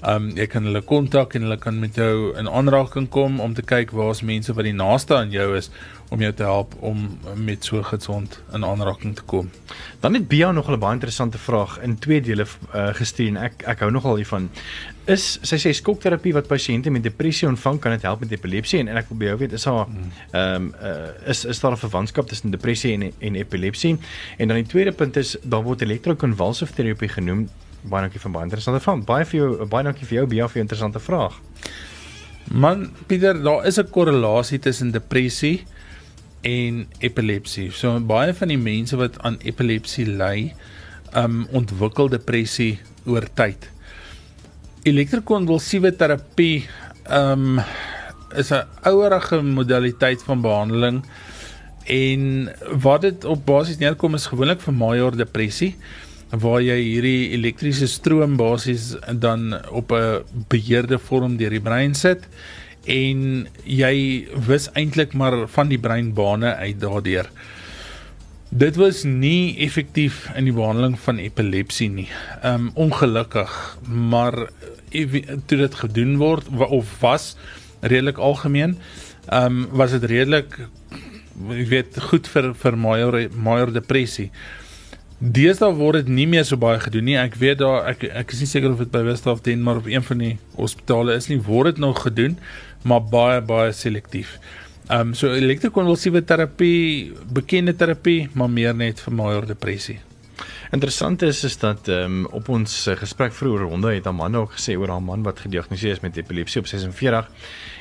Um, 0.03 0.31
jy 0.35 0.47
kan 0.47 0.63
hulle 0.63 0.81
kontak 0.81 1.35
en 1.35 1.41
hulle 1.41 1.57
kan 1.57 1.79
met 1.79 1.95
jou 1.95 2.37
in 2.37 2.47
aanraking 2.49 3.09
kom 3.09 3.39
om 3.39 3.53
te 3.53 3.61
kyk 3.61 3.91
waar's 3.91 4.21
mense 4.21 4.53
wat 4.53 4.65
die 4.65 4.73
naaste 4.73 5.15
aan 5.15 5.31
jou 5.31 5.55
is 5.55 5.69
om 6.11 6.19
jou 6.19 6.31
te 6.35 6.43
help 6.43 6.73
om 6.83 7.05
met 7.39 7.63
so 7.65 7.79
gesond 7.87 8.41
in 8.53 8.65
aanraking 8.67 9.15
te 9.15 9.23
kom. 9.23 9.49
Dan 10.03 10.13
het 10.13 10.27
Bia 10.27 10.51
nog 10.51 10.69
'n 10.69 10.79
baie 10.79 10.93
interessante 10.93 11.37
vraag 11.37 11.79
in 11.79 11.99
twee 11.99 12.21
dele 12.21 12.45
uh, 12.75 12.93
gestuur 12.93 13.27
en 13.27 13.37
ek 13.37 13.63
ek 13.65 13.79
hou 13.79 13.91
nogal 13.91 14.15
hiervan. 14.15 14.49
Is 15.05 15.39
sy 15.41 15.55
sê 15.55 15.73
skokterapie 15.73 16.33
wat 16.33 16.47
pasiënte 16.47 16.89
met 16.89 17.03
depressie 17.03 17.47
ontvang 17.47 17.79
kan 17.79 17.91
dit 17.91 18.01
help 18.01 18.19
met 18.19 18.31
epilepsie 18.31 18.79
en, 18.79 18.87
en 18.87 18.97
ek 18.97 19.07
wil 19.09 19.17
by 19.17 19.25
jou 19.25 19.37
weet 19.37 19.51
is 19.51 19.65
haar 19.65 19.87
ehm 19.87 20.55
um, 20.55 20.73
uh, 20.83 21.29
is 21.29 21.45
is 21.45 21.59
daar 21.59 21.71
'n 21.71 21.77
verwantskap 21.77 22.27
tussen 22.27 22.51
depressie 22.51 22.93
en 22.93 23.11
en 23.19 23.35
epilepsie? 23.35 23.97
En 24.37 24.47
dan 24.47 24.57
die 24.57 24.67
tweede 24.67 24.91
punt 24.91 25.15
is 25.15 25.37
daar 25.43 25.63
word 25.63 25.81
elektrokonvulsive 25.81 26.73
terapie 26.73 27.09
genoem. 27.09 27.49
Baie 27.81 28.01
dankie 28.01 28.19
vir 28.19 28.31
baie 28.31 28.43
interessante 28.43 28.79
vraag. 28.79 29.05
Baie 29.05 29.25
vir 29.25 29.39
jou 29.39 29.65
baie 29.65 29.83
dankie 29.83 30.05
vir 30.05 30.17
jou 30.17 30.27
Bia 30.27 30.47
vir 30.47 30.53
jou 30.53 30.63
interessante 30.63 30.99
vraag. 30.99 31.39
Man, 32.51 32.91
Pieter, 33.07 33.43
daar 33.43 33.65
is 33.65 33.77
'n 33.77 33.89
korrelasie 33.89 34.59
tussen 34.59 34.91
depressie 34.91 35.63
en 36.47 36.85
epilepsie. 36.99 37.69
So 37.71 37.99
baie 37.99 38.33
van 38.33 38.53
die 38.53 38.59
mense 38.59 38.97
wat 38.99 39.19
aan 39.25 39.39
epilepsie 39.45 40.07
ly, 40.09 40.51
um 41.17 41.45
ontwikkel 41.57 42.09
depressie 42.09 42.79
oor 43.05 43.27
tyd. 43.35 43.67
Elektrokonvulsiewe 44.87 45.93
terapie 45.97 46.65
um 47.09 47.61
is 48.35 48.51
'n 48.51 48.63
ouerige 48.87 49.41
modaliteit 49.41 50.23
van 50.23 50.41
behandeling 50.41 51.03
en 51.85 52.49
wat 52.81 53.01
dit 53.01 53.25
op 53.25 53.45
basies 53.45 53.77
neerkom 53.77 54.15
is 54.15 54.25
gewoonlik 54.25 54.61
vir 54.61 54.73
major 54.73 55.17
depressie 55.17 55.75
waar 56.31 56.61
jy 56.61 56.77
hierdie 56.79 57.31
elektriese 57.35 57.87
stroom 57.87 58.37
basies 58.37 58.95
dan 59.19 59.53
op 59.69 59.91
'n 59.91 60.23
beheerde 60.47 60.99
vorm 60.99 61.37
deur 61.37 61.49
die 61.49 61.59
brein 61.59 61.93
sit 61.93 62.27
en 62.89 63.47
jy 63.63 63.95
wis 64.47 64.69
eintlik 64.73 65.13
maar 65.13 65.47
van 65.53 65.69
die 65.69 65.79
breinbane 65.79 66.55
uit 66.55 66.79
daardeur. 66.81 67.29
Dit 68.51 68.75
was 68.75 69.03
nie 69.07 69.55
effektief 69.63 70.25
in 70.35 70.49
die 70.49 70.55
behandeling 70.55 70.97
van 70.99 71.21
epilepsie 71.23 71.89
nie. 71.89 72.09
Um 72.43 72.71
ongelukkig, 72.75 73.53
maar 73.87 74.49
toe 74.91 75.57
dit 75.61 75.75
gedoen 75.83 76.17
word 76.19 76.49
of 76.67 76.97
was 76.99 77.35
redelik 77.79 78.17
algemeen, 78.17 78.75
um 79.31 79.67
was 79.71 79.95
dit 79.95 80.03
redelik 80.03 80.59
jy 81.49 81.67
weet 81.71 81.99
goed 82.09 82.27
vir 82.27 82.51
vir 82.59 82.77
major 82.77 83.17
major 83.35 83.71
depressie. 83.73 84.29
Deesdae 85.21 85.69
word 85.77 86.01
dit 86.01 86.07
nie 86.09 86.25
meer 86.27 86.45
so 86.47 86.57
baie 86.57 86.79
gedoen 86.81 87.05
nie. 87.05 87.17
Ek 87.21 87.35
weet 87.39 87.59
daar 87.61 87.87
ek 87.91 88.07
ek 88.09 88.33
is 88.33 88.41
nie 88.41 88.49
seker 88.49 88.73
of 88.73 88.81
dit 88.81 88.91
by 88.93 89.03
Westhof 89.05 89.43
teen 89.45 89.61
maar 89.63 89.79
op 89.81 89.89
een 89.89 90.03
van 90.03 90.23
die 90.23 90.33
hospitale 90.57 91.15
is 91.15 91.29
nie 91.29 91.39
word 91.45 91.75
dit 91.75 91.83
nog 91.83 92.01
gedoen, 92.07 92.37
maar 92.83 93.03
baie 93.03 93.41
baie 93.41 93.71
selektief. 93.71 94.37
Ehm 94.89 95.11
um, 95.11 95.13
so 95.13 95.31
elektrokonvulsiewe 95.31 96.23
terapie, 96.23 97.13
bekende 97.33 97.75
terapie, 97.75 98.29
maar 98.33 98.49
meer 98.49 98.75
net 98.75 98.99
vir 98.99 99.13
major 99.13 99.45
depressie. 99.45 99.99
Interessant 100.71 101.21
is 101.21 101.43
is 101.43 101.57
dat 101.59 101.87
ehm 101.87 102.03
um, 102.03 102.25
op 102.31 102.49
ons 102.49 102.73
uh, 102.87 102.95
gesprek 102.95 103.33
vroeër 103.35 103.65
ronde 103.67 103.93
het 103.93 104.05
Amanda 104.07 104.39
ook 104.39 104.53
gesê 104.55 104.77
oor 104.79 104.89
haar 104.89 105.03
man 105.03 105.23
wat 105.23 105.39
gediagnoseer 105.43 105.91
is 105.91 105.99
met 105.99 106.17
epilepsie 106.17 106.61
op 106.61 106.67
46 106.67 107.27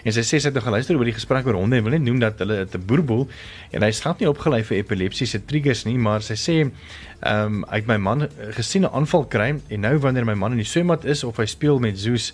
en 0.02 0.16
sy 0.16 0.24
sê 0.26 0.40
sy 0.40 0.48
het 0.48 0.54
nog 0.58 0.66
geluister 0.66 0.98
oor 0.98 1.06
die 1.06 1.14
gesprek 1.14 1.46
oor 1.46 1.60
honde 1.60 1.78
en 1.78 1.86
wil 1.86 1.94
net 1.94 2.02
noem 2.02 2.18
dat 2.18 2.42
hulle 2.42 2.66
'n 2.66 2.82
boerboel 2.86 3.28
en 3.70 3.82
hy 3.86 3.90
skat 3.90 4.18
nie 4.18 4.28
opgelei 4.28 4.64
vir 4.64 4.76
epilepsie 4.78 5.26
se 5.26 5.38
triggers 5.38 5.84
nie, 5.84 5.98
maar 5.98 6.20
sy 6.22 6.34
sê 6.34 6.56
ehm 6.60 7.46
um, 7.46 7.64
ek 7.70 7.86
my 7.86 7.96
man 7.96 8.28
gesien 8.58 8.82
'n 8.82 8.90
aanval 8.92 9.24
kry 9.24 9.54
en 9.68 9.80
nou 9.80 9.96
wanneer 9.98 10.24
my 10.24 10.34
man 10.34 10.52
in 10.52 10.58
die 10.58 10.72
swembad 10.74 11.04
is 11.04 11.24
of 11.24 11.36
hy 11.36 11.46
speel 11.46 11.78
met 11.78 11.98
Zeus 11.98 12.32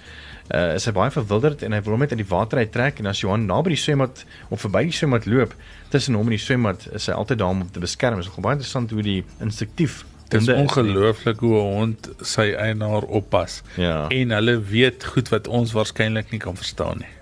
uh, 0.55 0.75
is 0.75 0.87
hy 0.89 0.93
baie 0.97 1.11
verwilderd 1.11 1.63
en 1.63 1.73
hy 1.73 1.81
wil 1.85 1.97
hom 1.97 2.05
net 2.05 2.15
uit 2.15 2.23
die 2.23 2.31
water 2.31 2.59
uittrek 2.59 3.01
en 3.03 3.11
as 3.13 3.21
Johan 3.21 3.47
naby 3.47 3.75
die 3.75 3.81
swembad 3.81 4.25
of 4.49 4.61
verby 4.67 4.87
die 4.91 4.97
swembad 4.97 5.27
loop 5.27 5.55
tussen 5.95 6.19
hom 6.19 6.29
en 6.31 6.37
die 6.37 6.43
swembad 6.43 6.89
is 6.93 7.09
hy 7.11 7.17
altyd 7.17 7.43
daar 7.43 7.55
om 7.55 7.65
te 7.71 7.83
beskerm. 7.83 8.21
Dit 8.21 8.29
is 8.31 8.37
baie 8.37 8.59
interessant 8.59 8.95
hoe 8.95 9.03
die 9.03 9.23
instinktief 9.41 10.05
Dit 10.29 10.41
is 10.43 10.49
ongelooflik 10.49 11.39
hoe 11.41 11.55
'n 11.55 11.75
hond 11.79 12.09
sy 12.21 12.55
eienaar 12.59 13.03
oppas. 13.03 13.63
Ja. 13.77 14.09
En 14.09 14.31
hulle 14.31 14.61
weet 14.61 15.05
goed 15.05 15.29
wat 15.29 15.47
ons 15.49 15.73
waarskynlik 15.73 16.31
nie 16.31 16.41
kan 16.43 16.57
verstaan 16.57 16.99
nie. 16.99 17.13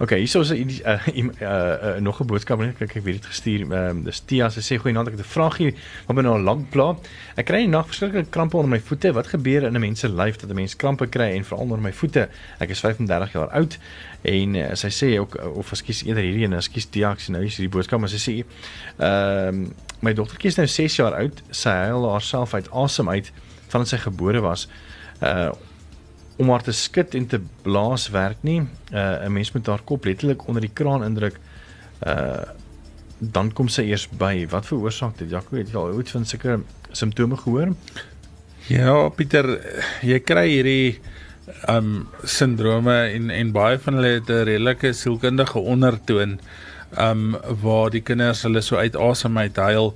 OK, 0.00 0.14
hierso 0.16 0.40
is 0.40 0.50
'n 0.50 0.80
uh, 0.86 1.06
uh, 1.06 1.26
uh, 1.40 1.96
nog 2.00 2.20
'n 2.20 2.26
boodskap 2.26 2.58
net 2.58 2.76
kyk 2.76 2.96
ek 2.96 3.04
weet 3.04 3.20
dit 3.20 3.26
gestuur. 3.26 3.60
Ehm 3.60 3.98
uh, 3.98 4.04
dis 4.04 4.20
Tia 4.20 4.48
se 4.48 4.60
sê 4.60 4.80
goeienaand 4.80 5.08
ek 5.08 5.16
het 5.18 5.26
'n 5.26 5.28
vraagie 5.28 5.74
wat 6.06 6.16
my 6.16 6.22
nou 6.22 6.34
al 6.38 6.40
lank 6.42 6.70
pla. 6.70 6.96
Ek 7.36 7.44
kry 7.44 7.66
nag 7.66 7.86
verskriklike 7.86 8.30
krampe 8.30 8.56
onder 8.56 8.70
my 8.70 8.80
voete. 8.80 9.12
Wat 9.12 9.26
gebeur 9.26 9.62
in 9.62 9.76
'n 9.76 9.80
mens 9.80 10.00
se 10.00 10.08
lyf 10.08 10.36
dat 10.36 10.50
'n 10.50 10.54
mens 10.54 10.76
krampe 10.76 11.06
kry 11.06 11.36
en 11.36 11.44
veral 11.44 11.62
onder 11.62 11.78
my 11.78 11.92
voete? 11.92 12.28
Ek 12.58 12.70
is 12.70 12.80
35 12.80 13.32
jaar 13.32 13.48
oud 13.48 13.78
en 14.22 14.54
uh, 14.54 14.74
sy 14.74 14.88
sê 14.88 15.18
ook 15.18 15.36
of 15.54 15.70
ekskuus 15.70 16.02
eerder 16.04 16.22
hierdie 16.22 16.44
en 16.44 16.52
ekskuus 16.52 16.88
Tia 16.90 17.14
sien 17.18 17.34
nou 17.34 17.44
hierdie 17.44 17.68
boodskap 17.68 18.00
maar 18.00 18.08
sy 18.08 18.20
sê 18.30 18.44
ehm 18.96 19.64
uh, 19.64 19.68
my 20.00 20.12
dogtertjie 20.14 20.48
is 20.48 20.56
nou 20.56 20.66
6 20.66 20.96
jaar 20.96 21.14
oud. 21.14 21.42
Sy 21.50 21.70
huil 21.70 22.10
haarself 22.10 22.54
uit 22.54 22.70
asem 22.72 23.08
uit 23.08 23.32
vandat 23.68 23.88
sy 23.88 23.96
gebore 23.98 24.40
was. 24.40 24.68
Uh 25.20 25.52
om 26.40 26.48
haar 26.48 26.64
te 26.64 26.72
skud 26.72 27.14
en 27.18 27.26
te 27.28 27.40
blaas 27.64 28.08
werk 28.14 28.40
nie. 28.46 28.60
Uh 28.92 29.26
'n 29.26 29.32
mens 29.32 29.52
moet 29.52 29.66
haar 29.66 29.84
kop 29.84 30.04
letterlik 30.04 30.46
onder 30.48 30.62
die 30.62 30.72
kraan 30.72 31.04
indruk. 31.04 31.36
Uh 32.06 32.42
dan 33.20 33.52
kom 33.52 33.68
sy 33.68 33.82
eers 33.82 34.08
by. 34.08 34.46
Wat 34.48 34.66
veroorsaak 34.66 35.18
dit? 35.18 35.30
Jaco, 35.30 35.56
het 35.56 35.68
jy 35.68 35.76
al 35.76 35.92
ooit 35.92 36.10
van 36.10 36.24
sulke 36.24 36.62
simptome 36.96 37.36
gehoor? 37.36 37.74
Ja, 38.72 39.08
Pieter, 39.08 39.60
jy 40.00 40.18
kry 40.24 40.46
hierdie 40.48 41.00
um 41.68 42.08
sindrome 42.24 42.94
en 43.10 43.30
en 43.30 43.52
baie 43.52 43.78
van 43.78 43.98
hulle 43.98 44.14
het 44.20 44.30
'n 44.30 44.44
redelike 44.48 44.92
sielkundige 44.92 45.58
ondertoon 45.58 46.40
um 46.98 47.36
waar 47.62 47.90
die 47.90 48.02
kinders 48.02 48.42
hulle 48.42 48.62
so 48.62 48.76
uit 48.76 48.96
asem 48.96 49.38
uit 49.38 49.56
huil. 49.56 49.92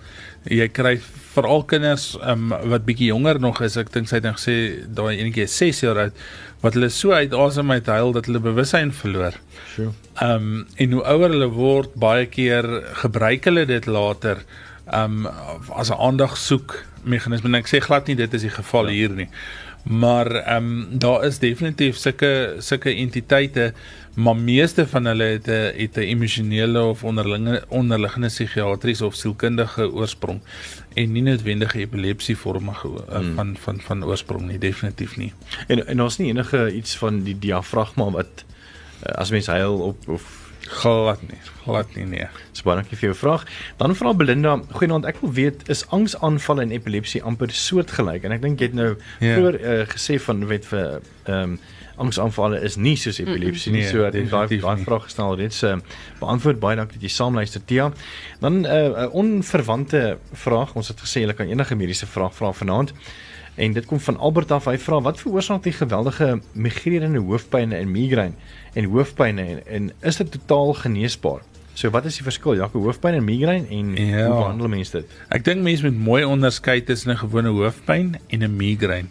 Jy 0.50 0.68
kry 0.76 0.94
veral 1.34 1.64
kinders 1.66 2.12
um 2.22 2.52
wat 2.70 2.86
bietjie 2.86 3.10
jonger 3.10 3.40
nog 3.40 3.60
is. 3.64 3.76
Ek 3.80 3.92
dink 3.94 4.08
sy 4.10 4.20
het 4.20 4.28
net 4.28 4.38
gesê 4.38 4.56
daai 4.86 5.16
enetjie 5.16 5.48
is 5.48 5.56
6 5.58 5.82
jaar 5.86 6.02
oud 6.06 6.24
wat 6.64 6.78
hulle 6.78 6.88
so 6.88 7.12
uit 7.12 7.34
asem 7.36 7.70
uit 7.74 7.88
huil 7.92 8.14
dat 8.16 8.30
hulle 8.30 8.40
bewussyn 8.44 8.92
verloor. 8.94 9.36
Sure. 9.74 9.92
Um 10.22 10.64
en 10.80 10.96
hoe 10.96 11.04
ouer 11.14 11.34
hulle 11.34 11.50
word, 11.52 11.98
baie 12.00 12.26
keer 12.30 12.68
gebruik 13.02 13.50
hulle 13.50 13.66
dit 13.68 13.86
later 13.86 14.44
um 14.92 15.26
as 15.74 15.90
'n 15.90 15.98
aandag 15.98 16.36
soek 16.36 16.84
meganisme. 17.04 17.58
Ek 17.58 17.68
sê 17.68 17.80
glad 17.80 18.06
nie 18.06 18.16
dit 18.16 18.34
is 18.34 18.42
die 18.42 18.50
geval 18.54 18.88
ja. 18.88 18.92
hier 18.92 19.10
nie. 19.10 19.28
Maar 19.84 20.26
ehm 20.26 20.56
um, 20.56 20.98
daar 20.98 21.24
is 21.24 21.38
definitief 21.38 21.96
sulke 21.96 22.56
sulke 22.58 22.94
entiteite 22.94 23.72
maar 24.14 24.36
meeste 24.36 24.86
van 24.86 25.04
hulle 25.04 25.24
het 25.24 25.46
'n 25.46 25.72
het 25.76 25.96
'n 25.96 26.00
emosionele 26.00 26.82
of 26.82 27.04
onderlinge 27.04 27.64
onderliggende 27.68 28.28
psigiatriese 28.28 29.06
of 29.06 29.14
sielkundige 29.14 29.92
oorsprong 29.92 30.40
en 30.94 31.12
nie 31.12 31.22
noodwendige 31.22 31.78
epilepsie 31.78 32.36
vorme 32.36 32.70
uh, 32.70 33.16
hmm. 33.16 33.34
van 33.34 33.56
van 33.60 33.80
van 33.80 34.04
oorsprong 34.04 34.46
nie 34.46 34.58
definitief 34.58 35.16
nie. 35.16 35.32
En 35.66 35.86
en 35.86 35.96
daar's 35.96 36.16
nie 36.16 36.28
enige 36.28 36.74
iets 36.74 36.96
van 36.96 37.22
die 37.22 37.38
diafragma 37.38 38.10
wat 38.10 38.44
uh, 39.06 39.12
as 39.14 39.30
mens 39.30 39.46
huil 39.46 39.78
op 39.78 40.08
of 40.08 40.43
glad 40.68 41.22
nie, 41.28 41.40
glad 41.64 41.94
nie 41.96 42.06
nee. 42.08 42.26
Baie 42.64 42.78
dankie 42.78 42.96
vir 42.96 43.10
jou 43.10 43.16
vraag. 43.18 43.44
Dan 43.76 43.92
vra 43.98 44.14
Belinda, 44.16 44.54
goeienaand, 44.72 45.04
ek 45.10 45.18
wil 45.20 45.32
weet 45.36 45.64
is 45.72 45.84
angsaanvalle 45.92 46.64
en 46.64 46.72
epilepsie 46.72 47.20
amper 47.22 47.52
soortgelyk 47.52 48.24
en 48.24 48.32
ek 48.32 48.44
dink 48.44 48.62
jy 48.62 48.70
het 48.70 48.76
nou 48.78 48.90
ja. 48.94 49.34
vroeër 49.34 49.58
uh, 49.60 49.80
gesê 49.90 50.16
van 50.26 50.46
weet 50.48 50.68
vir 50.72 50.84
ehm 51.24 51.56
um, 51.56 51.58
angsaanvalle 51.94 52.58
is 52.66 52.74
nie 52.74 52.96
soos 52.98 53.20
epilepsie 53.22 53.70
nie. 53.70 53.84
Nee, 53.84 53.90
so 53.92 54.02
ek 54.02 54.16
daai 54.32 54.56
daai 54.58 54.80
vraag 54.82 55.04
gestel 55.06 55.36
reeds 55.38 55.60
uh, 55.62 55.76
beantwoord. 56.18 56.58
Baie 56.62 56.78
dankie 56.80 56.98
dat 56.98 57.06
jy 57.06 57.12
saamluister 57.14 57.62
Tia. 57.62 57.90
Dan 58.40 58.62
'n 58.62 58.66
uh, 58.66 59.04
uh, 59.04 59.06
onverwante 59.14 60.18
vraag. 60.32 60.74
Ons 60.74 60.90
het 60.90 60.98
gesê 61.04 61.22
jy 61.22 61.36
kan 61.38 61.46
enige 61.46 61.78
mediese 61.78 62.10
vraag 62.10 62.34
vra 62.34 62.50
vanaand. 62.52 62.90
En 63.54 63.72
dit 63.72 63.86
kom 63.86 64.00
van 64.00 64.18
Albert 64.18 64.50
af. 64.50 64.64
Hy 64.64 64.78
vra 64.82 65.00
wat 65.00 65.20
veroorsaak 65.20 65.62
die 65.62 65.72
geweldige 65.72 66.40
migrerende 66.52 67.22
hoofpynne 67.22 67.76
en 67.76 67.90
migraine 67.90 68.34
en 68.74 68.88
hoofpynne 68.90 69.42
en, 69.42 69.60
en 69.66 69.92
is 70.02 70.16
dit 70.16 70.30
totaal 70.30 70.74
geneesbaar? 70.74 71.44
So 71.74 71.90
wat 71.90 72.04
is 72.04 72.18
die 72.18 72.26
verskil? 72.26 72.54
Ja, 72.58 72.68
hoofpyn 72.72 73.14
en 73.18 73.24
migraine 73.24 73.66
en 73.70 73.94
ja. 73.98 74.26
hoe 74.26 74.36
behandel 74.36 74.68
mense 74.68 75.00
dit? 75.00 75.16
Ek 75.34 75.46
dink 75.46 75.62
mense 75.62 75.86
moet 75.86 76.04
mooi 76.10 76.22
onderskei 76.24 76.80
tussen 76.82 77.14
'n 77.14 77.22
gewone 77.22 77.54
hoofpyn 77.54 78.14
en 78.28 78.42
'n 78.42 78.56
migraine 78.56 79.10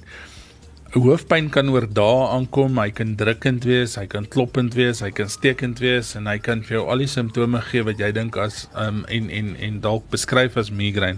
Hoofpyn 0.93 1.47
kan 1.49 1.71
oor 1.73 1.87
dae 1.89 2.25
aankom, 2.35 2.75
hy 2.77 2.91
kan 2.93 3.15
drukkend 3.17 3.63
wees, 3.65 3.95
hy 3.97 4.03
kan 4.05 4.27
kloppend 4.29 4.75
wees, 4.77 4.99
hy 5.01 5.09
kan 5.09 5.25
stekend 5.25 5.79
wees 5.81 6.11
en 6.13 6.29
hy 6.29 6.35
kan 6.37 6.61
vir 6.61 6.75
jou 6.75 6.83
al 6.85 7.01
die 7.01 7.07
simptome 7.09 7.63
gee 7.71 7.81
wat 7.87 7.97
jy 7.97 8.11
dink 8.13 8.37
as 8.37 8.67
um 8.77 8.99
en 9.09 9.31
en 9.33 9.55
en 9.57 9.79
dalk 9.81 10.05
beskryf 10.13 10.53
as 10.61 10.69
migraine. 10.69 11.17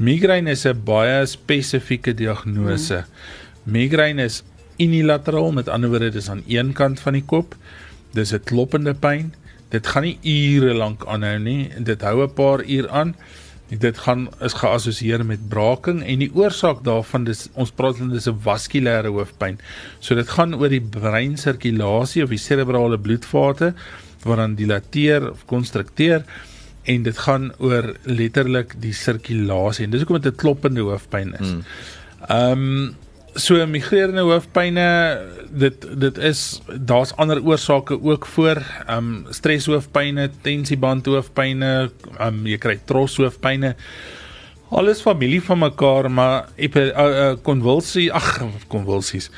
Migraine 0.00 0.48
is 0.48 0.64
'n 0.64 0.80
baie 0.84 1.26
spesifieke 1.26 2.14
diagnose. 2.14 3.04
Hmm. 3.04 3.72
Migraine 3.72 4.24
is 4.24 4.42
unilateraal, 4.78 5.52
met 5.52 5.68
ander 5.68 5.90
woorde 5.90 6.08
dis 6.10 6.30
aan 6.30 6.42
een 6.48 6.72
kant 6.72 7.00
van 7.00 7.12
die 7.12 7.24
kop. 7.24 7.54
Dis 8.12 8.32
'n 8.32 8.40
kloppende 8.44 8.94
pyn. 8.94 9.34
Dit 9.68 9.86
gaan 9.86 10.02
nie 10.02 10.18
ure 10.22 10.74
lank 10.74 11.04
aanhou 11.04 11.38
nie. 11.38 11.68
Dit 11.84 12.00
hou 12.00 12.22
'n 12.22 12.32
paar 12.32 12.64
uur 12.64 12.88
aan. 12.88 13.14
Dit 13.68 13.98
gaan 13.98 14.28
is 14.40 14.52
geassosieer 14.54 15.24
met 15.24 15.48
braking 15.48 16.02
en 16.02 16.18
die 16.18 16.30
oorsaak 16.34 16.82
daarvan 16.82 17.24
dis 17.24 17.48
ons 17.52 17.70
praat 17.70 17.96
van 17.96 18.08
dis 18.08 18.26
'n 18.26 18.40
vaskulêre 18.40 19.08
hoofpyn. 19.08 19.58
So 19.98 20.14
dit 20.14 20.28
gaan 20.28 20.54
oor 20.54 20.68
die 20.68 20.80
breinsirkulasie 20.80 22.22
of 22.22 22.28
die 22.28 22.38
serebrale 22.38 22.98
bloedvate 22.98 23.74
wat 24.24 24.36
dan 24.36 24.54
dilateer 24.54 25.30
of 25.30 25.44
konstrukteer 25.44 26.24
en 26.82 27.02
dit 27.02 27.18
gaan 27.18 27.50
oor 27.58 27.94
letterlik 28.02 28.74
die 28.80 28.94
sirkulasie 28.96 29.84
en 29.84 29.94
dis 29.94 30.02
hoekom 30.04 30.20
dit 30.20 30.32
'n 30.32 30.36
kloppende 30.36 30.80
hoofpyn 30.80 31.34
is. 31.40 31.48
Hmm. 31.48 31.62
Ehm 32.28 32.52
um, 32.52 32.96
so 33.34 33.66
migrerende 33.66 34.24
hoofpyne 34.26 34.86
dit 35.50 35.86
dit 36.00 36.18
is 36.18 36.60
daar's 36.74 37.12
ander 37.16 37.42
oorsake 37.42 38.02
ook 38.02 38.26
voor 38.26 38.56
ehm 38.86 38.96
um, 38.96 39.26
streshoofpyne, 39.30 40.30
tensieband 40.40 41.06
hoofpyne, 41.06 41.90
ehm 42.18 42.26
um, 42.26 42.46
jy 42.46 42.58
kry 42.58 42.78
tros 42.84 43.16
hoofpyne. 43.16 43.74
Alles 44.70 45.00
familie 45.00 45.42
van 45.42 45.58
mekaar, 45.58 46.10
maar 46.10 46.48
konvulsie, 47.42 48.06
uh, 48.06 48.14
uh, 48.14 48.14
ag 48.14 48.38
konvulsies. 48.68 49.30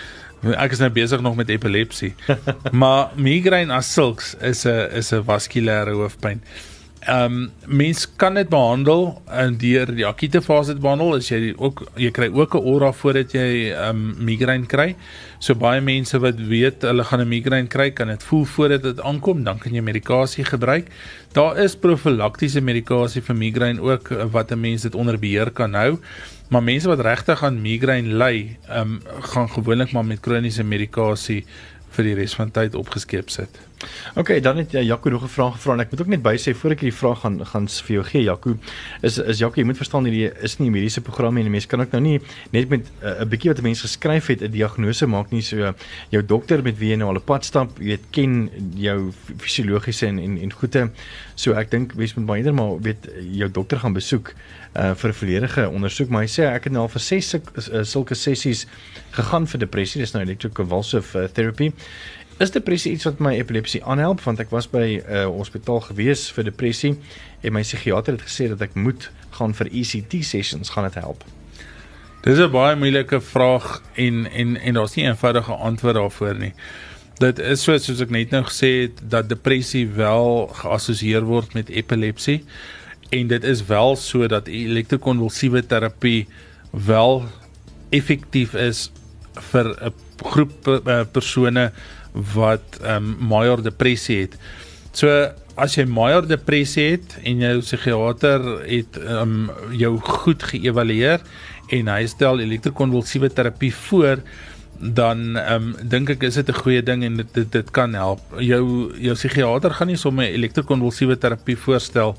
Ek 0.42 0.72
is 0.72 0.78
nou 0.78 0.90
besig 0.90 1.20
nog 1.20 1.36
met 1.36 1.48
epilepsie. 1.48 2.14
maar 2.82 3.10
migraine 3.16 3.72
as 3.72 3.92
sulks 3.92 4.34
is 4.40 4.64
'n 4.66 4.88
is 4.92 5.12
'n 5.12 5.24
vaskulêre 5.24 5.90
hoofpyn. 5.90 6.40
Ehm 6.40 6.81
um, 7.08 7.50
mens 7.66 8.04
kan 8.16 8.34
dit 8.34 8.48
behandel 8.48 9.22
in 9.42 9.56
deur 9.58 9.90
die 9.90 10.06
akute 10.06 10.42
fase 10.42 10.76
te 10.76 10.82
behandel 10.82 11.16
as 11.16 11.30
jy 11.32 11.52
ook 11.56 11.82
jy 11.98 12.10
kry 12.14 12.28
ook 12.30 12.54
'n 12.54 12.62
aura 12.62 12.92
voordat 12.92 13.32
jy 13.34 13.72
ehm 13.72 13.90
um, 13.90 14.24
migraine 14.24 14.66
kry. 14.66 14.94
So 15.38 15.54
baie 15.54 15.80
mense 15.80 16.18
wat 16.18 16.38
weet 16.38 16.82
hulle 16.82 17.04
gaan 17.04 17.20
'n 17.20 17.28
migraine 17.28 17.68
kry, 17.68 17.90
kan 17.90 18.08
dit 18.08 18.22
voel 18.22 18.44
voordat 18.44 18.82
dit 18.82 19.00
aankom, 19.00 19.44
dan 19.44 19.58
kan 19.58 19.74
jy 19.74 19.80
medikasie 19.80 20.44
gebruik. 20.44 20.86
Daar 21.32 21.58
is 21.58 21.76
profylaktiese 21.76 22.60
medikasie 22.60 23.22
vir 23.22 23.36
migraine 23.36 23.80
ook 23.80 24.08
wat 24.30 24.52
'n 24.52 24.60
mens 24.60 24.82
dit 24.82 24.94
onder 24.94 25.18
beheer 25.18 25.50
kan 25.50 25.74
hou. 25.74 25.98
Maar 26.50 26.62
mense 26.62 26.88
wat 26.88 27.00
regtig 27.00 27.42
aan 27.42 27.62
migraine 27.62 28.14
ly, 28.14 28.56
ehm 28.68 28.80
um, 28.80 29.00
gaan 29.20 29.48
gewoonlik 29.48 29.92
maar 29.92 30.04
met 30.04 30.20
kroniese 30.20 30.64
medikasie 30.64 31.44
vir 31.90 32.04
die 32.04 32.14
res 32.14 32.34
van 32.34 32.50
tyd 32.50 32.74
opgeskep 32.74 33.30
sit. 33.30 33.71
OK, 34.14 34.42
dan 34.42 34.56
het 34.56 34.74
uh, 34.74 34.82
Jaco 34.82 35.10
nog 35.10 35.22
'n 35.22 35.28
vraag 35.28 35.52
gevra 35.52 35.72
en 35.72 35.80
ek 35.80 35.90
moet 35.90 36.00
ook 36.00 36.06
net 36.06 36.22
by 36.22 36.36
sê 36.36 36.54
voor 36.54 36.70
ek 36.70 36.80
hierdie 36.80 36.98
vraag 36.98 37.20
gaan 37.20 37.46
gaan 37.46 37.68
vir 37.68 37.94
jou 37.94 38.04
gee 38.04 38.22
Jaco, 38.22 38.56
is 39.00 39.18
is 39.18 39.38
Jaco, 39.38 39.60
jy 39.60 39.64
moet 39.64 39.76
verstaan 39.76 40.04
hierdie 40.04 40.32
is 40.42 40.58
nie 40.58 40.68
'n 40.68 40.72
mediese 40.72 41.00
program 41.00 41.36
en 41.36 41.50
mense 41.50 41.68
kan 41.68 41.80
ook 41.80 41.92
nou 41.92 42.02
nie 42.02 42.20
net 42.50 42.68
met 42.68 42.86
eh, 43.00 43.08
'n 43.08 43.22
uh, 43.22 43.28
bietjie 43.28 43.50
wat 43.50 43.58
'n 43.58 43.62
mens 43.62 43.80
geskryf 43.80 44.26
het 44.26 44.42
'n 44.42 44.50
diagnose 44.50 45.06
maak 45.06 45.30
nie 45.30 45.42
so 45.42 45.56
uh, 45.56 45.72
jou 46.10 46.22
dokter 46.24 46.62
met 46.62 46.78
wie 46.78 46.90
jy 46.90 46.96
nou 46.96 47.08
al 47.08 47.16
'n 47.16 47.24
pad 47.24 47.44
stap, 47.44 47.78
jy 47.78 47.84
weet 47.84 48.10
ken 48.10 48.50
jou 48.74 49.12
fisiologiese 49.38 50.06
en 50.06 50.18
en 50.18 50.38
en 50.38 50.52
goeie. 50.52 50.90
So 51.34 51.52
ek 51.52 51.70
dink 51.70 51.94
mens 51.94 52.14
moet 52.14 52.26
baie 52.26 52.52
maar 52.52 52.80
weet 52.80 53.08
jou 53.32 53.50
dokter 53.50 53.78
gaan 53.78 53.92
besoek 53.92 54.34
uh 54.76 54.94
vir 54.94 55.10
'n 55.10 55.14
volledige 55.14 55.68
ondersoek, 55.68 56.08
maar 56.08 56.22
hy 56.22 56.28
sê 56.28 56.44
ek 56.44 56.64
het 56.64 56.72
nou 56.72 56.82
al 56.82 56.88
vir 56.88 57.00
6 57.00 57.34
sulke 57.82 58.14
sessies 58.14 58.66
gegaan 59.10 59.46
vir 59.46 59.58
depressie, 59.58 60.00
dis 60.00 60.12
nou 60.12 60.24
electroconvulsive 60.24 61.18
uh, 61.18 61.28
therapy. 61.28 61.72
Is 62.38 62.50
depressie 62.50 62.92
iets 62.92 63.04
wat 63.04 63.18
my 63.18 63.34
epilepsie 63.36 63.82
aanhelp 63.84 64.22
want 64.24 64.40
ek 64.40 64.50
was 64.50 64.68
by 64.70 64.86
'n 64.98 65.04
uh, 65.04 65.24
hospitaal 65.26 65.80
gewees 65.80 66.30
vir 66.32 66.44
depressie 66.44 66.96
en 67.42 67.52
my 67.52 67.62
psigiatër 67.62 68.16
het 68.16 68.24
gesê 68.28 68.48
dat 68.48 68.60
ek 68.60 68.74
moet 68.74 69.10
gaan 69.30 69.54
vir 69.54 69.68
ECT 69.72 70.24
sessions 70.24 70.70
gaan 70.70 70.84
dit 70.84 70.94
help. 70.94 71.24
Dis 72.22 72.38
'n 72.38 72.50
baie 72.50 72.76
moeilike 72.76 73.20
vraag 73.20 73.82
en 73.94 74.26
en 74.30 74.56
en 74.56 74.74
daar's 74.74 74.94
nie 74.94 75.04
'n 75.04 75.08
eenvoudige 75.08 75.52
antwoord 75.52 75.94
daarvoor 75.94 76.38
nie. 76.38 76.54
Dit 77.18 77.38
is 77.38 77.62
so 77.62 77.78
soos 77.78 78.00
ek 78.00 78.10
net 78.10 78.30
nou 78.30 78.42
gesê 78.44 78.82
het 78.82 79.10
dat 79.10 79.28
depressie 79.28 79.88
wel 79.88 80.46
geassosieer 80.52 81.22
word 81.22 81.54
met 81.54 81.68
epilepsie 81.68 82.44
en 83.10 83.26
dit 83.26 83.44
is 83.44 83.66
wel 83.66 83.96
so 83.96 84.26
dat 84.26 84.46
elektrokonvulsiewe 84.46 85.66
terapie 85.66 86.26
wel 86.70 87.24
effektief 87.90 88.54
is 88.54 88.90
vir 89.50 89.66
'n 89.68 89.92
groep 90.24 90.68
uh, 90.68 91.04
persone 91.12 91.72
wat 92.12 92.80
ehm 92.82 92.96
um, 92.96 93.16
major 93.28 93.62
depressie 93.62 94.20
het. 94.20 94.36
So 94.92 95.08
as 95.56 95.76
jy 95.76 95.84
major 95.88 96.26
depressie 96.26 96.92
het 96.94 97.18
en 97.24 97.40
jou 97.44 97.58
psigiater 97.60 98.44
het 98.66 98.96
ehm 99.00 99.48
um, 99.48 99.50
jou 99.76 99.98
goed 99.98 100.42
geëvalueer 100.52 101.20
en 101.72 101.88
hy 101.88 102.06
stel 102.06 102.40
elektrokonvulsiewe 102.40 103.32
terapie 103.32 103.72
voor 103.88 104.20
dan 104.82 105.36
ehm 105.36 105.72
um, 105.72 105.88
dink 105.88 106.10
ek 106.10 106.22
is 106.22 106.34
dit 106.34 106.48
'n 106.48 106.60
goeie 106.62 106.82
ding 106.82 107.04
en 107.04 107.16
dit 107.16 107.34
dit, 107.34 107.52
dit 107.52 107.70
kan 107.70 107.94
help. 107.94 108.20
Jou 108.38 108.92
jou 108.98 109.14
psigiater 109.14 109.70
gaan 109.70 109.86
nie 109.86 109.96
sommer 109.96 110.26
elektrokonvulsiewe 110.26 111.16
terapie 111.16 111.56
voorstel 111.56 112.16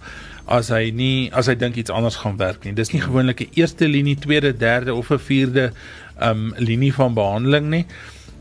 as 0.47 0.69
hy 0.69 0.91
nie 0.91 1.29
as 1.31 1.47
hy 1.47 1.55
dink 1.55 1.75
iets 1.75 1.89
anders 1.89 2.15
gaan 2.15 2.37
werk 2.37 2.63
nie. 2.63 2.73
Dis 2.73 2.93
nie 2.93 3.01
gewoonlik 3.01 3.41
'n 3.41 3.49
eerste 3.53 3.87
linie, 3.87 4.15
tweede, 4.15 4.57
derde 4.57 4.93
of 4.93 5.11
'n 5.11 5.19
vierde 5.19 5.71
ehm 6.19 6.29
um, 6.29 6.53
linie 6.57 6.93
van 6.93 7.13
behandeling 7.13 7.69
nie. 7.69 7.85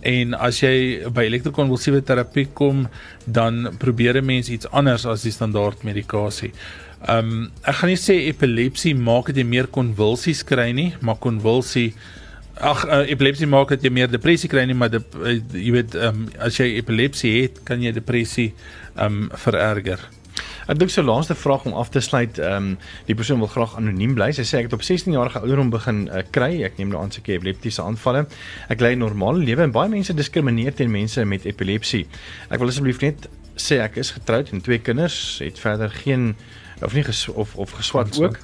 En 0.03 0.35
as 0.35 0.59
jy 0.63 1.09
by 1.15 1.27
elektrokonvulsiewe 1.29 2.03
terapie 2.03 2.49
kom, 2.55 2.89
dan 3.25 3.77
probeer 3.79 4.19
'n 4.19 4.25
mens 4.25 4.49
iets 4.51 4.67
anders 4.71 5.07
as 5.07 5.23
die 5.23 5.31
standaard 5.33 5.85
medikasie. 5.85 6.53
Um 7.09 7.51
ek 7.65 7.75
gaan 7.75 7.89
nie 7.91 7.97
sê 7.97 8.15
epilepsie 8.29 8.95
maak 8.95 9.27
dit 9.27 9.37
jy 9.37 9.45
meer 9.45 9.67
konvulsies 9.67 10.43
kry 10.45 10.73
nie, 10.73 10.95
maar 11.01 11.17
konvulsie 11.17 11.95
ag 12.61 12.85
uh, 12.85 13.03
epilepsie 13.11 13.47
maak 13.47 13.69
dit 13.69 13.85
jy 13.85 13.91
meer 13.91 14.11
depressie 14.11 14.49
kry 14.49 14.65
nie, 14.65 14.75
maar 14.75 14.91
de, 14.91 15.01
uh, 15.19 15.39
jy 15.57 15.73
weet 15.73 15.95
um 15.95 16.29
as 16.39 16.59
jy 16.61 16.77
epilepsie 16.77 17.43
het, 17.43 17.65
kan 17.65 17.83
jy 17.83 17.93
depressie 17.93 18.53
um 18.97 19.31
vererger. 19.35 19.99
Ek 20.71 20.79
dink 20.79 20.93
so 20.95 21.03
laaste 21.03 21.35
vraag 21.35 21.65
om 21.67 21.75
af 21.79 21.91
te 21.91 22.01
sluit, 22.01 22.39
ehm 22.39 22.73
um, 22.73 22.79
die 23.09 23.17
persoon 23.19 23.41
wil 23.43 23.51
graag 23.51 23.75
anoniem 23.77 24.15
bly. 24.15 24.31
Sy 24.37 24.45
sê 24.47 24.61
ek 24.61 24.71
het 24.71 24.77
op 24.77 24.85
16 24.87 25.13
jarige 25.13 25.43
ouderdom 25.43 25.71
begin 25.75 26.05
uh, 26.07 26.23
kry. 26.31 26.63
Ek 26.63 26.79
neem 26.79 26.93
nou 26.95 27.03
aan 27.03 27.11
sy 27.11 27.23
epileptiese 27.25 27.83
aanvalle. 27.83 28.27
Ek 28.71 28.81
lei 28.81 28.95
'n 28.95 29.03
normale 29.03 29.43
lewe 29.43 29.63
en 29.67 29.75
baie 29.75 29.91
mense 29.91 30.15
diskrimineer 30.15 30.75
teen 30.75 30.91
mense 30.91 31.25
met 31.25 31.47
epilepsie. 31.47 32.07
Ek 32.51 32.59
wil 32.59 32.69
asseblief 32.69 33.03
net 33.03 33.29
sê 33.57 33.83
ek 33.83 33.97
is 33.97 34.11
getroud 34.15 34.53
en 34.53 34.63
twee 34.63 34.79
kinders, 34.79 35.39
het 35.43 35.59
verder 35.59 35.91
geen 35.91 36.35
of 36.83 36.95
nie 36.95 37.05
ges, 37.05 37.29
of 37.29 37.57
of 37.57 37.71
geswat 37.71 38.19
ook. 38.19 38.39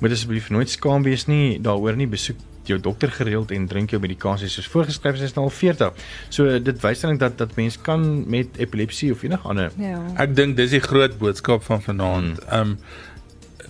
Moet 0.00 0.12
asseblief 0.12 0.50
nooit 0.50 0.70
skaam 0.70 1.02
wees 1.02 1.26
nie 1.26 1.60
daaroor 1.60 1.96
nie 1.96 2.06
besoek 2.06 2.36
jou 2.66 2.80
dokter 2.80 3.10
gereeld 3.10 3.50
en 3.50 3.66
drink 3.66 3.90
jou 3.90 4.00
medikasie 4.00 4.48
soos 4.48 4.68
voorgeskryf 4.68 5.20
is 5.20 5.34
nou 5.34 5.46
al 5.46 5.50
40. 5.50 6.04
So 6.28 6.58
dit 6.58 6.80
wys 6.82 7.00
dan 7.00 7.18
dat 7.18 7.38
dat 7.38 7.56
mens 7.56 7.80
kan 7.80 8.28
met 8.30 8.56
epilepsie 8.56 9.12
of 9.12 9.22
enige 9.22 9.48
ander. 9.48 9.72
Ja. 9.78 10.00
Ek 10.16 10.36
dink 10.36 10.56
dis 10.56 10.70
die 10.70 10.80
groot 10.84 11.18
boodskap 11.18 11.62
van 11.62 11.82
vanaand. 11.82 12.40
Hmm. 12.44 12.48
Ehm 12.48 12.76
um, 12.76 12.78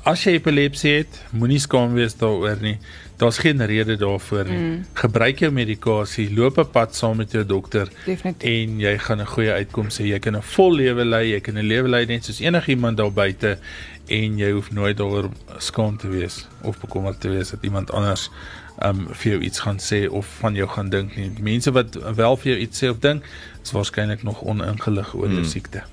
as 0.04 0.20
jy 0.26 0.36
epilepsie 0.36 0.98
het, 0.98 1.16
moenie 1.32 1.60
skaam 1.62 1.94
wees 1.96 2.12
daaroor 2.20 2.60
nie. 2.60 2.76
Daar's 3.16 3.38
geen 3.40 3.62
rede 3.66 3.96
daarvoor 3.96 4.48
nie. 4.50 4.58
Mm. 4.58 4.80
Gebruik 5.00 5.38
jou 5.44 5.50
medikasie, 5.54 6.26
loop 6.34 6.58
'n 6.58 6.70
pad 6.70 6.94
saam 6.94 7.16
met 7.16 7.32
jou 7.32 7.44
dokter 7.46 7.88
Definitief. 8.04 8.50
en 8.50 8.80
jy 8.80 8.98
gaan 8.98 9.20
'n 9.20 9.26
goeie 9.26 9.52
uitkoms 9.52 9.98
hê. 9.98 10.04
Jy 10.04 10.18
kan 10.18 10.36
'n 10.36 10.42
vol 10.42 10.74
lewe 10.74 11.04
lei, 11.04 11.30
jy 11.30 11.40
kan 11.40 11.54
'n 11.54 11.66
lewe 11.66 11.88
lei 11.88 12.04
net 12.06 12.24
soos 12.24 12.40
enigiemand 12.40 12.96
daar 12.96 13.12
buite 13.12 13.58
en 14.08 14.38
jy 14.38 14.50
hoef 14.50 14.70
nooit 14.72 14.96
daaroor 14.96 15.30
skaam 15.58 15.96
te 15.96 16.08
wees 16.08 16.46
of 16.62 16.80
bekommerd 16.80 17.20
te 17.20 17.28
wees 17.28 17.50
dat 17.50 17.62
iemand 17.62 17.90
anders 17.90 18.30
um 18.82 19.06
vir 19.12 19.32
jou 19.32 19.40
iets 19.40 19.64
gaan 19.64 19.78
sê 19.78 20.04
of 20.10 20.26
van 20.40 20.54
jou 20.54 20.68
gaan 20.68 20.90
dink 20.90 21.16
nie. 21.16 21.30
Mense 21.40 21.70
wat 21.72 21.94
wel 21.94 22.36
vir 22.36 22.52
jou 22.52 22.60
iets 22.66 22.82
sê 22.82 22.90
of 22.90 22.98
dink, 22.98 23.26
is 23.62 23.72
waarskynlik 23.72 24.22
nog 24.22 24.42
oningelig 24.42 25.14
oor 25.14 25.28
jou 25.28 25.42
hmm. 25.42 25.50
siekte. 25.50 25.84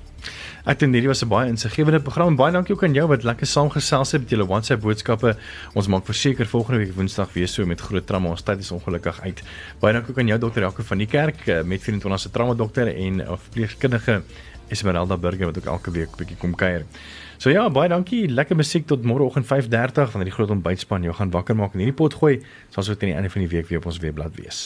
Ek 0.62 0.78
dink 0.78 0.94
hierdie 0.94 1.10
was 1.10 1.24
'n 1.24 1.28
baie 1.28 1.48
insiggewende 1.50 1.98
program. 2.00 2.36
Baie 2.36 2.52
dankie 2.52 2.74
ook 2.74 2.84
aan 2.84 2.94
jou 2.94 3.08
wat 3.08 3.24
lekker 3.24 3.46
saamgesels 3.46 4.12
het 4.12 4.20
met 4.20 4.30
julle 4.30 4.46
WhatsApp 4.46 4.82
boodskappe. 4.82 5.36
Ons 5.74 5.88
maak 5.88 6.04
verseker 6.06 6.46
volgende 6.46 6.78
week 6.78 6.94
Woensdag 6.94 7.32
weer 7.32 7.48
so 7.48 7.66
met 7.66 7.80
groot 7.80 8.06
trauma. 8.06 8.28
Ons 8.28 8.42
tyd 8.42 8.58
is 8.58 8.70
ongelukkig 8.70 9.20
uit. 9.20 9.42
Baie 9.80 9.92
dankie 9.92 10.10
ook 10.10 10.18
aan 10.18 10.26
jou 10.26 10.38
dokter 10.38 10.62
Jaco 10.62 10.82
van 10.82 10.98
die 10.98 11.06
kerk 11.06 11.46
eh, 11.46 11.62
met 11.62 11.82
24 11.82 12.20
se 12.20 12.30
trauma 12.30 12.54
dokter 12.54 12.94
en 12.94 13.20
eh, 13.20 13.26
verpleegkundige 13.26 14.22
Esmeralda 14.68 15.16
Burger 15.16 15.46
wat 15.46 15.58
ook 15.58 15.66
elke 15.66 15.90
week 15.90 16.16
bietjie 16.16 16.36
kom 16.36 16.54
kuier. 16.54 16.86
So 17.42 17.50
ja, 17.50 17.64
baie 17.74 17.88
dankie. 17.90 18.28
Lekker 18.30 18.54
musiek 18.54 18.84
tot 18.86 19.02
môreoggend 19.02 19.48
5:30 19.48 20.12
wanneer 20.12 20.28
die 20.30 20.34
groot 20.36 20.50
ontbytspan 20.54 21.02
jou 21.02 21.14
gaan 21.18 21.34
wakker 21.34 21.58
maak 21.58 21.72
en 21.74 21.82
hierdie 21.82 21.98
pot 21.98 22.14
gooi. 22.14 22.36
Sal 22.70 22.86
so 22.86 22.94
teen 22.94 23.10
die 23.10 23.16
einde 23.18 23.34
van 23.34 23.42
die 23.42 23.50
week 23.50 23.66
weer 23.66 23.82
op 23.82 23.90
ons 23.90 23.98
webblad 23.98 24.38
wees. 24.38 24.62